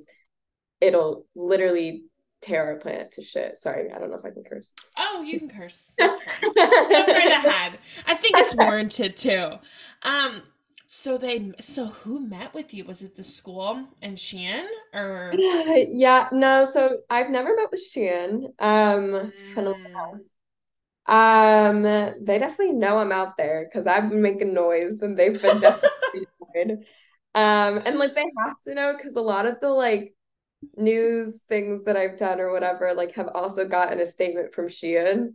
it'll 0.80 1.26
literally 1.36 2.04
tear 2.42 2.66
our 2.66 2.76
planet 2.76 3.14
to 3.14 3.22
shit. 3.22 3.58
Sorry, 3.58 3.92
I 3.92 4.00
don't 4.00 4.12
know 4.12 4.18
if 4.18 4.26
I 4.26 4.32
can 4.32 4.44
curse. 4.44 4.74
Oh, 4.98 5.24
you 5.26 5.40
can 5.40 5.50
curse. 5.50 5.94
That's 5.98 6.22
fine. 6.22 6.54
Go 6.54 6.62
right 6.62 7.46
ahead. 7.46 7.80
I 8.06 8.16
think 8.16 8.38
it's 8.38 8.56
warranted 8.58 9.16
too. 9.16 9.54
Um, 10.04 10.44
so 10.96 11.18
they 11.18 11.52
so 11.60 11.88
who 11.88 12.20
met 12.20 12.54
with 12.54 12.72
you? 12.72 12.84
Was 12.84 13.02
it 13.02 13.16
the 13.16 13.24
school 13.24 13.88
and 14.04 14.16
Shein 14.16 14.68
or 14.94 15.32
yeah, 15.34 16.28
no, 16.32 16.66
so 16.66 16.98
I've 17.10 17.32
never 17.32 17.56
met 17.56 17.72
with 17.72 17.82
Shein. 17.82 18.46
Um 18.60 19.32
mm. 19.56 20.20
Um, 21.06 21.84
they 21.84 22.40
definitely 22.40 22.76
know 22.76 22.98
I'm 22.98 23.12
out 23.12 23.36
there 23.38 23.66
because 23.66 23.88
I've 23.88 24.10
been 24.10 24.22
making 24.22 24.54
noise 24.54 25.02
and 25.02 25.18
they've 25.18 25.42
been 25.42 25.60
definitely 25.62 26.86
Um, 27.36 27.82
and 27.86 28.00
like 28.00 28.16
they 28.16 28.26
have 28.46 28.62
to 28.66 28.74
know 28.74 28.94
because 28.96 29.16
a 29.16 29.22
lot 29.22 29.46
of 29.46 29.60
the 29.60 29.70
like 29.70 30.16
news 30.78 31.42
things 31.50 31.84
that 31.84 31.98
I've 31.98 32.18
done 32.18 32.40
or 32.40 32.52
whatever 32.54 32.94
like 32.94 33.16
have 33.16 33.30
also 33.34 33.68
gotten 33.68 34.00
a 34.00 34.08
statement 34.08 34.54
from 34.54 34.68
Shein. 34.68 35.34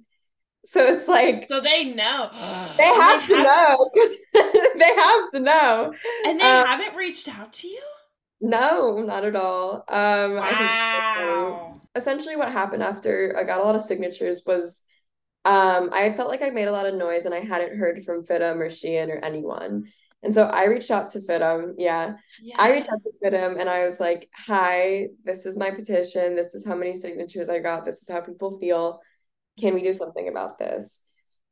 So 0.65 0.85
it's 0.87 1.09
like 1.09 1.47
so 1.49 1.61
they 1.61 1.85
know. 1.85 2.31
They 2.79 2.85
have 2.85 3.29
they 3.29 3.35
to 3.37 3.43
know. 3.43 3.91
they 4.79 4.95
have 4.95 5.31
to 5.33 5.41
know. 5.41 5.95
And 6.27 6.41
they 6.41 6.47
um, 6.47 6.67
haven't 6.67 6.97
reached 6.97 7.29
out 7.29 7.53
to 7.55 7.69
you? 7.69 7.83
No, 8.41 9.03
not 9.03 9.25
at 9.25 9.37
all. 9.37 9.85
Um 9.89 10.37
wow. 10.37 11.81
essentially 11.95 12.37
what 12.37 12.53
happened 12.53 12.83
after 12.83 13.37
I 13.39 13.45
got 13.45 13.61
a 13.61 13.65
lot 13.65 13.77
of 13.77 13.83
signatures 13.83 14.43
was 14.47 14.85
um 15.49 15.89
I 15.95 16.13
felt 16.13 16.29
like 16.29 16.43
I 16.43 16.51
made 16.51 16.69
a 16.69 16.73
lot 16.73 16.87
of 16.87 16.95
noise 16.95 17.25
and 17.25 17.35
I 17.35 17.41
hadn't 17.41 17.79
heard 17.79 18.05
from 18.05 18.25
FIDM 18.25 18.61
or 18.61 18.69
Shein 18.69 19.09
or 19.09 19.25
anyone. 19.25 19.91
And 20.23 20.35
so 20.35 20.45
I 20.45 20.65
reached 20.65 20.91
out 20.91 21.09
to 21.11 21.21
FIDM. 21.21 21.75
Yeah. 21.79 22.17
yeah. 22.43 22.57
I 22.59 22.73
reached 22.73 22.91
out 22.91 23.01
to 23.03 23.13
FIDM 23.25 23.59
and 23.59 23.71
I 23.71 23.87
was 23.87 23.99
like, 23.99 24.29
hi, 24.35 25.07
this 25.25 25.47
is 25.47 25.57
my 25.57 25.71
petition. 25.71 26.37
This 26.37 26.55
is 26.55 26.67
how 26.67 26.75
many 26.75 26.95
signatures 26.95 27.49
I 27.49 27.61
got. 27.61 27.87
This 27.87 28.03
is 28.03 28.09
how 28.09 28.21
people 28.21 28.59
feel. 28.59 29.01
Can 29.59 29.73
we 29.75 29.83
do 29.83 29.95
something 29.95 30.29
about 30.29 30.59
this? 30.59 31.01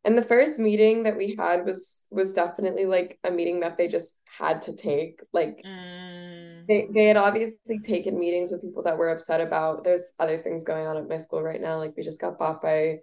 And 0.04 0.16
the 0.16 0.22
first 0.22 0.58
meeting 0.58 1.04
that 1.04 1.16
we 1.16 1.34
had 1.36 1.64
was 1.64 2.04
was 2.10 2.34
definitely 2.34 2.86
like 2.86 3.18
a 3.24 3.30
meeting 3.30 3.60
that 3.60 3.78
they 3.78 3.88
just 3.88 4.18
had 4.24 4.62
to 4.62 4.76
take. 4.76 5.20
Like 5.32 5.62
mm. 5.64 6.66
they, 6.68 6.88
they 6.92 7.06
had 7.06 7.16
obviously 7.16 7.80
taken 7.80 8.18
meetings 8.18 8.52
with 8.52 8.62
people 8.62 8.82
that 8.84 8.98
were 8.98 9.08
upset 9.08 9.40
about 9.40 9.84
there's 9.84 10.12
other 10.20 10.38
things 10.38 10.64
going 10.64 10.86
on 10.86 10.96
at 10.96 11.08
my 11.08 11.18
school 11.18 11.42
right 11.42 11.60
now. 11.60 11.78
Like 11.78 11.94
we 11.96 12.04
just 12.04 12.20
got 12.20 12.38
bought 12.38 12.62
by 12.62 12.98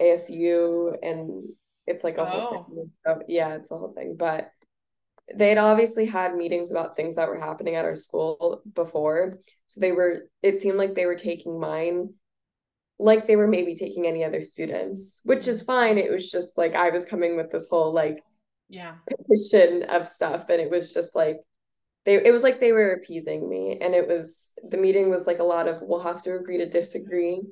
ASU 0.00 0.96
and 1.02 1.48
it's 1.86 2.04
like 2.04 2.18
a 2.18 2.22
oh. 2.22 2.24
whole 2.24 2.64
thing. 2.64 2.90
So, 3.06 3.22
yeah, 3.28 3.54
it's 3.54 3.70
a 3.70 3.78
whole 3.78 3.92
thing. 3.92 4.16
But 4.18 4.50
they'd 5.34 5.58
obviously 5.58 6.06
had 6.06 6.36
meetings 6.36 6.70
about 6.70 6.96
things 6.96 7.16
that 7.16 7.28
were 7.28 7.38
happening 7.38 7.76
at 7.76 7.84
our 7.84 7.96
school 7.96 8.62
before. 8.74 9.38
So 9.66 9.80
they 9.80 9.92
were, 9.92 10.28
it 10.42 10.60
seemed 10.60 10.78
like 10.78 10.94
they 10.94 11.06
were 11.06 11.16
taking 11.16 11.58
mine 11.58 12.10
like 12.98 13.26
they 13.26 13.36
were 13.36 13.48
maybe 13.48 13.74
taking 13.74 14.06
any 14.06 14.24
other 14.24 14.44
students, 14.44 15.20
which 15.24 15.48
is 15.48 15.62
fine. 15.62 15.98
It 15.98 16.12
was 16.12 16.30
just 16.30 16.56
like 16.56 16.74
I 16.74 16.90
was 16.90 17.04
coming 17.04 17.36
with 17.36 17.50
this 17.50 17.68
whole 17.68 17.92
like 17.92 18.22
yeah 18.68 18.94
petition 19.08 19.84
of 19.84 20.08
stuff, 20.08 20.46
and 20.48 20.60
it 20.60 20.70
was 20.70 20.94
just 20.94 21.14
like 21.14 21.38
they 22.04 22.24
it 22.24 22.32
was 22.32 22.42
like 22.42 22.60
they 22.60 22.72
were 22.72 22.92
appeasing 22.92 23.48
me, 23.48 23.78
and 23.80 23.94
it 23.94 24.06
was 24.06 24.50
the 24.68 24.76
meeting 24.76 25.10
was 25.10 25.26
like 25.26 25.40
a 25.40 25.44
lot 25.44 25.68
of 25.68 25.82
we'll 25.82 26.00
have 26.00 26.22
to 26.22 26.36
agree 26.36 26.58
to 26.58 26.68
disagree. 26.68 27.42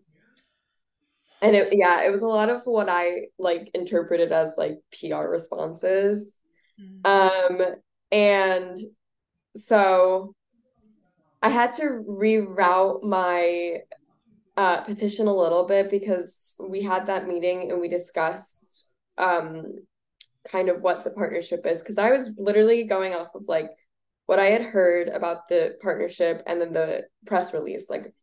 And 1.43 1.57
it 1.57 1.73
yeah, 1.73 2.05
it 2.05 2.11
was 2.11 2.23
a 2.23 2.29
lot 2.29 2.49
of 2.49 2.63
what 2.65 2.89
I 2.89 3.27
like 3.39 3.71
interpreted 3.75 4.33
as 4.33 4.55
like 4.57 4.79
PR 4.99 5.25
responses. 5.25 6.39
Mm-hmm. 6.81 7.61
Um, 7.61 7.75
and 8.13 8.79
so 9.57 10.35
I 11.43 11.49
had 11.49 11.73
to 11.75 12.05
reroute 12.09 13.03
my 13.03 13.81
uh, 14.57 14.81
petition 14.83 15.27
a 15.27 15.35
little 15.35 15.67
bit 15.67 15.91
because 15.91 16.55
we 16.61 16.83
had 16.83 17.07
that 17.07 17.27
meeting 17.27 17.71
and 17.71 17.81
we 17.81 17.89
discussed 17.89 18.87
um, 19.19 19.65
kind 20.47 20.69
of 20.69 20.83
what 20.83 21.03
the 21.03 21.11
partnership 21.11 21.67
is. 21.67 21.81
Because 21.81 21.99
I 21.99 22.11
was 22.11 22.37
literally 22.39 22.85
going 22.85 23.15
off 23.15 23.35
of 23.35 23.49
like 23.49 23.71
what 24.27 24.39
I 24.39 24.47
had 24.47 24.63
heard 24.63 25.09
about 25.09 25.49
the 25.49 25.77
partnership 25.83 26.43
and 26.47 26.61
then 26.61 26.73
the 26.73 27.05
press 27.27 27.53
release. 27.53 27.91
Like 27.91 28.15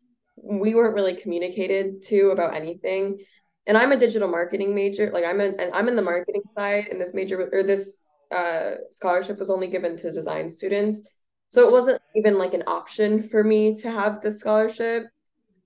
we 0.44 0.76
weren't 0.76 0.96
really 0.96 1.16
communicated 1.16 2.02
to 2.04 2.32
about 2.32 2.54
anything. 2.54 3.20
And 3.68 3.78
I'm 3.78 3.92
a 3.92 3.98
digital 3.98 4.28
marketing 4.28 4.74
major. 4.74 5.12
Like 5.12 5.26
I'm 5.26 5.42
a, 5.42 5.46
and 5.46 5.72
I'm 5.74 5.88
in 5.88 5.96
the 5.96 6.02
marketing 6.02 6.44
side, 6.50 6.88
and 6.90 7.00
this 7.00 7.14
major 7.14 7.50
or 7.52 7.64
this 7.64 8.04
uh, 8.36 8.72
scholarship 8.92 9.40
was 9.40 9.50
only 9.50 9.68
given 9.68 9.98
to 9.98 10.12
design 10.12 10.50
students. 10.50 11.08
So 11.50 11.68
it 11.68 11.72
wasn't 11.72 12.02
even 12.16 12.38
like 12.38 12.54
an 12.54 12.64
option 12.68 13.24
for 13.24 13.44
me 13.44 13.76
to 13.78 13.92
have 13.92 14.22
the 14.22 14.32
scholarship. 14.32 15.04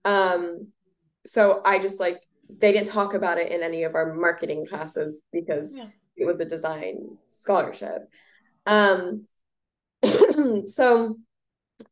Um, 0.05 0.67
so 1.25 1.61
I 1.65 1.79
just 1.79 1.99
like 1.99 2.23
they 2.59 2.71
didn't 2.71 2.87
talk 2.87 3.13
about 3.13 3.37
it 3.37 3.51
in 3.51 3.63
any 3.63 3.83
of 3.83 3.95
our 3.95 4.13
marketing 4.13 4.65
classes 4.65 5.23
because 5.31 5.77
yeah. 5.77 5.87
it 6.17 6.25
was 6.25 6.39
a 6.39 6.45
design 6.45 7.17
scholarship. 7.29 8.09
Um, 8.65 9.27
so 10.67 11.17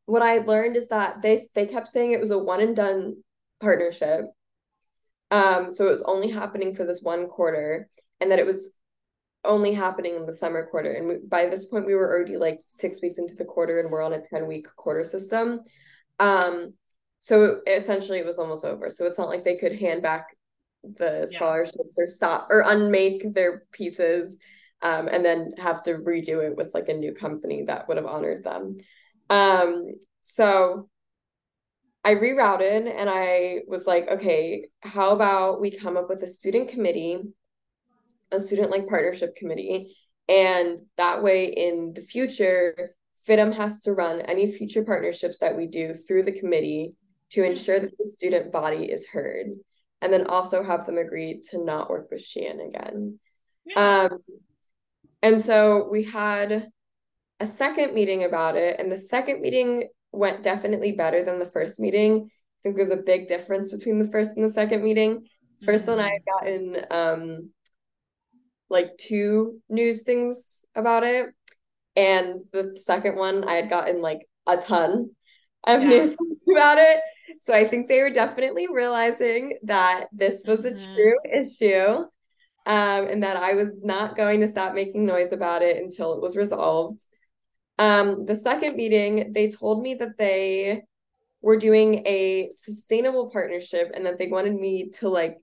what 0.05 0.21
I 0.21 0.39
learned 0.39 0.75
is 0.75 0.89
that 0.89 1.21
they 1.21 1.45
they 1.53 1.65
kept 1.65 1.89
saying 1.89 2.11
it 2.11 2.19
was 2.19 2.31
a 2.31 2.37
one 2.37 2.61
and 2.61 2.75
done 2.75 3.15
partnership. 3.59 4.25
Um, 5.29 5.71
so 5.71 5.87
it 5.87 5.91
was 5.91 6.03
only 6.03 6.29
happening 6.29 6.75
for 6.75 6.83
this 6.85 7.01
one 7.01 7.27
quarter, 7.27 7.89
and 8.19 8.31
that 8.31 8.39
it 8.39 8.45
was 8.45 8.73
only 9.43 9.73
happening 9.73 10.15
in 10.15 10.25
the 10.25 10.35
summer 10.35 10.65
quarter. 10.67 10.91
And 10.91 11.07
we, 11.07 11.15
by 11.27 11.47
this 11.47 11.65
point, 11.65 11.85
we 11.85 11.95
were 11.95 12.09
already 12.09 12.37
like 12.37 12.59
six 12.67 13.01
weeks 13.01 13.17
into 13.17 13.35
the 13.35 13.45
quarter 13.45 13.79
and 13.79 13.89
we're 13.89 14.03
on 14.03 14.13
a 14.13 14.21
10 14.21 14.47
week 14.47 14.67
quarter 14.75 15.03
system. 15.03 15.61
Um, 16.19 16.73
so 17.19 17.61
essentially, 17.67 18.19
it 18.19 18.25
was 18.25 18.39
almost 18.39 18.65
over. 18.65 18.89
So 18.91 19.05
it's 19.05 19.17
not 19.17 19.29
like 19.29 19.43
they 19.43 19.57
could 19.57 19.77
hand 19.77 20.01
back 20.01 20.27
the 20.83 21.27
scholarships 21.31 21.95
yeah. 21.97 22.03
or 22.03 22.07
stop 22.07 22.47
or 22.49 22.63
unmake 22.65 23.33
their 23.33 23.63
pieces 23.71 24.37
um, 24.81 25.07
and 25.07 25.23
then 25.23 25.53
have 25.57 25.83
to 25.83 25.93
redo 25.93 26.43
it 26.43 26.55
with 26.55 26.73
like 26.73 26.89
a 26.89 26.93
new 26.93 27.13
company 27.13 27.63
that 27.67 27.87
would 27.87 27.97
have 27.97 28.05
honored 28.07 28.43
them. 28.43 28.77
Um, 29.31 29.87
so 30.21 30.89
I 32.03 32.15
rerouted 32.15 32.93
and 32.95 33.09
I 33.09 33.61
was 33.67 33.87
like, 33.87 34.09
okay, 34.09 34.67
how 34.81 35.15
about 35.15 35.61
we 35.61 35.71
come 35.71 35.97
up 35.97 36.09
with 36.09 36.21
a 36.21 36.27
student 36.27 36.69
committee 36.69 37.21
a 38.31 38.39
student 38.39 38.71
like 38.71 38.87
partnership 38.87 39.35
committee. 39.35 39.95
And 40.27 40.79
that 40.97 41.21
way, 41.21 41.45
in 41.45 41.93
the 41.93 42.01
future, 42.01 42.95
FIDM 43.27 43.53
has 43.53 43.81
to 43.81 43.93
run 43.93 44.21
any 44.21 44.51
future 44.51 44.83
partnerships 44.83 45.39
that 45.39 45.55
we 45.55 45.67
do 45.67 45.93
through 45.93 46.23
the 46.23 46.31
committee 46.31 46.93
to 47.31 47.43
ensure 47.43 47.79
that 47.79 47.97
the 47.97 48.07
student 48.07 48.51
body 48.51 48.85
is 48.85 49.07
heard, 49.07 49.47
and 50.01 50.11
then 50.11 50.27
also 50.27 50.63
have 50.63 50.85
them 50.85 50.97
agree 50.97 51.41
to 51.49 51.63
not 51.63 51.89
work 51.89 52.09
with 52.11 52.21
Shein 52.21 52.65
again. 52.65 53.19
Yeah. 53.65 54.07
Um, 54.11 54.19
and 55.21 55.39
so 55.39 55.87
we 55.89 56.03
had 56.03 56.69
a 57.41 57.47
second 57.47 57.93
meeting 57.93 58.23
about 58.23 58.55
it, 58.55 58.79
and 58.79 58.91
the 58.91 58.97
second 58.97 59.41
meeting 59.41 59.89
went 60.11 60.43
definitely 60.43 60.91
better 60.91 61.23
than 61.23 61.39
the 61.39 61.45
first 61.45 61.79
meeting. 61.79 62.29
I 62.29 62.59
think 62.61 62.75
there's 62.75 62.91
a 62.91 62.97
big 62.97 63.27
difference 63.27 63.71
between 63.71 63.97
the 63.97 64.09
first 64.09 64.33
and 64.35 64.45
the 64.45 64.49
second 64.49 64.83
meeting. 64.83 65.25
1st 65.63 65.75
mm-hmm. 65.75 65.91
one 65.91 65.99
I 65.99 66.09
had 66.09 66.21
gotten 66.25 66.85
um, 66.91 67.49
like 68.69 68.97
two 68.97 69.59
news 69.69 70.03
things 70.03 70.65
about 70.75 71.03
it. 71.03 71.27
And 71.95 72.39
the 72.53 72.75
second 72.77 73.15
one, 73.15 73.47
I 73.47 73.53
had 73.53 73.69
gotten 73.69 74.01
like 74.01 74.19
a 74.47 74.57
ton 74.57 75.09
of 75.65 75.81
yeah. 75.81 75.87
news 75.87 76.15
about 76.51 76.77
it. 76.77 76.99
So 77.39 77.53
I 77.53 77.65
think 77.65 77.87
they 77.87 78.01
were 78.01 78.09
definitely 78.09 78.67
realizing 78.71 79.57
that 79.63 80.05
this 80.11 80.43
was 80.47 80.65
a 80.65 80.71
mm-hmm. 80.71 80.93
true 80.93 81.15
issue 81.33 82.05
um, 82.65 83.07
and 83.07 83.23
that 83.23 83.37
I 83.37 83.53
was 83.53 83.71
not 83.81 84.15
going 84.15 84.41
to 84.41 84.47
stop 84.47 84.73
making 84.73 85.05
noise 85.05 85.31
about 85.31 85.63
it 85.63 85.77
until 85.77 86.13
it 86.13 86.21
was 86.21 86.37
resolved. 86.37 87.05
Um, 87.81 88.27
the 88.27 88.35
second 88.35 88.75
meeting, 88.75 89.33
they 89.33 89.49
told 89.49 89.81
me 89.81 89.95
that 89.95 90.15
they 90.19 90.83
were 91.41 91.57
doing 91.57 92.05
a 92.05 92.49
sustainable 92.51 93.31
partnership 93.31 93.91
and 93.95 94.05
that 94.05 94.19
they 94.19 94.27
wanted 94.27 94.53
me 94.53 94.89
to 94.99 95.09
like 95.09 95.37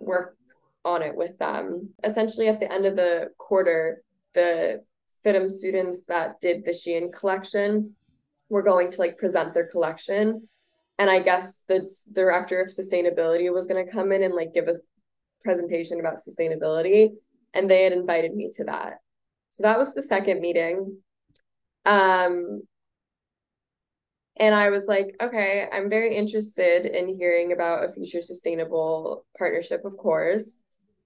work 0.00 0.36
on 0.84 1.00
it 1.02 1.14
with 1.14 1.38
them. 1.38 1.90
Essentially, 2.02 2.48
at 2.48 2.58
the 2.58 2.72
end 2.72 2.86
of 2.86 2.96
the 2.96 3.28
quarter, 3.38 4.02
the 4.34 4.82
FIDM 5.24 5.48
students 5.48 6.04
that 6.06 6.40
did 6.40 6.64
the 6.64 6.72
Shein 6.72 7.12
collection 7.12 7.94
were 8.48 8.64
going 8.64 8.90
to 8.90 8.98
like 8.98 9.16
present 9.16 9.54
their 9.54 9.68
collection. 9.68 10.48
and 10.98 11.08
I 11.08 11.20
guess 11.20 11.62
the 11.68 11.88
director 12.12 12.60
of 12.60 12.68
sustainability 12.68 13.52
was 13.52 13.66
going 13.66 13.84
to 13.84 13.92
come 13.92 14.10
in 14.10 14.24
and 14.24 14.34
like 14.34 14.54
give 14.54 14.66
a 14.66 14.74
presentation 15.44 16.00
about 16.00 16.16
sustainability, 16.16 17.10
and 17.54 17.70
they 17.70 17.84
had 17.84 17.92
invited 17.92 18.34
me 18.34 18.50
to 18.56 18.64
that. 18.64 18.94
So 19.50 19.62
that 19.62 19.78
was 19.78 19.94
the 19.94 20.02
second 20.02 20.40
meeting. 20.40 20.98
Um, 21.86 22.62
and 24.38 24.54
I 24.54 24.70
was 24.70 24.86
like, 24.86 25.16
okay, 25.20 25.66
I'm 25.72 25.88
very 25.88 26.14
interested 26.14 26.86
in 26.86 27.16
hearing 27.16 27.52
about 27.52 27.84
a 27.84 27.92
future 27.92 28.20
sustainable 28.20 29.24
partnership, 29.38 29.84
of 29.84 29.96
course. 29.96 30.60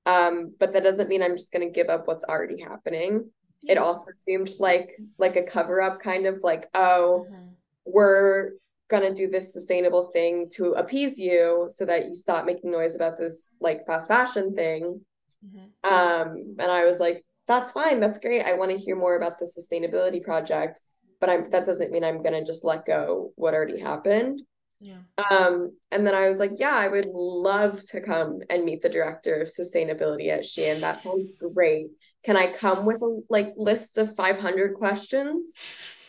Um, 0.06 0.54
but 0.58 0.72
that 0.72 0.82
doesn't 0.82 1.08
mean 1.08 1.22
I'm 1.22 1.36
just 1.36 1.52
going 1.52 1.66
to 1.66 1.72
give 1.72 1.90
up 1.90 2.08
what's 2.08 2.24
already 2.24 2.60
happening. 2.60 3.30
Yeah. 3.62 3.72
It 3.72 3.78
also 3.78 4.10
seemed 4.16 4.50
like 4.58 4.98
like 5.18 5.36
a 5.36 5.42
cover 5.42 5.80
up 5.80 6.02
kind 6.02 6.26
of 6.26 6.42
like, 6.42 6.68
oh, 6.74 7.26
mm-hmm. 7.30 7.48
we're 7.84 8.52
going 8.88 9.02
to 9.04 9.14
do 9.14 9.30
this 9.30 9.52
sustainable 9.52 10.10
thing 10.12 10.48
to 10.54 10.72
appease 10.72 11.18
you 11.18 11.68
so 11.70 11.84
that 11.84 12.06
you 12.06 12.14
stop 12.16 12.44
making 12.44 12.72
noise 12.72 12.96
about 12.96 13.18
this 13.18 13.54
like 13.60 13.86
fast 13.86 14.08
fashion 14.08 14.54
thing. 14.56 15.00
Mm-hmm. 15.46 15.94
Um, 15.94 16.56
and 16.58 16.70
I 16.70 16.84
was 16.84 16.98
like, 16.98 17.24
that's 17.54 17.72
fine. 17.72 18.00
That's 18.00 18.18
great. 18.18 18.42
I 18.42 18.54
want 18.54 18.70
to 18.70 18.78
hear 18.78 18.96
more 18.96 19.16
about 19.16 19.38
the 19.38 19.46
sustainability 19.46 20.22
project 20.22 20.80
but 21.20 21.28
I'm 21.28 21.50
that 21.50 21.66
doesn't 21.66 21.92
mean 21.92 22.02
I'm 22.02 22.22
gonna 22.22 22.44
just 22.44 22.64
let 22.64 22.86
go 22.86 23.32
what 23.36 23.54
already 23.54 23.78
happened. 23.78 24.42
Yeah. 24.80 24.96
Um, 25.30 25.76
and 25.90 26.06
then 26.06 26.14
I 26.14 26.26
was 26.26 26.38
like, 26.38 26.52
yeah, 26.56 26.74
I 26.74 26.88
would 26.88 27.06
love 27.12 27.84
to 27.88 28.00
come 28.00 28.40
and 28.48 28.64
meet 28.64 28.80
the 28.80 28.88
director 28.88 29.34
of 29.42 29.48
sustainability 29.48 30.30
at 30.30 30.40
Shein. 30.40 30.80
That 30.80 31.02
sounds 31.02 31.30
great. 31.52 31.88
Can 32.24 32.38
I 32.38 32.46
come 32.46 32.86
with 32.86 33.02
a 33.02 33.20
like 33.28 33.52
list 33.56 33.98
of 33.98 34.16
500 34.16 34.74
questions? 34.74 35.58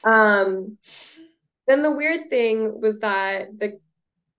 Um, 0.06 0.78
then 1.68 1.82
the 1.82 1.92
weird 1.92 2.30
thing 2.30 2.80
was 2.80 3.00
that 3.00 3.60
the 3.60 3.78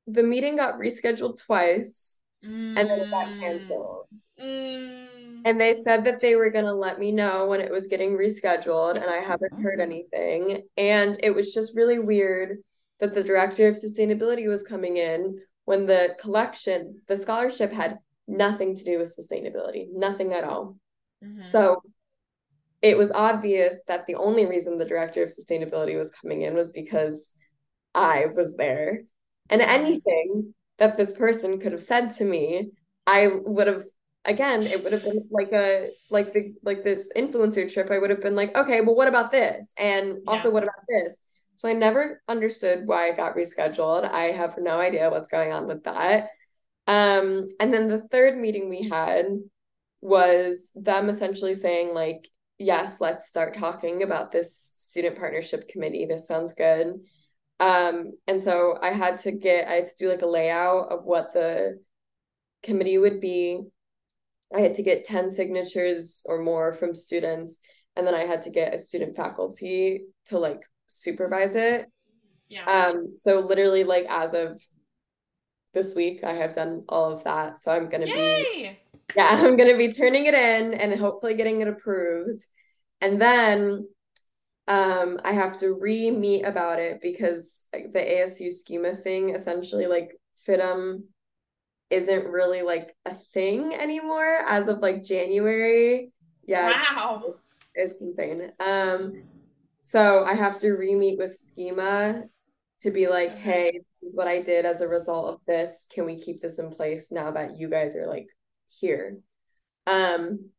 the 0.06 0.22
meeting 0.22 0.56
got 0.56 0.78
rescheduled 0.78 1.40
twice 1.44 2.11
mm. 2.44 2.78
and 2.78 2.90
then 2.90 3.00
it 3.00 3.10
got 3.10 3.26
canceled. 3.38 4.06
Mm. 4.40 5.42
And 5.44 5.60
they 5.60 5.74
said 5.74 6.04
that 6.04 6.20
they 6.20 6.36
were 6.36 6.50
going 6.50 6.64
to 6.64 6.74
let 6.74 6.98
me 6.98 7.10
know 7.10 7.46
when 7.46 7.60
it 7.60 7.70
was 7.70 7.88
getting 7.88 8.16
rescheduled, 8.16 8.96
and 8.96 9.10
I 9.10 9.16
haven't 9.16 9.60
heard 9.60 9.80
oh. 9.80 9.82
anything. 9.82 10.62
And 10.76 11.18
it 11.22 11.34
was 11.34 11.52
just 11.52 11.76
really 11.76 11.98
weird 11.98 12.58
that 13.00 13.14
the 13.14 13.24
director 13.24 13.66
of 13.66 13.74
sustainability 13.74 14.48
was 14.48 14.62
coming 14.62 14.96
in 14.96 15.40
when 15.64 15.86
the 15.86 16.16
collection, 16.20 17.00
the 17.08 17.16
scholarship 17.16 17.72
had 17.72 17.98
nothing 18.28 18.76
to 18.76 18.84
do 18.84 18.98
with 18.98 19.16
sustainability, 19.16 19.86
nothing 19.92 20.32
at 20.32 20.44
all. 20.44 20.76
Mm-hmm. 21.24 21.42
So 21.42 21.82
it 22.80 22.96
was 22.96 23.12
obvious 23.12 23.78
that 23.88 24.06
the 24.06 24.16
only 24.16 24.46
reason 24.46 24.78
the 24.78 24.84
director 24.84 25.22
of 25.22 25.30
sustainability 25.30 25.96
was 25.96 26.10
coming 26.10 26.42
in 26.42 26.54
was 26.54 26.70
because 26.70 27.32
I 27.94 28.26
was 28.34 28.56
there. 28.56 29.02
And 29.50 29.60
mm-hmm. 29.60 29.70
anything 29.70 30.54
that 30.82 30.96
this 30.96 31.12
person 31.12 31.60
could 31.60 31.70
have 31.70 31.82
said 31.82 32.10
to 32.10 32.24
me, 32.24 32.72
I 33.06 33.28
would 33.28 33.68
have 33.68 33.84
again 34.24 34.62
it 34.64 34.82
would 34.82 34.92
have 34.92 35.04
been 35.04 35.24
like 35.30 35.52
a 35.52 35.90
like 36.10 36.32
the 36.32 36.52
like 36.64 36.84
this 36.84 37.12
influencer 37.16 37.72
trip 37.72 37.90
i 37.90 37.98
would 37.98 38.08
have 38.08 38.20
been 38.20 38.36
like 38.36 38.56
okay 38.56 38.80
well 38.80 38.96
what 38.96 39.08
about 39.08 39.30
this? 39.30 39.74
And 39.78 40.18
also 40.26 40.48
yeah. 40.48 40.54
what 40.54 40.62
about 40.64 40.84
this? 40.88 41.18
So 41.56 41.68
i 41.68 41.72
never 41.72 42.20
understood 42.26 42.86
why 42.86 43.08
it 43.08 43.16
got 43.16 43.36
rescheduled. 43.36 44.10
I 44.10 44.24
have 44.32 44.56
no 44.58 44.80
idea 44.80 45.10
what's 45.10 45.28
going 45.28 45.52
on 45.52 45.68
with 45.68 45.84
that. 45.84 46.30
Um 46.88 47.48
and 47.60 47.72
then 47.72 47.86
the 47.88 48.02
third 48.08 48.36
meeting 48.36 48.68
we 48.68 48.88
had 48.88 49.26
was 50.00 50.72
them 50.74 51.08
essentially 51.08 51.54
saying 51.54 51.94
like 51.94 52.28
yes 52.58 53.00
let's 53.00 53.28
start 53.28 53.54
talking 53.54 54.02
about 54.02 54.32
this 54.32 54.74
student 54.78 55.16
partnership 55.16 55.68
committee. 55.68 56.06
This 56.06 56.26
sounds 56.26 56.54
good 56.54 57.00
um 57.62 58.12
and 58.26 58.42
so 58.42 58.78
i 58.82 58.90
had 58.90 59.18
to 59.18 59.32
get 59.32 59.68
i 59.68 59.74
had 59.74 59.86
to 59.86 59.96
do 59.98 60.08
like 60.08 60.22
a 60.22 60.26
layout 60.26 60.90
of 60.90 61.04
what 61.04 61.32
the 61.32 61.78
committee 62.62 62.98
would 62.98 63.20
be 63.20 63.62
I 64.54 64.60
had 64.60 64.74
to 64.74 64.82
get 64.82 65.04
10 65.04 65.30
signatures 65.30 66.22
or 66.26 66.42
more 66.42 66.74
from 66.74 66.94
students. 66.94 67.58
And 67.96 68.06
then 68.06 68.14
I 68.14 68.26
had 68.26 68.42
to 68.42 68.50
get 68.50 68.74
a 68.74 68.78
student 68.78 69.16
faculty 69.16 70.04
to 70.26 70.38
like 70.38 70.62
supervise 70.86 71.54
it. 71.54 71.86
Yeah. 72.48 72.64
Um, 72.64 73.16
so 73.16 73.40
literally 73.40 73.84
like 73.84 74.06
as 74.08 74.34
of 74.34 74.60
this 75.74 75.94
week, 75.94 76.22
I 76.22 76.32
have 76.34 76.54
done 76.54 76.84
all 76.88 77.12
of 77.12 77.24
that. 77.24 77.58
So 77.58 77.72
I'm 77.72 77.88
gonna 77.88 78.06
Yay! 78.06 78.14
be 78.14 78.78
yeah, 79.16 79.28
I'm 79.42 79.56
gonna 79.56 79.76
be 79.76 79.92
turning 79.92 80.26
it 80.26 80.34
in 80.34 80.74
and 80.74 80.98
hopefully 80.98 81.34
getting 81.34 81.60
it 81.60 81.68
approved. 81.68 82.44
And 83.00 83.20
then 83.20 83.88
um 84.68 85.18
I 85.24 85.32
have 85.32 85.58
to 85.58 85.74
re-meet 85.74 86.44
about 86.44 86.78
it 86.78 87.00
because 87.02 87.64
the 87.72 87.98
ASU 87.98 88.52
schema 88.52 88.96
thing 88.96 89.34
essentially 89.34 89.86
like 89.86 90.12
FIDM 90.46 91.02
isn't 91.90 92.26
really 92.26 92.62
like 92.62 92.96
a 93.04 93.14
thing 93.34 93.74
anymore 93.74 94.38
as 94.46 94.68
of 94.68 94.78
like 94.78 95.04
January. 95.04 96.12
Yeah. 96.46 96.82
Wow. 96.94 97.34
It's, 97.74 97.92
it's 97.92 98.00
insane. 98.00 98.52
Um 98.60 99.24
so 99.82 100.24
I 100.24 100.34
have 100.34 100.60
to 100.60 100.72
re-meet 100.72 101.18
with 101.18 101.36
schema 101.36 102.22
to 102.80 102.90
be 102.90 103.08
like, 103.08 103.36
hey, 103.36 103.72
this 103.72 104.10
is 104.10 104.16
what 104.16 104.26
I 104.26 104.40
did 104.40 104.64
as 104.64 104.80
a 104.80 104.88
result 104.88 105.28
of 105.28 105.40
this. 105.46 105.86
Can 105.92 106.04
we 106.06 106.18
keep 106.18 106.40
this 106.40 106.58
in 106.58 106.70
place 106.70 107.12
now 107.12 107.30
that 107.32 107.58
you 107.58 107.68
guys 107.68 107.96
are 107.96 108.06
like 108.06 108.28
here? 108.68 109.18
Um 109.86 110.50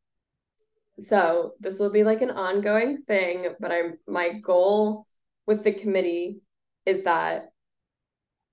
so 1.00 1.54
this 1.60 1.80
will 1.80 1.92
be 1.92 2.04
like 2.04 2.22
an 2.22 2.32
ongoing 2.32 3.04
thing, 3.08 3.48
but 3.60 3.72
I'm 3.72 3.98
my 4.08 4.34
goal 4.34 5.08
with 5.48 5.64
the 5.64 5.74
committee 5.74 6.40
is 6.86 7.04
that 7.04 7.50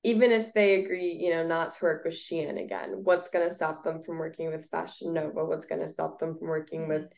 even 0.02 0.32
if 0.32 0.52
they 0.54 0.82
agree, 0.82 1.12
you 1.20 1.30
know, 1.30 1.46
not 1.46 1.72
to 1.72 1.84
work 1.84 2.04
with 2.04 2.14
Shein 2.14 2.62
again, 2.62 3.00
what's 3.02 3.28
going 3.28 3.46
to 3.46 3.54
stop 3.54 3.84
them 3.84 4.02
from 4.02 4.18
working 4.18 4.48
with 4.48 4.70
Fashion 4.70 5.12
Nova? 5.12 5.44
What's 5.44 5.66
going 5.66 5.82
to 5.82 5.88
stop 5.88 6.18
them 6.18 6.38
from 6.38 6.48
working 6.48 6.88
with 6.88 7.10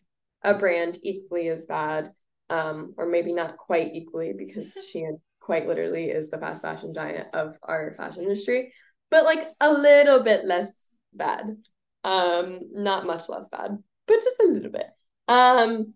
a 0.42 0.54
brand 0.54 0.98
equally 1.02 1.48
as 1.48 1.66
bad, 1.66 2.12
um, 2.50 2.94
or 2.96 3.06
maybe 3.06 3.32
not 3.32 3.56
quite 3.56 3.94
equally 3.94 4.32
because 4.36 4.76
Shein 4.94 5.20
quite 5.40 5.68
literally 5.68 6.10
is 6.10 6.30
the 6.30 6.38
fast 6.38 6.62
fashion 6.62 6.92
giant 6.94 7.28
of 7.34 7.56
our 7.62 7.94
fashion 7.94 8.24
industry, 8.24 8.72
but 9.10 9.24
like 9.24 9.46
a 9.60 9.72
little 9.72 10.22
bit 10.22 10.44
less 10.44 10.92
bad, 11.12 11.56
um, 12.02 12.60
not 12.72 13.06
much 13.06 13.28
less 13.28 13.48
bad, 13.48 13.78
but 14.06 14.14
just 14.14 14.40
a 14.40 14.46
little 14.46 14.72
bit. 14.72 14.86
Um, 15.28 15.94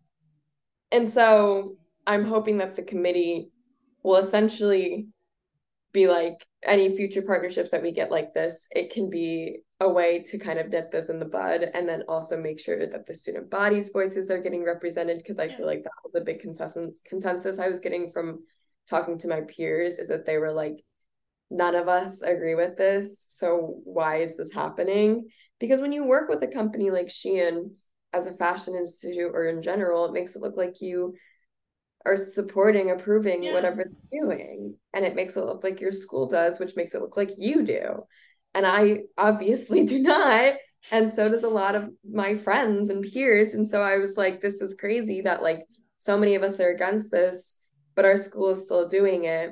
and 0.92 1.08
so 1.08 1.76
I'm 2.06 2.24
hoping 2.24 2.58
that 2.58 2.76
the 2.76 2.82
committee 2.82 3.50
will 4.02 4.16
essentially 4.16 5.08
be 5.92 6.06
like 6.08 6.46
any 6.62 6.94
future 6.94 7.22
partnerships 7.22 7.70
that 7.70 7.82
we 7.82 7.90
get 7.90 8.10
like 8.10 8.32
this, 8.32 8.68
it 8.70 8.90
can 8.92 9.08
be 9.08 9.60
a 9.80 9.88
way 9.88 10.22
to 10.22 10.38
kind 10.38 10.58
of 10.58 10.68
nip 10.68 10.90
this 10.90 11.08
in 11.08 11.18
the 11.18 11.24
bud 11.24 11.70
and 11.74 11.88
then 11.88 12.02
also 12.08 12.40
make 12.40 12.60
sure 12.60 12.86
that 12.86 13.06
the 13.06 13.14
student 13.14 13.50
body's 13.50 13.90
voices 13.90 14.30
are 14.30 14.40
getting 14.40 14.64
represented 14.64 15.18
because 15.18 15.38
I 15.38 15.48
feel 15.48 15.66
like 15.66 15.82
that 15.84 15.92
was 16.04 16.14
a 16.14 16.20
big 16.20 16.40
consensus 16.40 17.00
consensus 17.04 17.58
I 17.58 17.68
was 17.68 17.80
getting 17.80 18.10
from 18.10 18.40
talking 18.88 19.18
to 19.18 19.28
my 19.28 19.42
peers 19.42 19.98
is 19.98 20.08
that 20.08 20.24
they 20.24 20.38
were 20.38 20.52
like 20.52 20.82
none 21.50 21.74
of 21.74 21.88
us 21.88 22.22
agree 22.22 22.54
with 22.54 22.76
this 22.76 23.26
so 23.28 23.80
why 23.84 24.16
is 24.16 24.36
this 24.36 24.52
happening? 24.52 25.28
Because 25.60 25.80
when 25.80 25.92
you 25.92 26.04
work 26.04 26.28
with 26.28 26.42
a 26.42 26.48
company 26.48 26.90
like 26.90 27.08
Shein 27.08 27.70
as 28.16 28.26
a 28.26 28.36
fashion 28.36 28.74
institute 28.74 29.30
or 29.32 29.46
in 29.46 29.62
general 29.62 30.06
it 30.06 30.12
makes 30.12 30.34
it 30.36 30.42
look 30.42 30.56
like 30.56 30.80
you 30.80 31.14
are 32.06 32.16
supporting, 32.16 32.90
approving 32.90 33.42
yeah. 33.42 33.52
whatever 33.52 33.84
they're 33.84 34.22
doing. 34.22 34.76
And 34.94 35.04
it 35.04 35.16
makes 35.16 35.36
it 35.36 35.44
look 35.44 35.64
like 35.64 35.80
your 35.80 35.92
school 35.92 36.28
does, 36.28 36.58
which 36.58 36.76
makes 36.76 36.94
it 36.94 37.02
look 37.02 37.16
like 37.16 37.32
you 37.36 37.64
do. 37.64 38.04
And 38.54 38.64
I 38.64 39.02
obviously 39.18 39.84
do 39.86 39.98
not. 39.98 40.54
And 40.92 41.12
so 41.12 41.28
does 41.28 41.42
a 41.42 41.48
lot 41.48 41.74
of 41.74 41.90
my 42.08 42.36
friends 42.36 42.90
and 42.90 43.02
peers. 43.02 43.54
And 43.54 43.68
so 43.68 43.82
I 43.82 43.98
was 43.98 44.16
like, 44.16 44.40
this 44.40 44.62
is 44.62 44.74
crazy 44.74 45.22
that 45.22 45.42
like 45.42 45.66
so 45.98 46.16
many 46.16 46.36
of 46.36 46.44
us 46.44 46.60
are 46.60 46.70
against 46.70 47.10
this, 47.10 47.56
but 47.96 48.04
our 48.04 48.16
school 48.16 48.50
is 48.50 48.64
still 48.64 48.86
doing 48.86 49.24
it. 49.24 49.50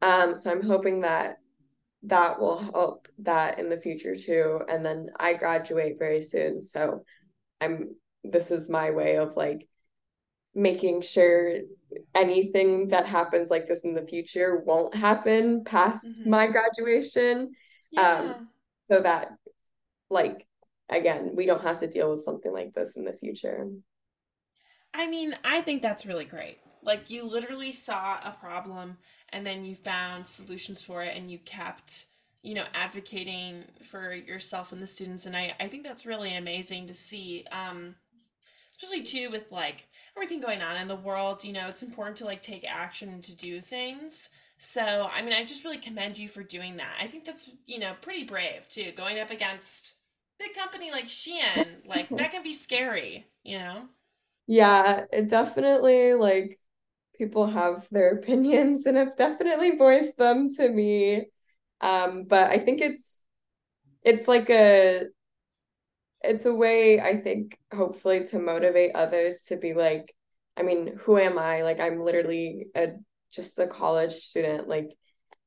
Um, 0.00 0.36
so 0.36 0.50
I'm 0.50 0.62
hoping 0.62 1.00
that 1.00 1.38
that 2.04 2.38
will 2.38 2.58
help 2.58 3.08
that 3.18 3.58
in 3.58 3.68
the 3.68 3.80
future 3.80 4.14
too. 4.14 4.60
And 4.68 4.86
then 4.86 5.08
I 5.18 5.34
graduate 5.34 5.98
very 5.98 6.22
soon. 6.22 6.62
So 6.62 7.04
I'm 7.60 7.94
this 8.24 8.50
is 8.50 8.68
my 8.68 8.90
way 8.90 9.16
of 9.16 9.36
like 9.36 9.66
making 10.54 11.00
sure 11.02 11.58
anything 12.14 12.88
that 12.88 13.06
happens 13.06 13.50
like 13.50 13.66
this 13.66 13.84
in 13.84 13.94
the 13.94 14.06
future 14.06 14.62
won't 14.66 14.94
happen 14.94 15.64
past 15.64 16.04
mm-hmm. 16.20 16.30
my 16.30 16.46
graduation 16.46 17.52
yeah. 17.90 18.18
um 18.18 18.48
so 18.88 19.00
that 19.00 19.30
like 20.10 20.46
again 20.88 21.30
we 21.34 21.46
don't 21.46 21.62
have 21.62 21.78
to 21.78 21.86
deal 21.86 22.10
with 22.10 22.20
something 22.20 22.52
like 22.52 22.72
this 22.74 22.96
in 22.96 23.04
the 23.04 23.12
future 23.12 23.68
i 24.92 25.06
mean 25.06 25.36
i 25.44 25.60
think 25.60 25.82
that's 25.82 26.04
really 26.04 26.24
great 26.24 26.58
like 26.82 27.10
you 27.10 27.24
literally 27.24 27.72
saw 27.72 28.18
a 28.24 28.36
problem 28.40 28.96
and 29.28 29.46
then 29.46 29.64
you 29.64 29.76
found 29.76 30.26
solutions 30.26 30.82
for 30.82 31.02
it 31.02 31.16
and 31.16 31.30
you 31.30 31.38
kept 31.38 32.06
you 32.42 32.54
know 32.54 32.64
advocating 32.74 33.64
for 33.82 34.12
yourself 34.14 34.72
and 34.72 34.82
the 34.82 34.86
students 34.86 35.26
and 35.26 35.36
i 35.36 35.54
i 35.60 35.68
think 35.68 35.82
that's 35.84 36.06
really 36.06 36.34
amazing 36.36 36.86
to 36.86 36.94
see 36.94 37.44
um 37.52 37.94
especially 38.80 39.02
too 39.02 39.30
with 39.30 39.46
like 39.50 39.86
everything 40.16 40.40
going 40.40 40.62
on 40.62 40.76
in 40.76 40.88
the 40.88 40.96
world, 40.96 41.44
you 41.44 41.52
know, 41.52 41.68
it's 41.68 41.82
important 41.82 42.16
to 42.18 42.24
like 42.24 42.42
take 42.42 42.64
action 42.68 43.20
to 43.22 43.36
do 43.36 43.60
things. 43.60 44.30
So, 44.58 45.08
I 45.12 45.22
mean, 45.22 45.32
I 45.32 45.44
just 45.44 45.64
really 45.64 45.78
commend 45.78 46.18
you 46.18 46.28
for 46.28 46.42
doing 46.42 46.76
that. 46.76 46.98
I 47.00 47.06
think 47.06 47.24
that's, 47.24 47.50
you 47.66 47.78
know, 47.78 47.94
pretty 48.00 48.24
brave 48.24 48.68
too, 48.68 48.92
going 48.96 49.18
up 49.18 49.30
against 49.30 49.94
big 50.38 50.54
company 50.54 50.90
like 50.90 51.06
Shein. 51.06 51.86
Like 51.86 52.08
that 52.16 52.32
can 52.32 52.42
be 52.42 52.52
scary, 52.52 53.26
you 53.42 53.58
know? 53.58 53.84
Yeah, 54.46 55.04
it 55.12 55.28
definitely 55.28 56.14
like 56.14 56.58
people 57.14 57.46
have 57.46 57.86
their 57.90 58.12
opinions 58.12 58.86
and 58.86 58.96
have 58.96 59.16
definitely 59.16 59.76
voiced 59.76 60.16
them 60.16 60.54
to 60.56 60.68
me. 60.68 61.26
Um, 61.80 62.24
but 62.24 62.50
I 62.50 62.58
think 62.58 62.80
it's 62.80 63.16
it's 64.02 64.28
like 64.28 64.50
a 64.50 65.06
it's 66.22 66.44
a 66.44 66.54
way 66.54 67.00
I 67.00 67.16
think 67.16 67.58
hopefully 67.74 68.24
to 68.26 68.38
motivate 68.38 68.94
others 68.94 69.44
to 69.44 69.56
be 69.56 69.72
like, 69.74 70.14
I 70.56 70.62
mean, 70.62 70.98
who 70.98 71.18
am 71.18 71.38
I? 71.38 71.62
Like 71.62 71.80
I'm 71.80 72.02
literally 72.04 72.66
a 72.74 72.88
just 73.32 73.58
a 73.58 73.66
college 73.66 74.12
student, 74.12 74.68
like, 74.68 74.90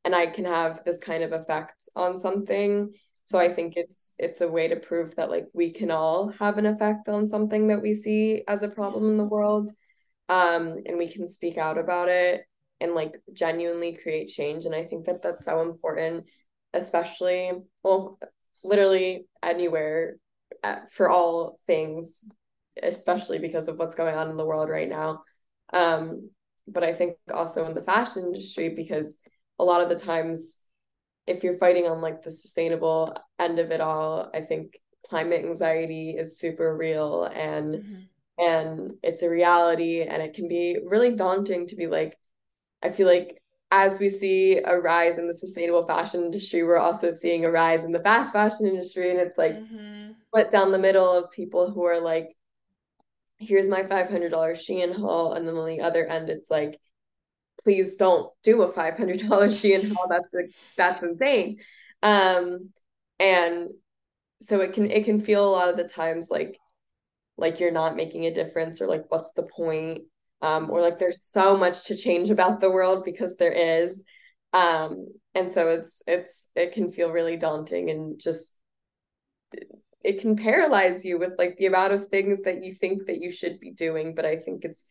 and 0.05 0.15
I 0.15 0.27
can 0.27 0.45
have 0.45 0.83
this 0.83 0.99
kind 0.99 1.23
of 1.23 1.31
effect 1.31 1.89
on 1.95 2.19
something. 2.19 2.93
So 3.25 3.39
I 3.39 3.49
think 3.49 3.73
it's 3.77 4.11
it's 4.17 4.41
a 4.41 4.47
way 4.47 4.67
to 4.67 4.75
prove 4.77 5.15
that 5.15 5.29
like 5.29 5.47
we 5.53 5.71
can 5.71 5.91
all 5.91 6.29
have 6.39 6.57
an 6.57 6.65
effect 6.65 7.07
on 7.07 7.29
something 7.29 7.67
that 7.67 7.81
we 7.81 7.93
see 7.93 8.43
as 8.47 8.63
a 8.63 8.69
problem 8.69 9.09
in 9.11 9.17
the 9.17 9.23
world. 9.23 9.69
Um, 10.29 10.77
and 10.85 10.97
we 10.97 11.09
can 11.09 11.27
speak 11.27 11.57
out 11.57 11.77
about 11.77 12.09
it 12.09 12.45
and 12.83 12.93
like 12.93 13.17
genuinely 13.31 13.95
create 13.95 14.27
change. 14.27 14.65
And 14.65 14.75
I 14.75 14.83
think 14.83 15.05
that 15.05 15.21
that's 15.21 15.45
so 15.45 15.61
important, 15.61 16.25
especially, 16.73 17.53
well, 17.81 18.19
literally 18.61 19.25
anywhere 19.41 20.17
at, 20.61 20.91
for 20.91 21.09
all 21.09 21.59
things, 21.65 22.25
especially 22.81 23.39
because 23.39 23.69
of 23.69 23.77
what's 23.79 23.95
going 23.95 24.15
on 24.15 24.29
in 24.29 24.35
the 24.35 24.45
world 24.45 24.69
right 24.69 24.89
now. 24.89 25.23
Um, 25.71 26.29
but 26.67 26.83
I 26.83 26.91
think 26.91 27.15
also 27.33 27.65
in 27.65 27.73
the 27.73 27.81
fashion 27.81 28.25
industry, 28.25 28.67
because 28.67 29.17
a 29.59 29.63
lot 29.63 29.81
of 29.81 29.87
the 29.87 29.95
times, 29.95 30.57
if 31.25 31.41
you're 31.41 31.57
fighting 31.57 31.87
on 31.87 32.01
like 32.01 32.21
the 32.21 32.31
sustainable 32.31 33.15
end 33.39 33.59
of 33.59 33.71
it 33.71 33.79
all, 33.79 34.29
I 34.33 34.41
think 34.41 34.77
climate 35.07 35.45
anxiety 35.45 36.17
is 36.17 36.37
super 36.37 36.75
real 36.75 37.25
and 37.25 37.75
mm-hmm. 37.75 38.45
and 38.45 38.91
it's 39.03 39.21
a 39.21 39.29
reality 39.29 40.01
and 40.01 40.21
it 40.21 40.33
can 40.33 40.47
be 40.47 40.79
really 40.85 41.15
daunting 41.15 41.67
to 41.67 41.75
be 41.75 41.87
like 41.87 42.17
I 42.83 42.89
feel 42.89 43.07
like 43.07 43.41
as 43.71 43.99
we 43.99 44.07
see 44.07 44.57
a 44.57 44.79
rise 44.79 45.17
in 45.17 45.27
the 45.27 45.33
sustainable 45.33 45.87
fashion 45.87 46.23
industry, 46.23 46.61
we're 46.61 46.77
also 46.77 47.09
seeing 47.09 47.43
a 47.43 47.49
rise 47.49 47.85
in 47.85 47.91
the 47.91 47.99
fast 47.99 48.31
fashion 48.31 48.67
industry. 48.67 49.09
And 49.09 49.19
it's 49.19 49.37
like 49.37 49.53
mm-hmm. 49.53 50.11
split 50.27 50.51
down 50.51 50.71
the 50.71 50.77
middle 50.77 51.11
of 51.11 51.31
people 51.31 51.71
who 51.71 51.83
are 51.85 51.99
like, 51.99 52.35
here's 53.39 53.67
my 53.67 53.81
$500 53.81 54.31
Shein 54.31 54.95
haul. 54.95 55.33
And 55.33 55.47
then 55.47 55.55
on 55.55 55.67
the 55.67 55.81
other 55.81 56.05
end, 56.05 56.29
it's 56.29 56.51
like, 56.51 56.79
please 57.63 57.95
don't 57.95 58.31
do 58.43 58.61
a 58.61 58.71
$500 58.71 58.95
Shein 59.23 59.91
haul. 59.91 60.07
That's, 60.07 60.73
that's 60.75 61.01
insane. 61.01 61.57
Um, 62.03 62.69
and 63.19 63.69
so 64.39 64.59
it 64.59 64.73
can, 64.73 64.91
it 64.91 65.05
can 65.05 65.19
feel 65.19 65.47
a 65.47 65.49
lot 65.49 65.69
of 65.69 65.77
the 65.77 65.85
times 65.85 66.29
like, 66.29 66.59
like 67.37 67.59
you're 67.59 67.71
not 67.71 67.95
making 67.95 68.27
a 68.27 68.33
difference 68.33 68.81
or 68.81 68.87
like, 68.87 69.05
what's 69.09 69.31
the 69.31 69.43
point? 69.43 70.03
Um, 70.43 70.69
or 70.69 70.81
like 70.81 70.99
there's 70.99 71.23
so 71.23 71.55
much 71.55 71.85
to 71.85 71.95
change 71.95 72.29
about 72.29 72.59
the 72.59 72.69
world 72.69 73.05
because 73.05 73.37
there 73.37 73.53
is. 73.53 74.03
Um, 74.51 75.07
and 75.33 75.49
so 75.49 75.69
it's 75.69 76.03
it's 76.05 76.49
it 76.53 76.73
can 76.73 76.91
feel 76.91 77.11
really 77.11 77.37
daunting 77.37 77.89
and 77.89 78.19
just 78.19 78.53
it 80.03 80.19
can 80.19 80.35
paralyze 80.35 81.05
you 81.05 81.17
with 81.17 81.31
like 81.39 81.55
the 81.55 81.65
amount 81.65 81.93
of 81.93 82.07
things 82.07 82.41
that 82.41 82.63
you 82.63 82.73
think 82.73 83.05
that 83.05 83.21
you 83.21 83.31
should 83.31 83.59
be 83.59 83.71
doing. 83.71 84.13
But 84.13 84.25
i 84.25 84.35
think 84.35 84.65
it's 84.65 84.85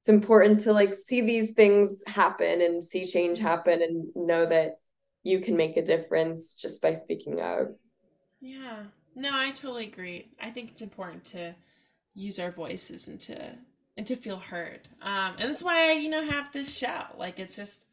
it's 0.00 0.08
important 0.08 0.60
to 0.62 0.72
like 0.72 0.94
see 0.94 1.20
these 1.20 1.52
things 1.52 2.02
happen 2.06 2.60
and 2.60 2.82
see 2.84 3.06
change 3.06 3.38
happen 3.38 3.80
and 3.82 4.08
know 4.16 4.44
that 4.44 4.80
you 5.22 5.38
can 5.38 5.56
make 5.56 5.76
a 5.76 5.84
difference 5.84 6.56
just 6.56 6.82
by 6.82 6.94
speaking 6.94 7.40
out 7.40 7.68
yeah. 8.40 8.82
No 9.14 9.30
i 9.32 9.52
totally 9.52 9.86
agree. 9.86 10.32
I 10.40 10.50
think 10.50 10.72
it's 10.72 10.82
important 10.82 11.24
to 11.26 11.54
use 12.14 12.40
our 12.40 12.50
voices 12.50 13.06
and 13.08 13.20
to 13.20 13.54
and 13.96 14.06
to 14.06 14.16
feel 14.16 14.38
heard. 14.38 14.88
Um, 15.00 15.34
and 15.38 15.50
that's 15.50 15.62
why 15.62 15.90
I, 15.90 15.92
you 15.92 16.08
know, 16.08 16.24
have 16.24 16.52
this 16.52 16.76
show. 16.76 17.04
Like 17.16 17.38
it's 17.38 17.56
just 17.56 17.84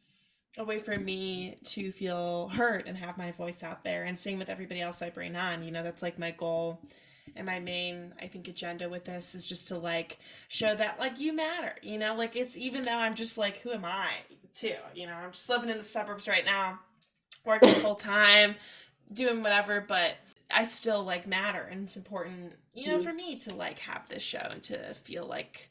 a 0.58 0.64
way 0.64 0.78
for 0.78 0.98
me 0.98 1.58
to 1.64 1.92
feel 1.92 2.48
heard 2.48 2.86
and 2.86 2.96
have 2.96 3.16
my 3.16 3.30
voice 3.32 3.62
out 3.62 3.84
there 3.84 4.04
and 4.04 4.18
sing 4.18 4.38
with 4.38 4.48
everybody 4.48 4.80
else 4.80 5.02
I 5.02 5.10
bring 5.10 5.36
on. 5.36 5.62
You 5.62 5.70
know, 5.70 5.82
that's 5.82 6.02
like 6.02 6.18
my 6.18 6.30
goal 6.30 6.80
and 7.36 7.46
my 7.46 7.60
main, 7.60 8.14
I 8.20 8.26
think, 8.26 8.48
agenda 8.48 8.88
with 8.88 9.04
this 9.04 9.34
is 9.34 9.44
just 9.44 9.68
to 9.68 9.78
like 9.78 10.18
show 10.48 10.74
that 10.74 10.98
like 10.98 11.20
you 11.20 11.32
matter. 11.32 11.74
You 11.82 11.98
know, 11.98 12.14
like 12.14 12.34
it's 12.34 12.56
even 12.56 12.82
though 12.82 12.98
I'm 12.98 13.14
just 13.14 13.38
like, 13.38 13.58
who 13.58 13.70
am 13.70 13.84
I 13.84 14.10
too? 14.52 14.74
You 14.94 15.06
know, 15.06 15.14
I'm 15.14 15.32
just 15.32 15.48
living 15.48 15.70
in 15.70 15.78
the 15.78 15.84
suburbs 15.84 16.26
right 16.26 16.44
now, 16.44 16.80
working 17.44 17.74
full 17.80 17.94
time, 17.94 18.56
doing 19.12 19.42
whatever, 19.42 19.84
but 19.86 20.14
I 20.50 20.64
still 20.64 21.04
like 21.04 21.26
matter 21.26 21.62
and 21.62 21.84
it's 21.84 21.96
important, 21.96 22.54
you 22.74 22.88
know, 22.88 22.96
mm-hmm. 22.96 23.04
for 23.04 23.12
me 23.12 23.36
to 23.38 23.54
like 23.54 23.78
have 23.80 24.08
this 24.08 24.22
show 24.22 24.48
and 24.50 24.62
to 24.64 24.94
feel 24.94 25.26
like 25.26 25.69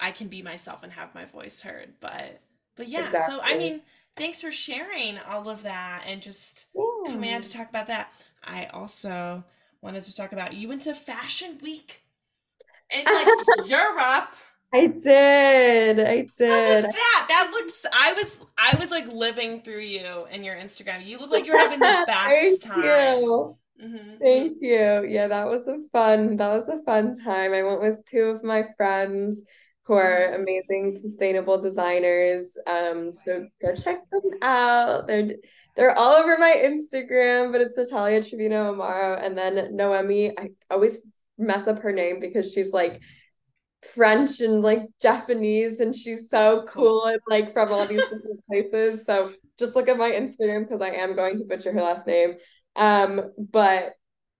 I 0.00 0.10
can 0.10 0.28
be 0.28 0.42
myself 0.42 0.82
and 0.82 0.92
have 0.92 1.14
my 1.14 1.26
voice 1.26 1.60
heard. 1.60 1.94
But 2.00 2.40
but 2.76 2.88
yeah, 2.88 3.06
exactly. 3.06 3.36
so 3.36 3.42
I 3.42 3.56
mean, 3.56 3.82
thanks 4.16 4.40
for 4.40 4.50
sharing 4.50 5.18
all 5.18 5.48
of 5.48 5.62
that 5.62 6.04
and 6.06 6.22
just 6.22 6.66
yeah. 6.74 7.12
coming 7.12 7.32
out 7.32 7.42
to 7.42 7.52
talk 7.52 7.68
about 7.68 7.86
that. 7.88 8.12
I 8.42 8.66
also 8.66 9.44
wanted 9.82 10.04
to 10.04 10.14
talk 10.14 10.32
about 10.32 10.54
you 10.54 10.68
went 10.68 10.82
to 10.82 10.94
Fashion 10.94 11.58
Week 11.62 12.02
in 12.90 13.04
like 13.04 13.28
Europe. 13.68 14.30
I 14.72 14.86
did. 14.86 16.00
I 16.00 16.16
did. 16.38 16.84
That? 16.84 17.26
That 17.28 17.50
looks. 17.50 17.84
I 17.92 18.12
was. 18.12 18.40
I 18.56 18.76
was 18.78 18.90
like 18.90 19.06
living 19.12 19.62
through 19.62 19.80
you 19.80 20.26
and 20.30 20.44
your 20.44 20.54
Instagram. 20.54 21.04
You 21.04 21.18
look 21.18 21.30
like 21.30 21.44
you're 21.44 21.58
having 21.58 21.80
the 21.80 22.04
best 22.06 22.62
time. 22.62 23.20
You. 23.20 23.56
Mm-hmm. 23.82 24.18
Thank 24.20 24.58
you. 24.60 25.04
Yeah, 25.08 25.26
that 25.26 25.48
was 25.48 25.66
a 25.66 25.78
fun. 25.92 26.36
That 26.36 26.50
was 26.50 26.68
a 26.68 26.82
fun 26.84 27.18
time. 27.18 27.52
I 27.52 27.62
went 27.62 27.80
with 27.80 28.06
two 28.08 28.24
of 28.24 28.44
my 28.44 28.66
friends 28.76 29.42
who 29.90 29.96
are 29.96 30.34
amazing 30.34 30.92
sustainable 30.92 31.58
designers. 31.60 32.56
Um, 32.64 33.12
so 33.12 33.48
go 33.60 33.74
check 33.74 34.08
them 34.08 34.22
out. 34.40 35.08
They're 35.08 35.32
they're 35.74 35.98
all 35.98 36.12
over 36.12 36.38
my 36.38 36.62
Instagram, 36.64 37.50
but 37.50 37.60
it's 37.60 37.76
Natalia 37.76 38.22
Trevino 38.22 38.72
Amaro. 38.72 39.20
And 39.20 39.36
then 39.36 39.74
Noemi, 39.74 40.38
I 40.38 40.50
always 40.70 41.04
mess 41.38 41.66
up 41.66 41.82
her 41.82 41.90
name 41.90 42.20
because 42.20 42.52
she's 42.52 42.72
like 42.72 43.00
French 43.82 44.38
and 44.40 44.62
like 44.62 44.82
Japanese, 45.02 45.80
and 45.80 45.96
she's 45.96 46.30
so 46.30 46.64
cool 46.68 47.06
and 47.06 47.20
like 47.28 47.52
from 47.52 47.72
all 47.72 47.84
these 47.84 48.02
different 48.02 48.46
places. 48.48 49.04
So 49.04 49.32
just 49.58 49.74
look 49.74 49.88
at 49.88 49.98
my 49.98 50.12
Instagram 50.12 50.68
because 50.68 50.82
I 50.82 50.90
am 50.90 51.16
going 51.16 51.36
to 51.38 51.44
butcher 51.44 51.72
her 51.72 51.82
last 51.82 52.06
name. 52.06 52.34
Um, 52.76 53.32
but 53.36 53.94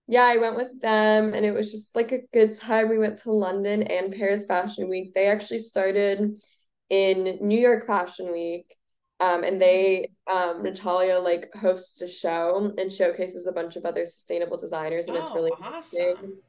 yeah, 0.07 0.23
I 0.23 0.37
went 0.37 0.57
with 0.57 0.81
them 0.81 1.33
and 1.33 1.45
it 1.45 1.53
was 1.53 1.71
just 1.71 1.95
like 1.95 2.11
a 2.11 2.21
good 2.33 2.57
time. 2.57 2.89
We 2.89 2.97
went 2.97 3.19
to 3.19 3.31
London 3.31 3.83
and 3.83 4.13
Paris 4.13 4.45
Fashion 4.45 4.89
Week. 4.89 5.13
They 5.13 5.27
actually 5.27 5.59
started 5.59 6.41
in 6.89 7.37
New 7.41 7.59
York 7.59 7.87
Fashion 7.87 8.31
Week. 8.31 8.75
Um, 9.19 9.43
and 9.43 9.61
they 9.61 10.09
um, 10.25 10.63
Natalia 10.63 11.19
like 11.19 11.53
hosts 11.53 12.01
a 12.01 12.07
show 12.07 12.73
and 12.77 12.91
showcases 12.91 13.45
a 13.45 13.51
bunch 13.51 13.75
of 13.75 13.85
other 13.85 14.05
sustainable 14.07 14.57
designers 14.57 15.07
and 15.07 15.17
oh, 15.17 15.21
it's 15.21 15.31
really 15.31 15.51
awesome. 15.61 16.39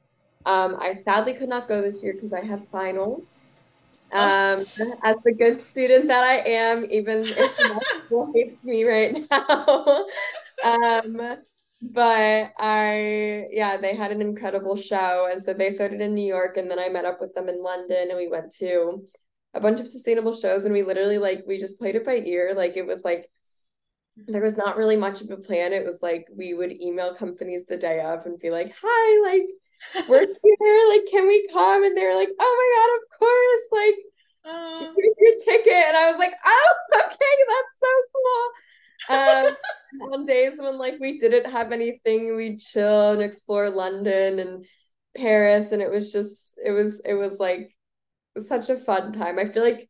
Um, 0.46 0.76
I 0.80 0.94
sadly 0.94 1.34
could 1.34 1.50
not 1.50 1.68
go 1.68 1.82
this 1.82 2.02
year 2.02 2.14
because 2.14 2.32
I 2.32 2.42
had 2.42 2.66
finals. 2.72 3.26
Oh. 4.12 4.18
Um, 4.18 4.66
as 5.02 5.16
the 5.24 5.32
good 5.32 5.62
student 5.62 6.08
that 6.08 6.24
I 6.24 6.48
am, 6.48 6.86
even 6.90 7.24
if 7.26 7.86
school 8.06 8.30
hates 8.34 8.64
me 8.64 8.84
right 8.84 9.16
now. 9.30 10.06
um, 11.82 11.90
but 11.92 12.52
I 12.58 13.46
yeah, 13.50 13.76
they 13.76 13.94
had 13.94 14.12
an 14.12 14.20
incredible 14.20 14.76
show. 14.76 15.28
And 15.30 15.42
so 15.42 15.52
they 15.52 15.70
started 15.70 16.00
in 16.00 16.14
New 16.14 16.26
York 16.26 16.56
and 16.56 16.70
then 16.70 16.78
I 16.78 16.88
met 16.88 17.04
up 17.04 17.20
with 17.20 17.34
them 17.34 17.48
in 17.48 17.62
London 17.62 18.08
and 18.08 18.16
we 18.16 18.28
went 18.28 18.52
to 18.56 19.02
a 19.54 19.60
bunch 19.60 19.80
of 19.80 19.88
sustainable 19.88 20.34
shows 20.34 20.64
and 20.64 20.72
we 20.72 20.82
literally 20.82 21.18
like 21.18 21.44
we 21.46 21.58
just 21.58 21.78
played 21.78 21.96
it 21.96 22.04
by 22.04 22.16
ear. 22.16 22.54
Like 22.56 22.76
it 22.76 22.86
was 22.86 23.04
like 23.04 23.30
there 24.16 24.42
was 24.42 24.56
not 24.56 24.76
really 24.76 24.96
much 24.96 25.20
of 25.20 25.30
a 25.30 25.36
plan. 25.36 25.72
It 25.72 25.84
was 25.84 26.00
like 26.02 26.26
we 26.34 26.54
would 26.54 26.72
email 26.72 27.14
companies 27.14 27.66
the 27.66 27.76
day 27.76 28.00
of 28.00 28.26
and 28.26 28.38
be 28.38 28.50
like, 28.50 28.72
hi, 28.80 29.30
like 29.30 30.08
we're 30.08 30.26
here, 30.42 30.88
like 30.88 31.06
can 31.10 31.26
we 31.26 31.48
come? 31.52 31.84
And 31.84 31.96
they 31.96 32.04
were 32.04 32.14
like, 32.14 32.30
oh 32.38 32.54
my 32.58 32.68
god, 32.78 32.90
of 32.96 33.18
course, 33.18 33.84
like 33.84 33.96
uh, 34.44 34.92
here's 34.96 35.16
your 35.18 35.38
ticket. 35.38 35.72
And 35.72 35.96
I 35.96 36.10
was 36.10 36.18
like, 36.18 36.34
oh, 36.44 36.74
okay, 36.94 37.36
that's 37.48 37.80
so 37.80 37.88
cool. 38.12 39.48
Um, 39.48 39.56
on 40.00 40.24
days 40.26 40.54
when 40.58 40.78
like 40.78 40.94
we 41.00 41.18
didn't 41.18 41.50
have 41.50 41.72
anything, 41.72 42.36
we'd 42.36 42.60
chill 42.60 43.12
and 43.12 43.22
explore 43.22 43.70
London 43.70 44.38
and 44.38 44.64
Paris, 45.16 45.72
and 45.72 45.82
it 45.82 45.90
was 45.90 46.12
just 46.12 46.54
it 46.64 46.70
was 46.70 47.00
it 47.04 47.14
was 47.14 47.38
like 47.38 47.76
such 48.38 48.70
a 48.70 48.78
fun 48.78 49.12
time. 49.12 49.38
I 49.38 49.46
feel 49.46 49.62
like 49.62 49.88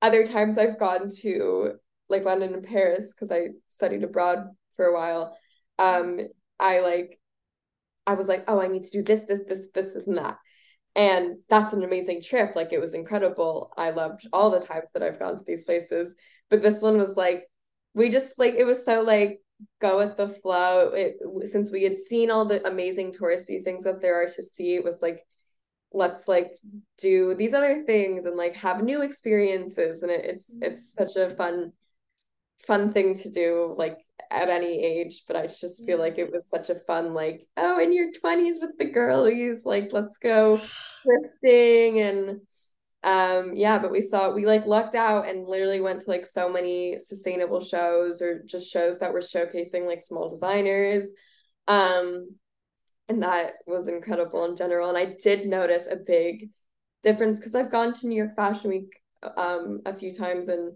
other 0.00 0.26
times 0.26 0.58
I've 0.58 0.78
gone 0.78 1.10
to 1.20 1.72
like 2.08 2.24
London 2.24 2.54
and 2.54 2.64
Paris 2.64 3.12
because 3.12 3.30
I 3.30 3.48
studied 3.68 4.04
abroad 4.04 4.48
for 4.76 4.86
a 4.86 4.94
while. 4.94 5.36
Um, 5.78 6.20
I 6.58 6.80
like 6.80 7.18
I 8.06 8.14
was 8.14 8.28
like, 8.28 8.44
oh, 8.48 8.60
I 8.60 8.68
need 8.68 8.84
to 8.84 8.90
do 8.90 9.02
this, 9.02 9.22
this, 9.22 9.42
this, 9.48 9.68
this, 9.74 9.92
this, 9.94 10.06
and 10.06 10.18
that. 10.18 10.38
And 10.94 11.36
that's 11.48 11.72
an 11.72 11.84
amazing 11.84 12.20
trip. 12.22 12.54
Like 12.56 12.72
it 12.72 12.80
was 12.80 12.94
incredible. 12.94 13.72
I 13.76 13.90
loved 13.90 14.26
all 14.32 14.50
the 14.50 14.60
times 14.60 14.90
that 14.92 15.02
I've 15.02 15.18
gone 15.18 15.38
to 15.38 15.44
these 15.44 15.64
places. 15.64 16.14
But 16.50 16.62
this 16.62 16.82
one 16.82 16.98
was 16.98 17.16
like, 17.16 17.44
we 17.94 18.10
just 18.10 18.38
like 18.38 18.54
it 18.54 18.64
was 18.64 18.84
so 18.84 19.02
like 19.02 19.40
go 19.80 19.98
with 19.98 20.16
the 20.16 20.28
flow. 20.28 20.88
It 20.94 21.16
since 21.44 21.70
we 21.70 21.82
had 21.82 21.98
seen 21.98 22.30
all 22.30 22.44
the 22.44 22.66
amazing 22.66 23.12
touristy 23.12 23.62
things 23.62 23.84
that 23.84 24.00
there 24.00 24.22
are 24.22 24.28
to 24.28 24.42
see, 24.42 24.74
it 24.74 24.84
was 24.84 25.02
like 25.02 25.24
let's 25.94 26.28
like 26.28 26.56
do 26.98 27.34
these 27.34 27.54
other 27.54 27.82
things 27.84 28.24
and 28.24 28.36
like 28.36 28.54
have 28.56 28.82
new 28.82 29.02
experiences 29.02 30.02
and 30.02 30.10
it, 30.10 30.24
it's 30.24 30.54
mm-hmm. 30.54 30.64
it's 30.64 30.94
such 30.94 31.16
a 31.16 31.30
fun 31.30 31.72
fun 32.66 32.92
thing 32.92 33.14
to 33.14 33.30
do 33.30 33.74
like 33.76 33.98
at 34.30 34.48
any 34.48 34.82
age 34.82 35.24
but 35.26 35.36
i 35.36 35.46
just 35.46 35.84
feel 35.84 35.98
like 35.98 36.18
it 36.18 36.32
was 36.32 36.48
such 36.48 36.70
a 36.70 36.80
fun 36.86 37.12
like 37.12 37.46
oh 37.56 37.80
in 37.80 37.92
your 37.92 38.10
20s 38.12 38.56
with 38.60 38.76
the 38.78 38.84
girlies 38.84 39.66
like 39.66 39.92
let's 39.92 40.16
go 40.16 40.60
thrifting 41.44 42.00
and 42.00 42.40
um 43.04 43.54
yeah 43.54 43.78
but 43.78 43.90
we 43.90 44.00
saw 44.00 44.30
we 44.32 44.46
like 44.46 44.64
lucked 44.66 44.94
out 44.94 45.28
and 45.28 45.46
literally 45.46 45.80
went 45.80 46.00
to 46.00 46.10
like 46.10 46.26
so 46.26 46.48
many 46.48 46.96
sustainable 46.98 47.60
shows 47.62 48.22
or 48.22 48.42
just 48.44 48.70
shows 48.70 48.98
that 49.00 49.12
were 49.12 49.20
showcasing 49.20 49.86
like 49.86 50.02
small 50.02 50.28
designers 50.28 51.10
um 51.68 52.28
and 53.08 53.22
that 53.22 53.54
was 53.66 53.88
incredible 53.88 54.44
in 54.44 54.56
general. 54.56 54.88
And 54.88 54.98
i 54.98 55.16
did 55.22 55.46
notice 55.46 55.88
a 55.90 55.96
big 55.96 56.50
difference 57.02 57.38
because 57.38 57.54
i've 57.54 57.72
gone 57.72 57.92
to 57.94 58.06
new 58.06 58.16
york 58.16 58.36
fashion 58.36 58.70
week 58.70 58.94
um 59.36 59.80
a 59.84 59.94
few 59.94 60.14
times 60.14 60.48
and 60.48 60.72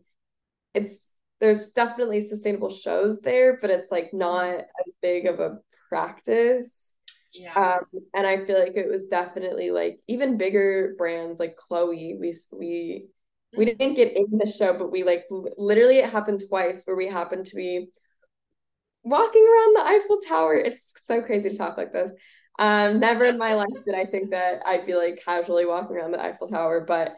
it's 0.75 1.05
there's 1.41 1.71
definitely 1.73 2.21
sustainable 2.21 2.71
shows 2.71 3.21
there 3.21 3.59
but 3.61 3.71
it's 3.71 3.91
like 3.91 4.13
not 4.13 4.49
as 4.55 4.95
big 5.03 5.27
of 5.27 5.41
a 5.41 5.59
practice 5.89 6.93
yeah. 7.37 7.55
Um, 7.55 8.01
and 8.15 8.27
I 8.27 8.45
feel 8.45 8.59
like 8.59 8.77
it 8.77 8.89
was 8.89 9.07
definitely 9.07 9.71
like 9.71 10.01
even 10.09 10.37
bigger 10.39 10.95
brands 10.97 11.39
like 11.39 11.57
Chloe. 11.57 12.17
We 12.19 12.35
we 12.53 13.07
we 13.57 13.67
mm-hmm. 13.67 13.77
didn't 13.79 13.97
get 13.97 14.17
in 14.17 14.27
the 14.39 14.51
show, 14.51 14.77
but 14.79 14.91
we 14.91 15.03
like 15.05 15.25
literally 15.57 15.99
it 15.99 16.11
happened 16.11 16.43
twice 16.49 16.85
where 16.85 16.97
we 16.97 17.07
happened 17.07 17.47
to 17.47 17.57
be 17.57 17.87
walking 19.03 19.47
around 19.47 19.77
the 19.77 19.87
Eiffel 19.87 20.19
Tower. 20.27 20.55
It's 20.55 20.93
so 21.03 21.23
crazy 21.23 21.51
to 21.51 21.57
talk 21.57 21.77
like 21.77 21.93
this. 21.93 22.13
Um, 22.59 23.01
never 23.01 23.25
in 23.27 23.39
my 23.39 23.55
life 23.55 23.69
did 23.85 23.95
I 23.95 24.07
think 24.07 24.31
that 24.31 24.63
I'd 24.65 24.87
be 24.87 24.95
like 24.95 25.23
casually 25.23 25.67
walking 25.67 25.97
around 25.97 26.13
the 26.13 26.23
Eiffel 26.23 26.49
Tower, 26.49 26.81
but 26.81 27.15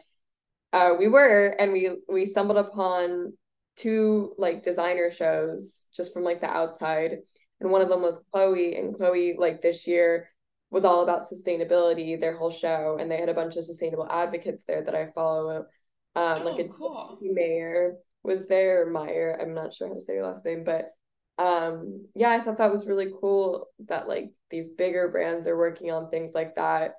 uh, 0.71 0.93
we 0.99 1.07
were, 1.07 1.55
and 1.59 1.71
we 1.71 1.91
we 2.07 2.25
stumbled 2.25 2.57
upon 2.57 3.33
two 3.75 4.33
like 4.37 4.61
designer 4.61 5.09
shows 5.09 5.85
just 5.95 6.13
from 6.13 6.23
like 6.23 6.41
the 6.41 6.49
outside 6.49 7.19
and 7.59 7.71
one 7.71 7.81
of 7.81 7.89
them 7.89 8.01
was 8.01 8.23
Chloe, 8.31 8.75
and 8.75 8.95
Chloe 8.95 9.35
like 9.37 9.61
this 9.61 9.87
year 9.87 10.29
was 10.71 10.85
all 10.85 11.03
about 11.03 11.23
sustainability, 11.23 12.19
their 12.19 12.37
whole 12.37 12.51
show, 12.51 12.97
and 12.99 13.09
they 13.09 13.17
had 13.17 13.29
a 13.29 13.33
bunch 13.33 13.55
of 13.55 13.65
sustainable 13.65 14.07
advocates 14.09 14.65
there 14.65 14.83
that 14.83 14.95
I 14.95 15.07
follow. 15.07 15.65
Um, 16.15 16.41
oh, 16.41 16.43
like 16.43 16.65
a 16.65 16.69
cool. 16.69 17.17
Mayor 17.21 17.95
was 18.23 18.47
there, 18.47 18.89
Meyer. 18.89 19.37
I'm 19.41 19.53
not 19.53 19.73
sure 19.73 19.87
how 19.87 19.93
to 19.95 20.01
say 20.01 20.15
your 20.15 20.25
last 20.25 20.45
name, 20.45 20.63
but 20.63 20.91
um, 21.37 22.05
yeah, 22.15 22.31
I 22.31 22.39
thought 22.39 22.57
that 22.57 22.71
was 22.71 22.87
really 22.87 23.11
cool 23.19 23.67
that 23.87 24.07
like 24.07 24.31
these 24.51 24.69
bigger 24.69 25.07
brands 25.07 25.47
are 25.47 25.57
working 25.57 25.91
on 25.91 26.09
things 26.09 26.33
like 26.35 26.55
that. 26.55 26.95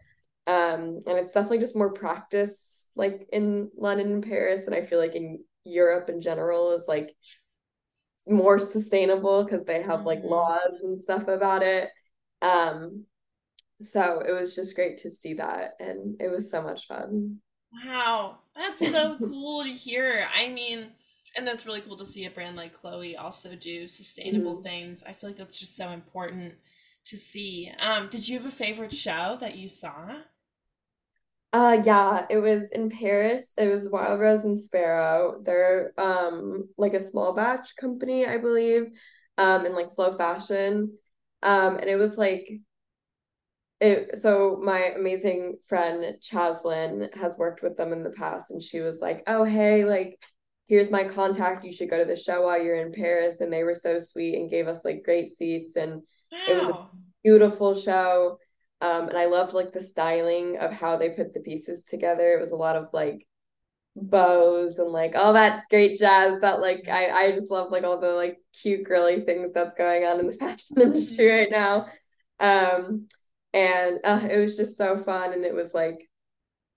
Um, 0.47 1.01
and 1.07 1.19
it's 1.19 1.35
definitely 1.35 1.59
just 1.59 1.77
more 1.77 1.93
practice 1.93 2.87
like 2.97 3.29
in 3.33 3.71
London 3.77 4.13
and 4.13 4.23
Paris, 4.27 4.67
and 4.67 4.75
I 4.75 4.83
feel 4.83 4.99
like 4.99 5.15
in 5.15 5.45
Europe 5.65 6.09
in 6.09 6.21
general 6.21 6.73
is 6.73 6.87
like 6.89 7.15
more 8.27 8.59
sustainable 8.59 9.45
because 9.45 9.65
they 9.65 9.83
have 9.83 10.05
like 10.05 10.21
mm-hmm. 10.21 10.29
laws 10.29 10.81
and 10.83 11.01
stuff 11.01 11.29
about 11.29 11.63
it. 11.63 11.91
Um, 12.43 13.05
so 13.83 14.21
it 14.27 14.33
was 14.33 14.55
just 14.55 14.75
great 14.75 14.99
to 14.99 15.11
see 15.11 15.35
that, 15.35 15.73
and 15.81 16.21
it 16.21 16.31
was 16.31 16.51
so 16.51 16.63
much 16.63 16.87
fun. 16.87 17.39
Wow, 17.85 18.39
that's 18.55 18.91
so 18.91 19.17
cool 19.23 19.65
to 19.65 19.71
hear. 19.71 20.29
I 20.35 20.49
mean, 20.49 20.89
and 21.37 21.47
that's 21.47 21.67
really 21.67 21.81
cool 21.81 21.97
to 21.97 22.07
see 22.07 22.27
a 22.27 22.31
brand 22.31 22.57
like 22.57 22.75
Chloe 22.75 23.17
also 23.17 23.55
do 23.55 23.87
sustainable 23.87 24.55
mm-hmm. 24.55 24.65
things. 24.65 25.03
I 25.07 25.13
feel 25.13 25.31
like 25.31 25.39
that's 25.39 25.59
just 25.59 25.77
so 25.77 25.91
important 25.91 26.55
to 27.07 27.17
see. 27.17 27.73
Um, 27.81 28.09
did 28.09 28.29
you 28.29 28.39
have 28.39 28.47
a 28.47 28.55
favorite 28.55 28.93
show 28.93 29.39
that 29.41 29.57
you 29.57 29.69
saw? 29.69 30.17
Uh 31.53 31.83
yeah, 31.85 32.27
it 32.31 32.39
was 32.39 32.71
in 32.71 32.91
Paris. 32.91 33.55
It 33.59 33.69
was 33.69 33.91
Wild 33.91 34.21
Rose 34.21 34.45
and 34.45 34.59
Sparrow. 34.59 35.41
They're 35.45 35.93
um 35.99 36.69
like 36.77 36.95
a 36.95 37.03
small 37.03 37.35
batch 37.35 37.75
company, 37.77 38.27
I 38.27 38.39
believe, 38.39 38.93
um 39.37 39.67
in 39.67 39.75
like 39.75 39.91
slow 39.91 40.13
fashion. 40.17 40.97
Um 41.43 41.77
and 41.79 41.91
it 41.91 41.97
was 41.97 42.17
like 42.17 42.49
it 43.81 44.19
so 44.19 44.61
my 44.63 44.93
amazing 44.97 45.57
friend 45.67 46.17
Chaslin 46.21 47.15
has 47.17 47.39
worked 47.39 47.63
with 47.63 47.77
them 47.77 47.93
in 47.93 48.05
the 48.05 48.11
past 48.11 48.51
and 48.51 48.63
she 48.63 48.81
was 48.81 49.01
like, 49.01 49.23
"Oh, 49.27 49.43
hey, 49.45 49.85
like 49.85 50.23
here's 50.69 50.91
my 50.93 51.05
contact. 51.05 51.65
You 51.65 51.73
should 51.73 51.91
go 51.91 51.99
to 51.99 52.05
the 52.05 52.15
show 52.17 52.43
while 52.45 52.63
you're 52.63 52.77
in 52.77 52.93
Paris." 52.93 53.41
And 53.41 53.53
they 53.53 53.65
were 53.65 53.75
so 53.75 53.99
sweet 53.99 54.37
and 54.37 54.51
gave 54.51 54.69
us 54.69 54.85
like 54.85 55.03
great 55.05 55.31
seats 55.31 55.77
and 55.77 55.95
wow. 55.95 56.39
it 56.49 56.55
was 56.55 56.69
a 56.69 56.79
beautiful 57.25 57.75
show 57.75 58.39
um, 58.81 59.09
and 59.09 59.19
I 59.19 59.27
loved 59.27 59.53
like 59.53 59.73
the 59.73 59.83
styling 59.83 60.57
of 60.59 60.73
how 60.73 60.97
they 60.97 61.11
put 61.11 61.35
the 61.35 61.41
pieces 61.41 61.85
together. 61.85 62.33
It 62.33 62.41
was 62.41 62.53
a 62.53 62.57
lot 62.57 62.77
of 62.77 62.89
like 62.93 63.27
bows 63.97 64.79
and 64.79 64.91
like 64.91 65.15
all 65.17 65.35
that 65.35 65.65
great 65.69 65.99
jazz 65.99 66.41
that 66.41 66.61
like 66.61 66.89
I, 66.89 67.11
I 67.11 67.33
just 67.33 67.51
love 67.51 67.71
like 67.71 67.85
all 67.85 68.01
the 68.01 68.13
like 68.13 68.39
cute 68.63 68.85
girly 68.85 69.21
things 69.21 69.53
that's 69.53 69.75
going 69.75 70.05
on 70.05 70.21
in 70.21 70.27
the 70.27 70.33
fashion 70.41 70.81
industry 70.81 71.29
right 71.29 71.51
now. 71.51 71.87
Um, 72.39 73.07
and 73.53 73.99
uh, 74.05 74.27
it 74.31 74.39
was 74.39 74.57
just 74.57 74.79
so 74.79 74.97
fun. 74.97 75.33
And 75.35 75.45
it 75.45 75.55
was 75.55 75.75
like 75.75 76.09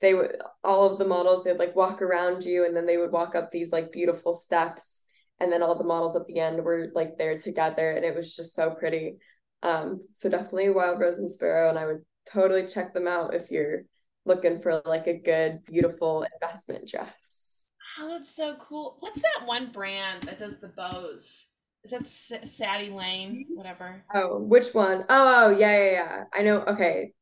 they 0.02 0.14
would 0.14 0.36
all 0.64 0.92
of 0.92 1.00
the 1.00 1.08
models 1.08 1.44
they'd 1.44 1.58
like 1.58 1.76
walk 1.76 2.02
around 2.02 2.44
you 2.44 2.66
and 2.66 2.76
then 2.76 2.86
they 2.86 2.98
would 2.98 3.12
walk 3.12 3.36
up 3.36 3.52
these 3.52 3.72
like 3.72 3.94
beautiful 3.94 4.34
steps. 4.34 5.02
And 5.40 5.52
then 5.52 5.64
all 5.64 5.78
the 5.78 5.84
models 5.84 6.16
at 6.16 6.28
the 6.28 6.40
end 6.40 6.64
were 6.64 6.90
like 6.94 7.18
there 7.18 7.38
together. 7.38 7.92
And 7.92 8.04
it 8.04 8.16
was 8.16 8.36
just 8.36 8.54
so 8.54 8.72
pretty 8.72 9.18
um, 9.64 10.02
so 10.12 10.30
definitely 10.30 10.70
Wild 10.70 11.00
Rose 11.00 11.20
and 11.20 11.32
Sparrow, 11.32 11.70
and 11.70 11.80
I 11.80 11.86
would 11.86 12.04
totally 12.32 12.68
check 12.68 12.94
them 12.94 13.08
out 13.08 13.34
if 13.34 13.50
you're 13.50 13.84
looking 14.26 14.62
for 14.62 14.82
like 14.86 15.08
a 15.08 15.18
good, 15.18 15.64
beautiful 15.66 16.26
investment 16.34 16.88
dress. 16.88 17.64
Oh, 18.00 18.10
that's 18.10 18.36
so 18.36 18.56
cool. 18.56 18.98
What's 19.00 19.22
that 19.22 19.46
one 19.46 19.72
brand 19.72 20.24
that 20.24 20.40
does 20.40 20.60
the 20.60 20.68
bows? 20.68 21.46
Is 21.84 21.92
that 21.92 22.02
S- 22.02 22.56
Sadie 22.56 22.92
Lane? 22.92 23.46
Whatever. 23.56 24.04
Oh, 24.14 24.40
which 24.40 24.74
one? 24.74 25.06
Oh, 25.10 25.50
yeah, 25.50 25.78
yeah, 25.78 25.92
yeah. 25.92 26.24
I 26.34 26.44
know. 26.44 26.62
Okay. 26.62 27.14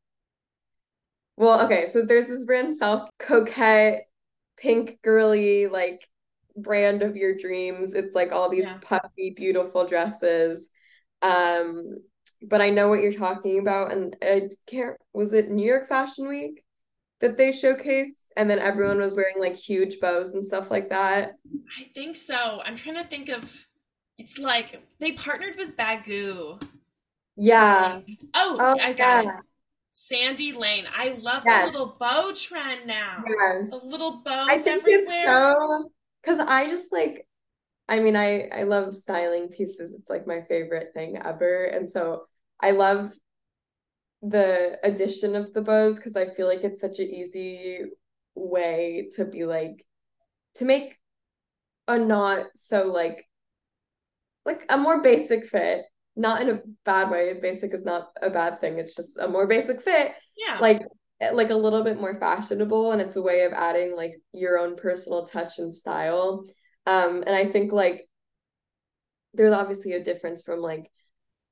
Well, 1.38 1.66
okay. 1.66 1.88
So 1.92 2.04
there's 2.04 2.28
this 2.28 2.46
brand, 2.46 2.78
South 2.78 3.10
Coquette, 3.20 4.04
pink 4.58 5.00
girly, 5.02 5.68
like 5.68 6.08
brand 6.56 7.02
of 7.02 7.16
your 7.16 7.36
dreams. 7.36 7.94
It's 7.94 8.16
like 8.16 8.32
all 8.32 8.50
these 8.50 8.66
yeah. 8.66 8.78
puffy, 8.82 9.34
beautiful 9.36 9.86
dresses. 9.86 10.70
Um, 11.22 11.98
but 12.42 12.62
I 12.62 12.70
know 12.70 12.90
what 12.90 13.02
you're 13.02 13.14
talking 13.14 13.60
about. 13.60 13.92
And 13.92 14.16
I 14.22 14.50
can't, 14.68 14.98
was 15.14 15.34
it 15.34 15.52
New 15.52 15.66
York 15.66 15.88
Fashion 15.88 16.28
Week 16.28 16.64
that 17.20 17.38
they 17.38 17.50
showcased? 17.50 18.26
And 18.36 18.50
then 18.50 18.60
everyone 18.60 19.00
was 19.00 19.14
wearing 19.14 19.40
like 19.40 19.56
huge 19.56 20.00
bows 20.00 20.34
and 20.34 20.46
stuff 20.46 20.72
like 20.72 20.90
that. 20.90 21.34
I 21.80 21.84
think 21.94 22.16
so. 22.16 22.62
I'm 22.64 22.76
trying 22.76 22.96
to 22.96 23.04
think 23.04 23.30
of, 23.30 23.68
it's 24.18 24.38
like 24.38 24.82
they 25.00 25.14
partnered 25.14 25.56
with 25.58 25.76
Baggu. 25.76 26.62
Yeah. 27.36 28.02
Oh, 28.34 28.58
oh 28.60 28.78
I 28.80 28.94
got 28.94 29.26
yeah. 29.26 29.38
it. 29.38 29.46
Sandy 29.92 30.54
Liang. 30.54 30.86
I 30.96 31.18
love 31.20 31.44
yes. 31.46 31.66
the 31.66 31.72
little 31.72 31.96
bow 32.00 32.34
trend 32.34 32.88
now. 32.88 33.24
Yes. 33.28 33.70
The 33.72 33.88
little 33.88 34.22
bows 34.24 34.48
I 34.50 34.58
think 34.58 34.80
everywhere. 34.82 35.26
so 35.26 35.92
because 36.24 36.40
I 36.40 36.68
just 36.68 36.92
like 36.94 37.28
I 37.90 38.00
mean 38.00 38.16
I 38.16 38.48
I 38.48 38.64
love 38.64 38.96
styling 38.96 39.50
pieces. 39.50 39.94
It's 39.94 40.10
like 40.10 40.26
my 40.26 40.42
favorite 40.48 40.92
thing 40.94 41.18
ever. 41.18 41.66
And 41.66 41.92
so 41.92 42.24
I 42.62 42.72
love 42.72 43.14
the 44.22 44.80
addition 44.84 45.36
of 45.36 45.54
the 45.54 45.62
bows 45.62 45.96
because 45.96 46.16
I 46.16 46.30
feel 46.30 46.48
like 46.48 46.64
it's 46.64 46.82
such 46.82 47.00
an 47.00 47.08
easy 47.08 47.80
way 48.36 49.10
to 49.16 49.26
be 49.26 49.46
like 49.46 49.86
to 50.56 50.66
make 50.66 50.98
a 51.88 51.98
not 51.98 52.46
so 52.54 52.92
like 52.92 53.26
like 54.46 54.66
a 54.70 54.78
more 54.78 55.02
basic 55.02 55.46
fit 55.46 55.86
not 56.16 56.42
in 56.42 56.50
a 56.50 56.60
bad 56.84 57.10
way. 57.10 57.34
Basic 57.42 57.74
is 57.74 57.86
not 57.86 58.10
a 58.22 58.30
bad 58.30 58.60
thing. 58.60 58.78
It's 58.78 58.96
just 58.96 59.18
a 59.18 59.30
more 59.30 59.48
basic 59.48 59.82
fit 59.82 60.12
yeah. 60.38 60.58
like 60.60 60.82
like 61.34 61.52
a 61.52 61.56
little 61.56 61.84
bit 61.84 62.00
more 62.00 62.20
fashionable 62.20 62.92
and 62.92 63.02
it's 63.02 63.16
a 63.16 63.22
way 63.22 63.44
of 63.44 63.54
adding 63.54 63.96
like 63.96 64.14
your 64.34 64.58
own 64.58 64.76
personal 64.76 65.26
touch 65.26 65.60
and 65.60 65.74
style. 65.74 66.46
Um 66.88 67.24
and 67.28 67.36
i 67.36 67.46
think 67.46 67.72
like 67.72 68.08
there's 69.36 69.54
obviously 69.54 69.94
a 69.94 70.04
difference 70.04 70.42
from 70.42 70.60
like 70.60 70.90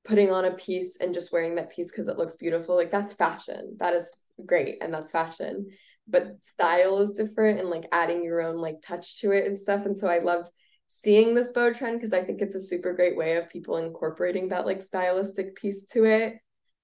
putting 0.04 0.30
on 0.32 0.46
a 0.46 0.52
piece 0.52 0.96
and 0.96 1.12
just 1.14 1.32
wearing 1.32 1.54
that 1.56 1.70
piece 1.70 1.88
because 1.90 2.08
it 2.08 2.18
looks 2.18 2.36
beautiful 2.36 2.76
like 2.76 2.90
that's 2.90 3.12
fashion. 3.12 3.76
That 3.78 3.94
is 3.94 4.22
great 4.46 4.78
and 4.82 4.92
that's 4.92 5.10
fashion. 5.10 5.68
But 6.08 6.44
style 6.44 6.98
is 7.00 7.14
different 7.14 7.60
and 7.60 7.68
like 7.68 7.86
adding 7.92 8.24
your 8.24 8.40
own 8.40 8.56
like 8.56 8.82
touch 8.82 9.20
to 9.20 9.32
it 9.32 9.46
and 9.46 9.58
stuff. 9.58 9.86
And 9.86 9.98
so 9.98 10.08
i 10.08 10.18
love 10.18 10.46
seeing 10.88 11.34
this 11.34 11.52
bow 11.52 11.72
trend 11.72 11.98
because 11.98 12.12
i 12.12 12.20
think 12.20 12.42
it's 12.42 12.56
a 12.56 12.60
super 12.60 12.92
great 12.92 13.16
way 13.16 13.36
of 13.36 13.48
people 13.48 13.76
incorporating 13.76 14.48
that 14.48 14.66
like 14.66 14.82
stylistic 14.82 15.54
piece 15.54 15.86
to 15.86 16.04
it. 16.04 16.34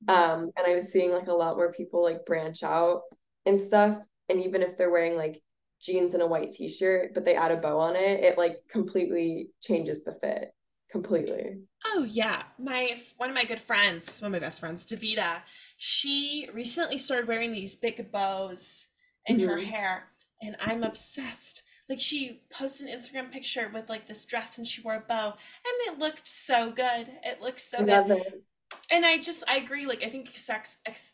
Um 0.09 0.51
and 0.57 0.67
i 0.67 0.75
was 0.75 0.93
seeing 0.93 1.13
like 1.13 1.29
a 1.29 1.33
lot 1.33 1.57
more 1.57 1.73
people 1.73 2.03
like 2.03 2.27
branch 2.27 2.63
out 2.63 3.03
and 3.47 3.61
stuff. 3.61 3.99
And 4.29 4.43
even 4.43 4.63
if 4.63 4.77
they're 4.77 4.91
wearing 4.91 5.17
like 5.17 5.41
jeans 5.81 6.15
and 6.15 6.23
a 6.23 6.27
white 6.27 6.51
t-shirt, 6.53 7.15
but 7.15 7.25
they 7.25 7.35
add 7.35 7.53
a 7.53 7.57
bow 7.57 7.79
on 7.79 7.97
it, 7.97 8.25
it 8.25 8.39
like 8.39 8.57
completely 8.69 9.49
changes 9.63 10.05
the 10.05 10.13
fit. 10.13 10.53
Completely. 10.91 11.59
Oh 11.85 12.05
yeah. 12.09 12.45
My 12.59 12.99
one 13.17 13.29
of 13.29 13.35
my 13.35 13.45
good 13.45 13.61
friends, 13.61 14.21
one 14.23 14.29
of 14.29 14.33
my 14.41 14.47
best 14.47 14.61
friends, 14.61 14.87
Davita, 14.87 15.39
she 15.77 16.49
recently 16.55 16.97
started 16.99 17.27
wearing 17.29 17.53
these 17.53 17.77
big 17.77 18.11
bows 18.13 18.89
in 19.27 19.41
her 19.41 19.57
Mhm. 19.57 19.67
hair, 19.67 20.13
and 20.41 20.57
I'm 20.61 20.85
obsessed. 20.85 21.63
Like 21.89 22.01
she 22.01 22.43
posted 22.51 22.89
an 22.89 22.99
Instagram 22.99 23.31
picture 23.33 23.69
with 23.73 23.89
like 23.89 24.07
this 24.09 24.25
dress 24.25 24.59
and 24.59 24.67
she 24.67 24.81
wore 24.81 24.95
a 24.95 25.01
bow 25.01 25.29
and 25.31 25.95
it 25.95 25.99
looked 25.99 26.29
so 26.29 26.71
good. 26.71 27.11
It 27.25 27.41
looked 27.41 27.61
so 27.61 27.79
I 27.79 27.81
good. 27.83 27.89
love 27.89 28.11
it. 28.13 28.43
And 28.91 29.05
I 29.07 29.19
just 29.19 29.45
I 29.49 29.57
agree. 29.57 29.87
Like 29.87 30.03
I 30.05 30.09
think 30.11 30.37
sex 30.37 30.79
ex 30.87 31.13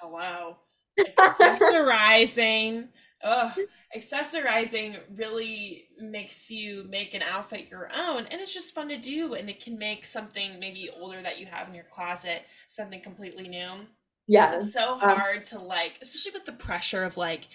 hello 0.00 0.56
accessorizing. 1.18 2.88
Ugh, 3.22 3.52
accessorizing 3.96 4.98
really 5.14 5.88
makes 5.98 6.50
you 6.50 6.84
make 6.88 7.12
an 7.14 7.22
outfit 7.22 7.70
your 7.70 7.90
own, 7.94 8.26
and 8.26 8.40
it's 8.40 8.54
just 8.54 8.74
fun 8.74 8.88
to 8.88 8.98
do. 8.98 9.34
And 9.34 9.50
it 9.50 9.60
can 9.62 9.78
make 9.78 10.06
something 10.06 10.58
maybe 10.58 10.90
older 10.90 11.22
that 11.22 11.38
you 11.38 11.46
have 11.46 11.68
in 11.68 11.74
your 11.74 11.84
closet 11.84 12.42
something 12.66 13.00
completely 13.02 13.48
new. 13.48 13.86
Yeah. 14.26 14.54
It's 14.54 14.72
so 14.72 14.94
Um, 15.00 15.00
hard 15.00 15.44
to 15.46 15.58
like, 15.58 15.98
especially 16.00 16.32
with 16.32 16.44
the 16.44 16.52
pressure 16.52 17.04
of 17.04 17.16
like, 17.16 17.48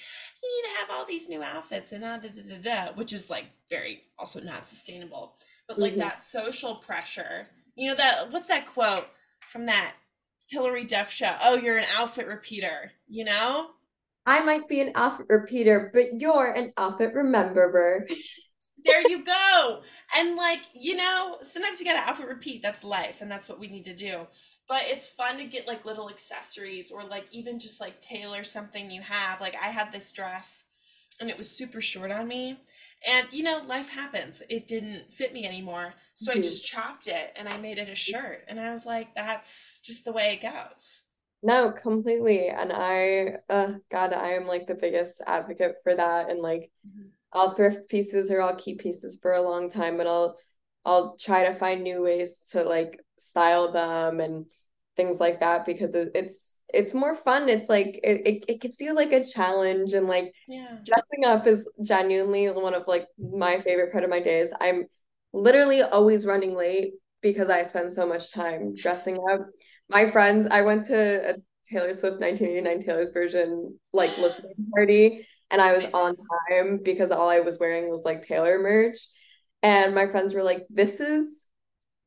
you 0.43 0.61
need 0.63 0.69
to 0.73 0.79
have 0.79 0.89
all 0.91 1.05
these 1.05 1.29
new 1.29 1.41
outfits 1.41 1.91
and 1.91 2.03
da 2.03 2.17
da 2.17 2.29
da 2.29 2.41
da, 2.41 2.87
da 2.87 2.93
which 2.93 3.13
is 3.13 3.29
like 3.29 3.45
very 3.69 4.03
also 4.17 4.41
not 4.41 4.67
sustainable. 4.67 5.37
But 5.67 5.79
like 5.79 5.95
mhm. 5.95 5.99
that 5.99 6.23
social 6.23 6.75
pressure, 6.75 7.47
you 7.75 7.89
know 7.89 7.95
that 7.95 8.31
what's 8.31 8.47
that 8.47 8.67
quote 8.67 9.07
from 9.39 9.65
that 9.67 9.95
Hilary 10.47 10.83
Duff 10.85 11.11
show? 11.11 11.35
Oh, 11.41 11.55
you're 11.55 11.77
an 11.77 11.87
outfit 11.95 12.27
repeater, 12.27 12.91
you 13.07 13.23
know? 13.25 13.71
I 14.25 14.43
might 14.43 14.67
be 14.67 14.81
an 14.81 14.91
outfit 14.95 15.27
repeater, 15.29 15.89
but 15.93 16.19
you're 16.21 16.51
an 16.51 16.73
outfit 16.77 17.13
rememberer. 17.13 18.07
There 18.83 19.01
you 19.01 19.23
go. 19.23 19.81
And 20.15 20.35
like, 20.35 20.61
you 20.73 20.95
know, 20.95 21.37
sometimes 21.41 21.79
you 21.79 21.85
gotta 21.85 22.07
outfit 22.07 22.27
repeat. 22.27 22.61
That's 22.61 22.83
life, 22.83 23.21
and 23.21 23.31
that's 23.31 23.49
what 23.49 23.59
we 23.59 23.67
need 23.67 23.85
to 23.85 23.95
do. 23.95 24.27
But 24.67 24.83
it's 24.85 25.07
fun 25.07 25.37
to 25.37 25.45
get 25.45 25.67
like 25.67 25.85
little 25.85 26.09
accessories 26.09 26.91
or 26.91 27.03
like 27.03 27.25
even 27.31 27.57
just 27.57 27.81
like 27.81 28.01
tailor 28.01 28.43
something 28.43 28.91
you 28.91 29.01
have. 29.01 29.41
Like 29.41 29.55
I 29.55 29.69
had 29.69 29.91
this 29.91 30.11
dress 30.11 30.65
and 31.19 31.29
it 31.29 31.37
was 31.37 31.49
super 31.49 31.81
short 31.81 32.11
on 32.11 32.27
me. 32.27 32.59
And 33.07 33.27
you 33.31 33.43
know, 33.43 33.59
life 33.65 33.89
happens. 33.89 34.41
It 34.49 34.67
didn't 34.67 35.13
fit 35.13 35.33
me 35.33 35.45
anymore. 35.45 35.93
So 36.15 36.31
I 36.31 36.37
Mhm. 36.37 36.39
just 36.39 36.65
chopped 36.65 37.07
it 37.07 37.33
and 37.35 37.49
I 37.49 37.57
made 37.57 37.77
it 37.79 37.89
a 37.89 37.95
shirt. 37.95 38.45
And 38.47 38.59
I 38.59 38.71
was 38.71 38.85
like, 38.85 39.15
that's 39.15 39.79
just 39.81 40.05
the 40.05 40.11
way 40.13 40.33
it 40.33 40.41
goes. 40.41 41.03
No, 41.43 41.71
completely. 41.71 42.47
And 42.49 42.71
I, 42.73 43.37
uh, 43.49 43.73
God, 43.91 44.13
I 44.13 44.31
am 44.31 44.47
like 44.47 44.65
the 44.65 44.75
biggest 44.75 45.21
advocate 45.27 45.75
for 45.83 45.95
that. 45.95 46.29
And 46.29 46.39
like, 46.39 46.71
Mhm. 46.85 47.11
I'll 47.33 47.55
thrift 47.55 47.89
pieces 47.89 48.31
or 48.31 48.41
I'll 48.41 48.55
keep 48.55 48.79
pieces 48.79 49.19
for 49.21 49.33
a 49.33 49.41
long 49.41 49.69
time, 49.69 49.97
but 49.97 50.07
I'll 50.07 50.37
I'll 50.85 51.17
try 51.17 51.45
to 51.47 51.53
find 51.55 51.83
new 51.83 52.01
ways 52.03 52.47
to 52.51 52.63
like 52.63 52.99
style 53.19 53.71
them 53.71 54.19
and 54.21 54.45
things 54.97 55.19
like 55.19 55.39
that 55.41 55.65
because 55.65 55.95
it, 55.95 56.11
it's 56.15 56.55
it's 56.73 56.93
more 56.93 57.15
fun. 57.15 57.49
It's 57.49 57.69
like 57.69 57.99
it, 58.03 58.27
it 58.27 58.45
it 58.47 58.61
gives 58.61 58.79
you 58.81 58.93
like 58.95 59.11
a 59.13 59.23
challenge 59.25 59.93
and 59.93 60.07
like 60.07 60.33
Yeah. 60.47 60.77
dressing 60.85 61.25
up 61.25 61.47
is 61.47 61.69
genuinely 61.83 62.49
one 62.51 62.73
of 62.75 62.87
like 62.87 63.07
my 63.19 63.59
favorite 63.59 63.91
part 63.91 64.03
of 64.03 64.09
my 64.09 64.19
days. 64.21 64.51
I'm 64.61 64.85
literally 65.33 65.81
always 65.81 66.25
running 66.25 66.55
late 66.55 66.93
because 67.21 67.49
I 67.49 67.63
spend 67.63 67.93
so 67.93 68.05
much 68.07 68.31
time 68.33 68.73
dressing 68.75 69.17
up. 69.31 69.47
My 69.89 70.09
friends, 70.09 70.47
I 70.49 70.61
went 70.61 70.85
to 70.85 71.31
a 71.31 71.35
Taylor 71.65 71.93
Swift 71.93 72.19
1989 72.19 72.81
Taylor's 72.81 73.11
version 73.11 73.79
like 73.93 74.17
listening 74.17 74.53
party 74.73 75.27
and 75.51 75.61
I 75.61 75.73
was 75.73 75.83
Amazing. 75.83 75.99
on 75.99 76.15
time 76.49 76.79
because 76.83 77.11
all 77.11 77.29
I 77.29 77.39
was 77.39 77.59
wearing 77.59 77.89
was 77.89 78.03
like 78.03 78.23
Taylor 78.23 78.59
merch. 78.59 78.99
And 79.61 79.95
my 79.95 80.07
friends 80.07 80.33
were 80.33 80.43
like, 80.43 80.61
"This 80.69 80.99
is 80.99 81.47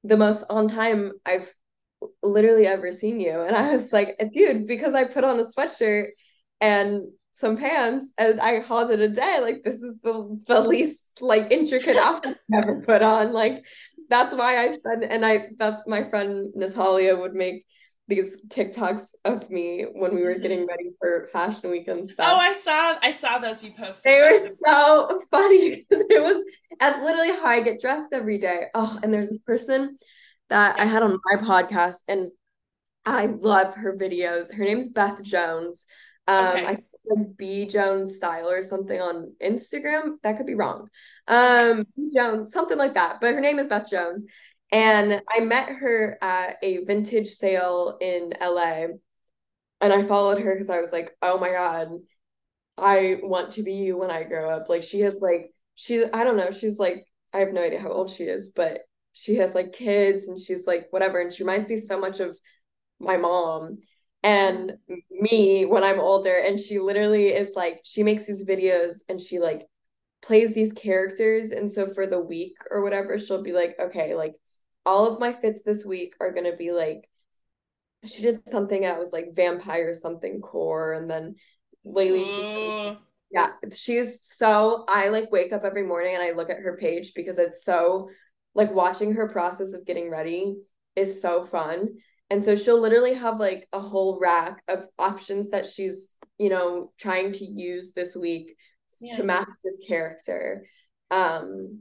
the 0.04 0.16
most 0.16 0.44
on 0.50 0.68
time 0.68 1.12
I've 1.26 1.52
literally 2.22 2.66
ever 2.66 2.92
seen 2.92 3.20
you." 3.20 3.40
And 3.40 3.56
I 3.56 3.74
was 3.74 3.92
like, 3.92 4.16
"Dude, 4.32 4.66
because 4.66 4.94
I 4.94 5.04
put 5.04 5.24
on 5.24 5.40
a 5.40 5.44
sweatshirt 5.44 6.08
and 6.60 7.02
some 7.32 7.56
pants 7.56 8.12
and 8.18 8.40
I 8.40 8.60
called 8.60 8.90
it 8.90 9.00
a 9.00 9.08
day. 9.08 9.38
Like 9.40 9.62
this 9.62 9.82
is 9.82 9.98
the 10.02 10.40
the 10.46 10.60
least 10.60 11.02
like 11.20 11.50
intricate 11.50 11.96
outfit 12.08 12.38
I've 12.52 12.62
ever 12.64 12.80
put 12.82 13.02
on. 13.02 13.32
Like 13.32 13.64
that's 14.08 14.34
why 14.34 14.58
I 14.58 14.76
spend 14.76 15.04
and 15.04 15.24
I 15.24 15.48
that's 15.58 15.82
my 15.86 16.08
friend 16.08 16.48
Natalia 16.54 17.16
would 17.16 17.34
make 17.34 17.64
these 18.08 18.40
TikToks 18.48 19.10
of 19.26 19.50
me 19.50 19.84
when 19.92 20.14
we 20.14 20.22
were 20.22 20.34
getting 20.34 20.60
Mhm. 20.60 20.68
ready 20.68 20.90
for 20.98 21.28
fashion 21.30 21.70
week 21.70 21.88
and 21.88 22.08
stuff. 22.08 22.30
Oh. 22.32 22.38
I 22.38 22.52
saw 22.52 22.98
I 23.02 23.10
saw 23.10 23.38
those 23.38 23.62
you 23.62 23.72
posted 23.72 24.10
They 24.12 24.20
were 24.20 24.48
so 24.64 25.20
funny 25.30 25.84
because 25.90 26.04
it 26.08 26.22
was 26.22 26.42
that's 26.80 27.02
literally 27.02 27.32
how 27.32 27.46
I 27.46 27.60
get 27.60 27.80
dressed 27.80 28.08
every 28.12 28.38
day. 28.38 28.66
Oh, 28.74 28.98
and 29.02 29.12
there's 29.12 29.28
this 29.28 29.40
person 29.40 29.98
that 30.48 30.80
I 30.80 30.86
had 30.86 31.02
on 31.02 31.18
my 31.30 31.40
podcast 31.42 31.96
and 32.08 32.30
I 33.04 33.26
love 33.26 33.74
her 33.74 33.94
videos. 33.96 34.52
Her 34.54 34.64
name's 34.64 34.88
Beth 34.90 35.20
Jones. 35.22 35.86
Um, 36.26 36.46
Okay. 36.46 36.66
think 36.66 36.84
like 37.10 37.36
B 37.36 37.66
Jones 37.66 38.16
Style 38.16 38.48
or 38.48 38.62
something 38.62 39.00
on 39.00 39.34
Instagram. 39.42 40.16
That 40.22 40.36
could 40.36 40.46
be 40.46 40.54
wrong. 40.54 40.88
Um, 41.26 41.86
B 41.96 42.10
Jones, 42.14 42.52
something 42.52 42.78
like 42.78 42.94
that. 42.94 43.20
But 43.20 43.34
her 43.34 43.40
name 43.40 43.58
is 43.58 43.68
Beth 43.68 43.90
Jones. 43.90 44.24
And 44.70 45.22
I 45.30 45.40
met 45.40 45.68
her 45.70 46.18
at 46.20 46.56
a 46.62 46.84
vintage 46.84 47.28
sale 47.28 47.96
in 48.00 48.32
LA. 48.40 48.86
And 49.80 49.92
I 49.92 50.02
followed 50.04 50.40
her 50.42 50.54
because 50.54 50.70
I 50.70 50.80
was 50.80 50.92
like, 50.92 51.12
oh 51.22 51.38
my 51.38 51.50
God, 51.50 51.88
I 52.76 53.18
want 53.22 53.52
to 53.52 53.62
be 53.62 53.74
you 53.74 53.96
when 53.96 54.10
I 54.10 54.24
grow 54.24 54.50
up. 54.50 54.68
Like 54.68 54.82
she 54.82 55.00
has 55.00 55.14
like 55.20 55.52
she 55.74 56.04
I 56.04 56.24
don't 56.24 56.36
know, 56.36 56.50
she's 56.50 56.78
like 56.78 57.06
I 57.32 57.38
have 57.38 57.52
no 57.52 57.62
idea 57.62 57.80
how 57.80 57.90
old 57.90 58.10
she 58.10 58.24
is, 58.24 58.50
but 58.54 58.80
she 59.12 59.36
has 59.36 59.54
like 59.54 59.72
kids 59.72 60.28
and 60.28 60.38
she's 60.38 60.66
like 60.66 60.86
whatever 60.90 61.20
and 61.20 61.32
she 61.32 61.42
reminds 61.42 61.68
me 61.68 61.76
so 61.76 61.98
much 61.98 62.20
of 62.20 62.36
my 63.00 63.16
mom 63.16 63.78
and 64.22 64.72
me 65.10 65.64
when 65.64 65.84
I'm 65.84 66.00
older 66.00 66.36
and 66.36 66.58
she 66.58 66.78
literally 66.78 67.28
is 67.28 67.52
like 67.54 67.80
she 67.84 68.02
makes 68.02 68.26
these 68.26 68.46
videos 68.46 69.02
and 69.08 69.20
she 69.20 69.38
like 69.38 69.66
plays 70.22 70.52
these 70.52 70.72
characters 70.72 71.50
and 71.50 71.70
so 71.70 71.86
for 71.88 72.06
the 72.06 72.20
week 72.20 72.56
or 72.70 72.82
whatever 72.82 73.18
she'll 73.18 73.42
be 73.42 73.52
like 73.52 73.76
okay 73.80 74.16
like 74.16 74.34
all 74.84 75.06
of 75.06 75.20
my 75.20 75.32
fits 75.32 75.62
this 75.62 75.84
week 75.84 76.14
are 76.20 76.32
going 76.32 76.50
to 76.50 76.56
be 76.56 76.72
like 76.72 77.08
she 78.06 78.22
did 78.22 78.48
something 78.48 78.82
that 78.82 78.98
was 78.98 79.12
like 79.12 79.34
vampire 79.34 79.94
something 79.94 80.40
core 80.40 80.92
and 80.94 81.10
then 81.10 81.34
lately 81.84 82.24
she's 82.24 82.46
Ooh. 82.46 82.96
yeah, 83.30 83.52
she's 83.72 84.28
so 84.34 84.84
I 84.88 85.08
like 85.08 85.30
wake 85.30 85.52
up 85.52 85.64
every 85.64 85.86
morning 85.86 86.14
and 86.14 86.22
I 86.22 86.32
look 86.32 86.50
at 86.50 86.60
her 86.60 86.76
page 86.76 87.14
because 87.14 87.38
it's 87.38 87.64
so 87.64 88.10
like 88.54 88.72
watching 88.72 89.14
her 89.14 89.28
process 89.28 89.72
of 89.72 89.86
getting 89.86 90.10
ready 90.10 90.56
is 90.96 91.20
so 91.20 91.44
fun. 91.44 91.88
And 92.30 92.42
so 92.42 92.56
she'll 92.56 92.80
literally 92.80 93.14
have 93.14 93.38
like 93.38 93.66
a 93.72 93.80
whole 93.80 94.18
rack 94.20 94.62
of 94.68 94.84
options 94.98 95.50
that 95.50 95.66
she's, 95.66 96.16
you 96.38 96.50
know, 96.50 96.92
trying 96.98 97.32
to 97.32 97.44
use 97.44 97.92
this 97.94 98.14
week 98.14 98.54
to 99.12 99.22
match 99.22 99.48
this 99.64 99.80
character. 99.86 100.64
Um, 101.10 101.80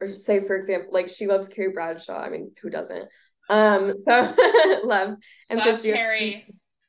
or 0.00 0.08
say 0.08 0.40
for 0.40 0.56
example, 0.56 0.90
like 0.92 1.08
she 1.08 1.26
loves 1.26 1.48
Carrie 1.48 1.72
Bradshaw. 1.72 2.18
I 2.20 2.28
mean, 2.30 2.52
who 2.60 2.70
doesn't? 2.70 3.08
Um, 3.48 3.96
so 3.96 4.34
love. 4.84 5.16
And 5.48 5.62
so 5.62 5.76
she 5.76 5.92
Carrie. 5.92 6.46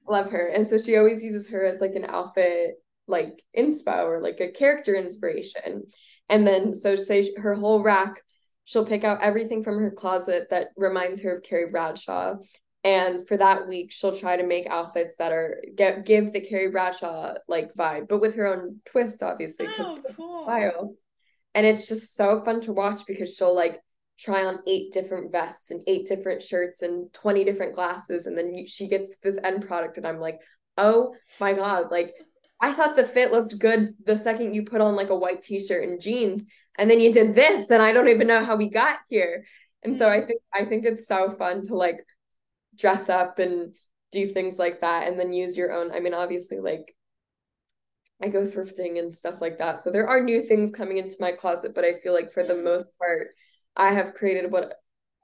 love 0.08 0.32
her. 0.32 0.48
And 0.48 0.68
so 0.68 0.78
she 0.78 0.98
always 0.98 1.24
uses 1.24 1.50
her 1.50 1.66
as 1.66 1.82
like 1.82 1.96
an 1.96 2.06
outfit 2.06 2.76
like 3.08 3.42
inspo 3.58 4.06
or 4.06 4.22
like 4.22 4.40
a 4.40 4.52
character 4.52 4.96
inspiration. 4.96 5.84
And 6.30 6.46
then 6.46 6.76
so 6.76 6.96
say 6.96 7.34
her 7.36 7.56
whole 7.56 7.82
rack, 7.82 8.22
she'll 8.70 8.86
pick 8.86 9.04
out 9.04 9.24
everything 9.24 9.64
from 9.64 9.80
her 9.80 9.90
closet 9.90 10.48
that 10.52 10.68
reminds 10.78 11.24
her 11.24 11.36
of 11.36 11.42
Carrie 11.44 11.72
Bradshaw. 11.72 12.36
And 12.84 13.28
for 13.28 13.36
that 13.36 13.68
week, 13.68 13.92
she'll 13.92 14.16
try 14.16 14.38
to 14.38 14.46
make 14.46 14.68
outfits 14.68 15.16
that 15.16 15.32
are 15.32 15.60
get 15.76 16.06
give 16.06 16.32
the 16.32 16.40
Carrie 16.40 16.70
Bradshaw 16.70 17.34
like 17.48 17.74
vibe, 17.74 18.08
but 18.08 18.22
with 18.22 18.36
her 18.36 18.46
own 18.46 18.80
twist, 18.86 19.24
obviously, 19.24 19.66
because 19.66 19.88
Oh, 19.88 20.02
cool. 20.16 20.96
And 21.56 21.66
it's 21.66 21.88
just 21.88 22.16
so 22.16 22.46
fun 22.46 22.62
to 22.62 22.74
watch 22.74 23.08
because 23.08 23.36
she'll 23.36 23.56
like 23.56 23.80
try 24.20 24.46
on 24.46 24.60
eight 24.68 24.94
different 24.94 25.32
vests 25.32 25.72
and 25.72 25.82
eight 25.88 26.08
different 26.08 26.44
shirts 26.44 26.84
and 26.84 27.12
20 27.14 27.44
different 27.44 27.74
glasses. 27.74 28.28
And 28.28 28.38
then 28.38 28.68
she 28.68 28.88
gets 28.88 29.18
this 29.18 29.40
end 29.44 29.66
product. 29.68 29.98
And 29.98 30.06
I'm 30.06 30.20
like, 30.20 30.40
oh 30.78 31.16
my 31.40 31.54
God, 31.54 31.90
like 31.90 32.14
I 32.62 32.74
thought 32.74 32.96
the 32.96 33.04
fit 33.04 33.32
looked 33.32 33.58
good 33.58 33.96
the 34.06 34.18
second 34.18 34.54
you 34.54 34.64
put 34.64 34.82
on 34.82 34.96
like 34.96 35.10
a 35.10 35.16
white 35.16 35.42
t 35.42 35.60
shirt 35.60 35.88
and 35.88 36.00
jeans. 36.00 36.46
And 36.80 36.90
then 36.92 37.02
you 37.02 37.14
did 37.14 37.36
this, 37.36 37.72
and 37.72 37.84
I 37.84 37.94
don't 37.94 38.10
even 38.10 38.28
know 38.28 38.44
how 38.46 38.58
we 38.58 38.70
got 38.72 39.00
here. 39.10 39.46
And 39.84 39.98
so 39.98 40.10
I 40.10 40.22
Mm. 40.22 40.28
think 40.28 40.42
I 40.54 40.66
think 40.66 40.86
it's 40.86 41.08
so 41.08 41.32
fun 41.38 41.66
to 41.68 41.76
like 41.76 42.00
dress 42.76 43.10
up 43.10 43.40
and 43.40 43.76
do 44.12 44.28
things 44.28 44.60
like 44.60 44.82
that 44.82 45.08
and 45.08 45.20
then 45.20 45.34
use 45.34 45.58
your 45.58 45.74
own. 45.74 45.92
I 45.92 46.02
mean, 46.02 46.14
obviously, 46.16 46.60
like 46.60 46.96
I 48.22 48.28
go 48.28 48.46
thrifting 48.46 49.00
and 49.00 49.14
stuff 49.14 49.42
like 49.42 49.58
that. 49.60 49.80
So 49.80 49.92
there 49.92 50.08
are 50.08 50.22
new 50.22 50.42
things 50.44 50.72
coming 50.72 50.98
into 50.98 51.16
my 51.20 51.32
closet, 51.32 51.74
but 51.74 51.86
I 51.86 52.00
feel 52.00 52.14
like 52.14 52.34
for 52.34 52.44
the 52.44 52.56
most 52.56 52.98
part, 52.98 53.34
I 53.76 53.92
have 53.94 54.14
created 54.14 54.52
what 54.52 54.76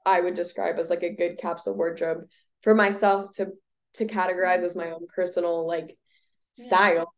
I 0.06 0.20
would 0.20 0.34
describe 0.34 0.78
as 0.78 0.88
like 0.88 1.02
a 1.02 1.14
good 1.14 1.38
capsule 1.38 1.76
wardrobe 1.76 2.26
for 2.62 2.74
myself 2.74 3.32
to 3.32 3.52
to 3.94 4.06
categorize 4.06 4.58
Mhm. 4.58 4.64
as 4.64 4.76
my 4.76 4.90
own 4.90 5.06
personal 5.14 5.66
like 5.66 5.96
Yeah. 6.56 6.64
style. 6.64 7.14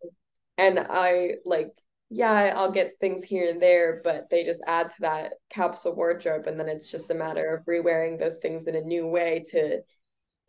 And 0.58 0.78
I 0.78 1.36
like 1.44 1.70
yeah, 2.10 2.54
I'll 2.56 2.72
get 2.72 2.92
things 3.00 3.22
here 3.24 3.50
and 3.50 3.60
there, 3.60 4.00
but 4.02 4.30
they 4.30 4.44
just 4.44 4.62
add 4.66 4.90
to 4.92 5.00
that 5.02 5.34
capsule 5.50 5.94
wardrobe. 5.94 6.46
And 6.46 6.58
then 6.58 6.68
it's 6.68 6.90
just 6.90 7.10
a 7.10 7.14
matter 7.14 7.54
of 7.54 7.66
re-wearing 7.66 8.16
those 8.16 8.38
things 8.38 8.66
in 8.66 8.74
a 8.74 8.80
new 8.80 9.06
way 9.06 9.44
to 9.50 9.82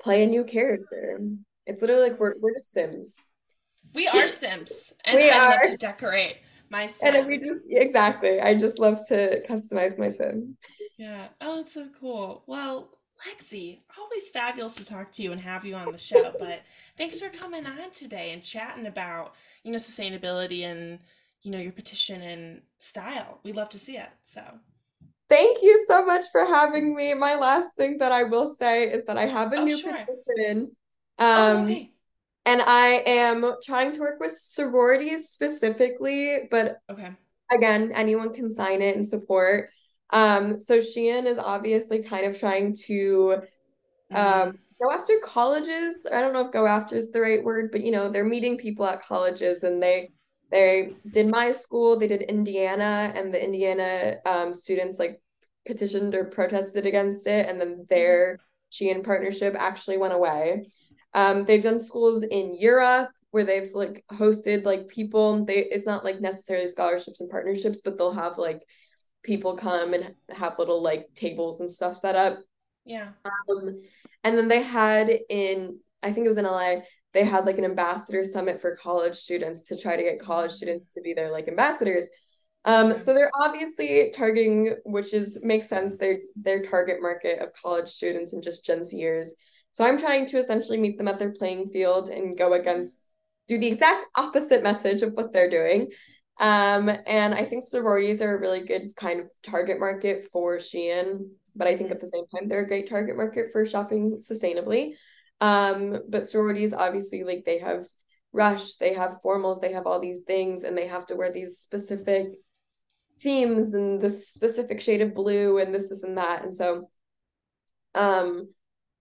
play 0.01 0.23
a 0.23 0.27
new 0.27 0.43
character. 0.43 1.19
It's 1.65 1.81
literally 1.81 2.09
like 2.09 2.19
we're 2.19 2.35
we're 2.39 2.53
just 2.53 2.71
Sims. 2.71 3.21
We 3.93 4.07
are 4.07 4.27
Sims, 4.27 4.93
and 5.03 5.19
We 5.19 5.29
I 5.29 5.37
are. 5.37 5.61
love 5.61 5.63
to 5.63 5.77
decorate 5.77 6.37
my 6.69 6.87
And 7.01 7.27
we 7.27 7.37
Sim. 7.37 7.39
just 7.39 7.61
exactly. 7.69 8.39
I 8.39 8.55
just 8.55 8.79
love 8.79 9.05
to 9.07 9.41
customize 9.47 9.97
my 9.97 10.09
Sim. 10.09 10.57
Yeah. 10.97 11.27
Oh, 11.41 11.57
that's 11.57 11.73
so 11.73 11.87
cool. 11.99 12.43
Well, 12.47 12.91
Lexy, 13.27 13.79
always 13.97 14.29
fabulous 14.29 14.75
to 14.75 14.85
talk 14.85 15.11
to 15.13 15.23
you 15.23 15.31
and 15.31 15.41
have 15.41 15.65
you 15.65 15.75
on 15.75 15.91
the 15.91 15.97
show. 15.97 16.33
But 16.37 16.61
thanks 16.97 17.19
for 17.19 17.29
coming 17.29 17.65
on 17.65 17.91
today 17.91 18.31
and 18.31 18.43
chatting 18.43 18.85
about, 18.85 19.33
you 19.63 19.71
know, 19.71 19.77
sustainability 19.77 20.63
and, 20.63 20.99
you 21.41 21.51
know, 21.51 21.59
your 21.59 21.71
petition 21.71 22.21
and 22.21 22.61
style. 22.79 23.39
We'd 23.43 23.55
love 23.55 23.69
to 23.69 23.79
see 23.79 23.97
it. 23.97 24.09
So, 24.23 24.41
Thank 25.29 25.59
you 25.61 25.83
so 25.87 26.03
much 26.05 26.25
for 26.31 26.43
having 26.45 26.95
me. 26.95 27.13
My 27.13 27.35
last 27.35 27.75
thing 27.75 27.99
that 27.99 28.11
I 28.11 28.23
will 28.23 28.49
say 28.49 28.89
is 28.91 29.05
that 29.05 29.17
I 29.17 29.27
have 29.27 29.53
a 29.53 29.57
oh, 29.57 29.63
new 29.63 29.77
sure. 29.77 29.93
position. 29.93 30.71
Oh, 31.19 31.53
Um, 31.53 31.63
okay. 31.63 31.93
and 32.45 32.61
I 32.63 33.03
am 33.05 33.53
trying 33.63 33.91
to 33.93 33.99
work 33.99 34.19
with 34.19 34.31
sororities 34.31 35.29
specifically, 35.29 36.47
but 36.49 36.77
Okay. 36.89 37.11
again, 37.51 37.91
anyone 37.93 38.33
can 38.33 38.51
sign 38.51 38.81
it 38.81 38.95
and 38.95 39.07
support. 39.07 39.69
Um, 40.11 40.59
so 40.59 40.79
Shein 40.79 41.25
is 41.27 41.37
obviously 41.37 42.01
kind 42.01 42.25
of 42.25 42.39
trying 42.39 42.75
to 42.87 43.43
um, 44.13 44.51
Mm-hmm. 44.51 44.51
go 44.81 44.91
after 44.91 45.13
colleges. 45.23 46.07
I 46.11 46.21
don't 46.21 46.33
know 46.33 46.47
if 46.47 46.51
go 46.53 46.65
after 46.65 46.95
is 46.95 47.11
the 47.11 47.21
right 47.21 47.43
word, 47.43 47.71
but 47.71 47.81
you 47.81 47.91
know, 47.91 48.09
they're 48.09 48.23
meeting 48.25 48.57
people 48.57 48.85
at 48.87 49.03
colleges 49.03 49.63
and 49.63 49.81
they 49.81 50.11
they 50.51 50.93
did 51.09 51.27
my 51.27 51.51
school, 51.51 51.97
they 51.97 52.07
did 52.07 52.23
Indiana, 52.23 53.11
and 53.15 53.33
the 53.33 53.43
Indiana 53.43 54.17
um, 54.25 54.53
students 54.53 54.99
like 54.99 55.21
petitioned 55.65 56.15
or 56.15 56.25
protested 56.25 56.85
against 56.85 57.27
it, 57.27 57.47
and 57.47 57.59
then 57.59 57.85
their 57.89 58.39
Shein 58.71 59.03
partnership 59.03 59.55
actually 59.57 59.97
went 59.97 60.13
away. 60.13 60.67
Um, 61.13 61.45
they've 61.45 61.63
done 61.63 61.79
schools 61.79 62.23
in 62.23 62.55
Europe 62.59 63.09
where 63.31 63.43
they've 63.43 63.71
like 63.73 64.03
hosted 64.11 64.65
like 64.65 64.87
people. 64.87 65.45
They 65.45 65.65
it's 65.65 65.85
not 65.85 66.03
like 66.03 66.21
necessarily 66.21 66.67
scholarships 66.67 67.21
and 67.21 67.29
partnerships, 67.29 67.81
but 67.81 67.97
they'll 67.97 68.11
have 68.13 68.37
like 68.37 68.61
people 69.23 69.55
come 69.57 69.93
and 69.93 70.13
have 70.29 70.57
little 70.59 70.81
like 70.81 71.07
tables 71.15 71.59
and 71.59 71.71
stuff 71.71 71.97
set 71.97 72.15
up 72.15 72.39
Yeah. 72.85 73.09
um, 73.25 73.81
and 74.23 74.37
then 74.37 74.47
they 74.47 74.61
had 74.61 75.09
in, 75.29 75.79
I 76.03 76.11
think 76.11 76.25
it 76.25 76.29
was 76.29 76.37
in 76.37 76.45
LA, 76.45 76.83
they 77.13 77.23
had 77.23 77.45
like 77.45 77.57
an 77.57 77.65
ambassador 77.65 78.23
summit 78.23 78.61
for 78.61 78.75
college 78.75 79.15
students 79.15 79.65
to 79.67 79.77
try 79.77 79.95
to 79.95 80.03
get 80.03 80.19
college 80.19 80.51
Mm-hmm. 80.51 80.51
students 80.51 80.91
to 80.93 81.01
be 81.01 81.13
their 81.13 81.31
like 81.31 81.47
ambassadors. 81.47 82.07
Um, 82.65 82.97
so 82.99 83.13
they're 83.13 83.31
obviously 83.39 84.11
targeting, 84.13 84.75
which 84.83 85.13
is 85.13 85.39
makes 85.43 85.67
sense, 85.67 85.97
their 85.97 86.19
their 86.35 86.61
target 86.61 86.97
market 87.01 87.39
of 87.39 87.53
college 87.53 87.89
students 87.89 88.33
and 88.33 88.43
just 88.43 88.65
Gen 88.65 88.81
Zers. 88.81 89.29
So 89.71 89.85
I'm 89.85 89.97
trying 89.97 90.25
to 90.27 90.37
essentially 90.37 90.77
meet 90.77 90.97
them 90.97 91.07
at 91.07 91.19
their 91.19 91.31
playing 91.31 91.69
field 91.69 92.09
and 92.09 92.37
go 92.37 92.53
Mm-hmm. 92.57 92.59
against, 92.59 93.13
do 93.47 93.57
the 93.57 93.67
exact 93.67 94.05
opposite 94.17 94.61
message 94.63 95.01
of 95.01 95.13
what 95.13 95.31
they're 95.31 95.49
doing. 95.49 95.87
Um, 96.39 96.89
and 97.05 97.33
I 97.33 97.43
think 97.43 97.63
sororities 97.63 98.21
are 98.21 98.35
a 98.37 98.39
really 98.39 98.61
good 98.61 98.95
kind 98.95 99.19
of 99.19 99.27
target 99.43 99.79
market 99.79 100.25
for 100.31 100.57
Shein, 100.57 101.29
but 101.55 101.67
I 101.67 101.75
think 101.75 101.91
Mm-hmm. 101.91 101.91
at 101.91 101.99
the 101.99 102.07
same 102.07 102.25
time 102.27 102.47
they're 102.47 102.63
a 102.63 102.67
great 102.67 102.89
target 102.89 103.17
market 103.17 103.51
for 103.51 103.65
shopping 103.65 104.17
sustainably. 104.17 104.93
Um, 105.41 105.99
but 106.09 106.25
sororities 106.25 106.73
obviously 106.73 107.23
like 107.23 107.43
they 107.45 107.59
have 107.59 107.85
rush, 108.33 108.75
they 108.75 108.93
have 108.93 109.19
formals, 109.23 109.61
they 109.61 109.73
have 109.73 109.87
all 109.87 109.99
these 109.99 110.21
things, 110.21 110.63
and 110.63 110.77
they 110.77 110.87
have 110.87 111.05
to 111.07 111.15
wear 111.15 111.31
these 111.31 111.59
specific 111.59 112.27
themes 113.21 113.73
and 113.73 114.01
this 114.01 114.29
specific 114.29 114.79
shade 114.79 115.01
of 115.01 115.13
blue 115.13 115.57
and 115.57 115.73
this, 115.73 115.89
this, 115.89 116.03
and 116.03 116.17
that. 116.17 116.43
And 116.43 116.55
so 116.55 116.89
um 117.95 118.49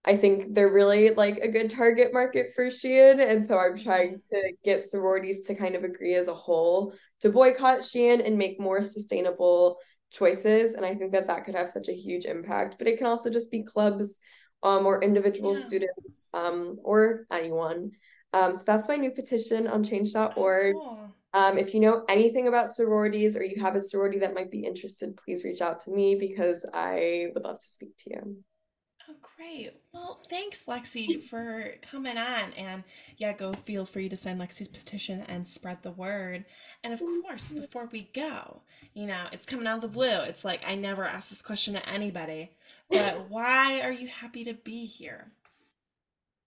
I 0.04 0.16
think 0.16 0.54
they're 0.54 0.72
really 0.72 1.10
like 1.10 1.38
a 1.38 1.48
good 1.48 1.68
target 1.68 2.14
market 2.14 2.52
for 2.54 2.66
Shein. 2.66 3.20
And 3.20 3.44
so 3.44 3.58
I'm 3.58 3.76
trying 3.76 4.20
to 4.30 4.52
get 4.64 4.82
sororities 4.82 5.42
to 5.42 5.54
kind 5.54 5.74
of 5.74 5.84
agree 5.84 6.14
as 6.14 6.28
a 6.28 6.34
whole 6.34 6.94
to 7.20 7.28
boycott 7.28 7.80
Shein 7.80 8.24
and 8.24 8.38
make 8.38 8.58
more 8.58 8.82
sustainable 8.84 9.76
choices. 10.10 10.74
And 10.74 10.86
I 10.86 10.94
think 10.94 11.12
that 11.12 11.26
that 11.26 11.44
could 11.44 11.56
have 11.56 11.68
such 11.68 11.88
a 11.88 11.94
huge 11.94 12.24
impact. 12.24 12.76
But 12.78 12.86
it 12.86 12.96
can 12.96 13.06
also 13.06 13.28
just 13.28 13.50
be 13.50 13.64
clubs 13.64 14.20
um, 14.62 14.86
or 14.86 15.02
individual 15.02 15.54
Yeah. 15.54 15.60
students 15.60 16.28
um, 16.34 16.78
or 16.82 17.26
anyone. 17.30 17.92
Um, 18.32 18.54
so 18.54 18.64
that's 18.66 18.88
my 18.88 18.96
new 18.96 19.10
petition 19.10 19.66
on 19.66 19.80
Oh, 19.80 19.84
change.org. 19.84 20.74
cool. 20.74 21.14
Um, 21.34 21.58
if 21.58 21.74
you 21.74 21.80
know 21.80 22.04
anything 22.08 22.48
about 22.48 22.70
sororities 22.70 23.36
or 23.36 23.44
you 23.44 23.60
have 23.60 23.76
a 23.76 23.80
sorority 23.80 24.18
that 24.20 24.34
might 24.34 24.50
be 24.50 24.64
interested, 24.64 25.16
please 25.16 25.44
reach 25.44 25.60
out 25.60 25.78
to 25.80 25.90
me 25.90 26.14
because 26.14 26.64
I 26.72 27.28
would 27.34 27.44
love 27.44 27.60
to 27.60 27.68
speak 27.68 27.96
to 27.98 28.10
you. 28.10 28.44
Great. 29.38 29.72
Well, 29.94 30.18
thanks, 30.28 30.66
Lexy, 30.66 31.22
for 31.22 31.74
coming 31.80 32.18
on. 32.18 32.52
And 32.54 32.82
yeah, 33.18 33.32
go 33.32 33.52
feel 33.52 33.86
free 33.86 34.08
to 34.08 34.16
sign 34.16 34.38
Lexy's 34.38 34.66
petition 34.66 35.22
and 35.28 35.48
spread 35.48 35.82
the 35.82 35.92
word. 35.92 36.44
And 36.82 36.92
of 36.92 37.06
course, 37.22 37.52
before 37.52 37.86
we 37.92 38.10
go, 38.12 38.62
you 38.94 39.06
know, 39.06 39.26
it's 39.32 39.46
coming 39.46 39.68
out 39.68 39.76
of 39.76 39.82
the 39.82 39.88
blue. 39.88 40.22
It's 40.22 40.44
like 40.44 40.62
I 40.66 40.74
never 40.74 41.04
asked 41.04 41.30
this 41.30 41.42
question 41.42 41.74
to 41.74 41.88
anybody, 41.88 42.50
but 42.90 43.20
why 43.30 43.80
are 43.82 43.92
you 43.92 44.08
happy 44.08 44.42
to 44.44 44.54
be 44.54 44.86
here? 44.86 45.32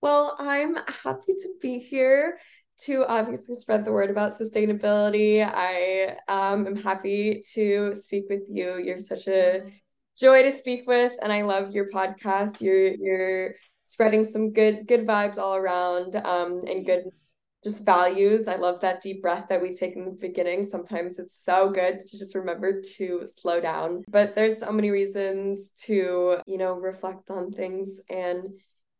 Well, 0.01 0.35
I'm 0.39 0.75
happy 1.03 1.33
to 1.33 1.49
be 1.61 1.79
here 1.79 2.39
to 2.79 3.05
obviously 3.07 3.55
spread 3.55 3.85
the 3.85 3.91
word 3.93 4.09
about 4.09 4.33
sustainability. 4.33 5.47
I 5.47 6.17
um, 6.27 6.67
am 6.67 6.75
happy 6.75 7.43
to 7.53 7.95
speak 7.95 8.25
with 8.29 8.43
you. 8.49 8.77
You're 8.77 8.99
such 8.99 9.27
a 9.27 9.63
Mhm. 9.65 9.71
Joy 10.21 10.43
to 10.43 10.51
speak 10.51 10.87
with, 10.87 11.13
and 11.21 11.33
I 11.33 11.41
love 11.41 11.71
your 11.71 11.89
podcast. 11.89 12.61
You're 12.61 12.93
you're 12.93 13.55
spreading 13.85 14.23
some 14.23 14.53
good 14.53 14.87
good 14.87 15.07
vibes 15.07 15.39
all 15.39 15.55
around 15.55 16.15
um, 16.15 16.61
and 16.67 16.85
good 16.85 17.05
just 17.63 17.85
values. 17.85 18.47
I 18.47 18.55
love 18.55 18.79
that 18.81 19.01
deep 19.01 19.21
breath 19.21 19.47
that 19.49 19.61
we 19.61 19.73
take 19.73 19.95
in 19.95 20.05
the 20.05 20.11
beginning. 20.11 20.65
Sometimes 20.65 21.19
it's 21.19 21.43
so 21.43 21.69
good 21.69 21.99
to 21.99 22.19
just 22.19 22.35
remember 22.35 22.81
to 22.97 23.23
slow 23.25 23.59
down. 23.59 24.03
But 24.07 24.35
there's 24.35 24.59
so 24.59 24.71
many 24.71 24.89
reasons 24.89 25.71
to, 25.85 26.37
you 26.47 26.57
know, 26.57 26.73
reflect 26.73 27.29
on 27.29 27.51
things 27.51 27.99
and 28.09 28.47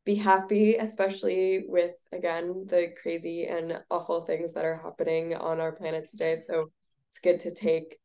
be 0.06 0.16
happy, 0.16 0.76
especially 0.76 1.66
with, 1.68 1.96
again, 2.12 2.66
the 2.68 2.94
crazy 3.02 3.46
and 3.46 3.82
awful 3.90 4.26
things 4.26 4.54
that 4.54 4.66
are 4.66 4.78
happening 4.78 5.36
on 5.36 5.60
our 5.60 5.72
planet 5.72 6.10
today. 6.10 6.36
So 6.36 6.72
it's 7.10 7.20
good 7.20 7.40
to 7.42 7.52
take 7.52 7.98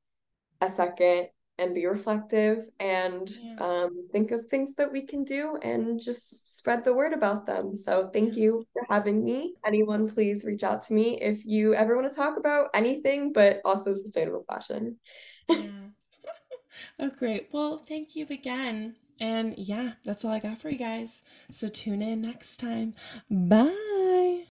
a 0.62 0.70
second 0.70 1.28
and 1.58 1.74
be 1.74 1.86
reflective 1.86 2.68
and 2.80 3.30
Yeah. 3.30 3.56
um, 3.60 4.08
think 4.12 4.30
of 4.30 4.46
things 4.46 4.74
that 4.74 4.92
we 4.92 5.06
can 5.06 5.24
do 5.24 5.56
and 5.62 6.00
just 6.00 6.56
spread 6.58 6.84
the 6.84 6.92
word 6.94 7.12
about 7.14 7.46
them. 7.46 7.74
So 7.74 8.10
thank 8.12 8.36
you 8.36 8.64
for 8.72 8.84
having 8.88 9.24
me. 9.24 9.54
Anyone, 9.64 10.08
please 10.08 10.44
reach 10.44 10.64
out 10.64 10.82
to 10.82 10.94
me 10.94 11.20
if 11.20 11.44
you 11.46 11.74
ever 11.74 11.96
want 11.96 12.10
to 12.10 12.16
talk 12.16 12.36
about 12.38 12.70
anything, 12.74 13.32
but 13.32 13.60
also 13.64 13.94
sustainable 13.94 14.44
fashion. 14.48 14.98
Yeah. 15.48 15.62
Oh, 16.98 17.10
great. 17.10 17.48
Well, 17.52 17.78
thank 17.78 18.16
you 18.16 18.26
again. 18.28 18.96
And 19.20 19.54
yeah, 19.56 19.92
that's 20.04 20.24
all 20.24 20.32
I 20.32 20.40
got 20.40 20.58
for 20.58 20.68
you 20.68 20.78
guys. 20.78 21.22
So 21.50 21.68
tune 21.68 22.02
in 22.02 22.20
next 22.20 22.58
time. 22.58 22.94
Bye. 23.30 24.46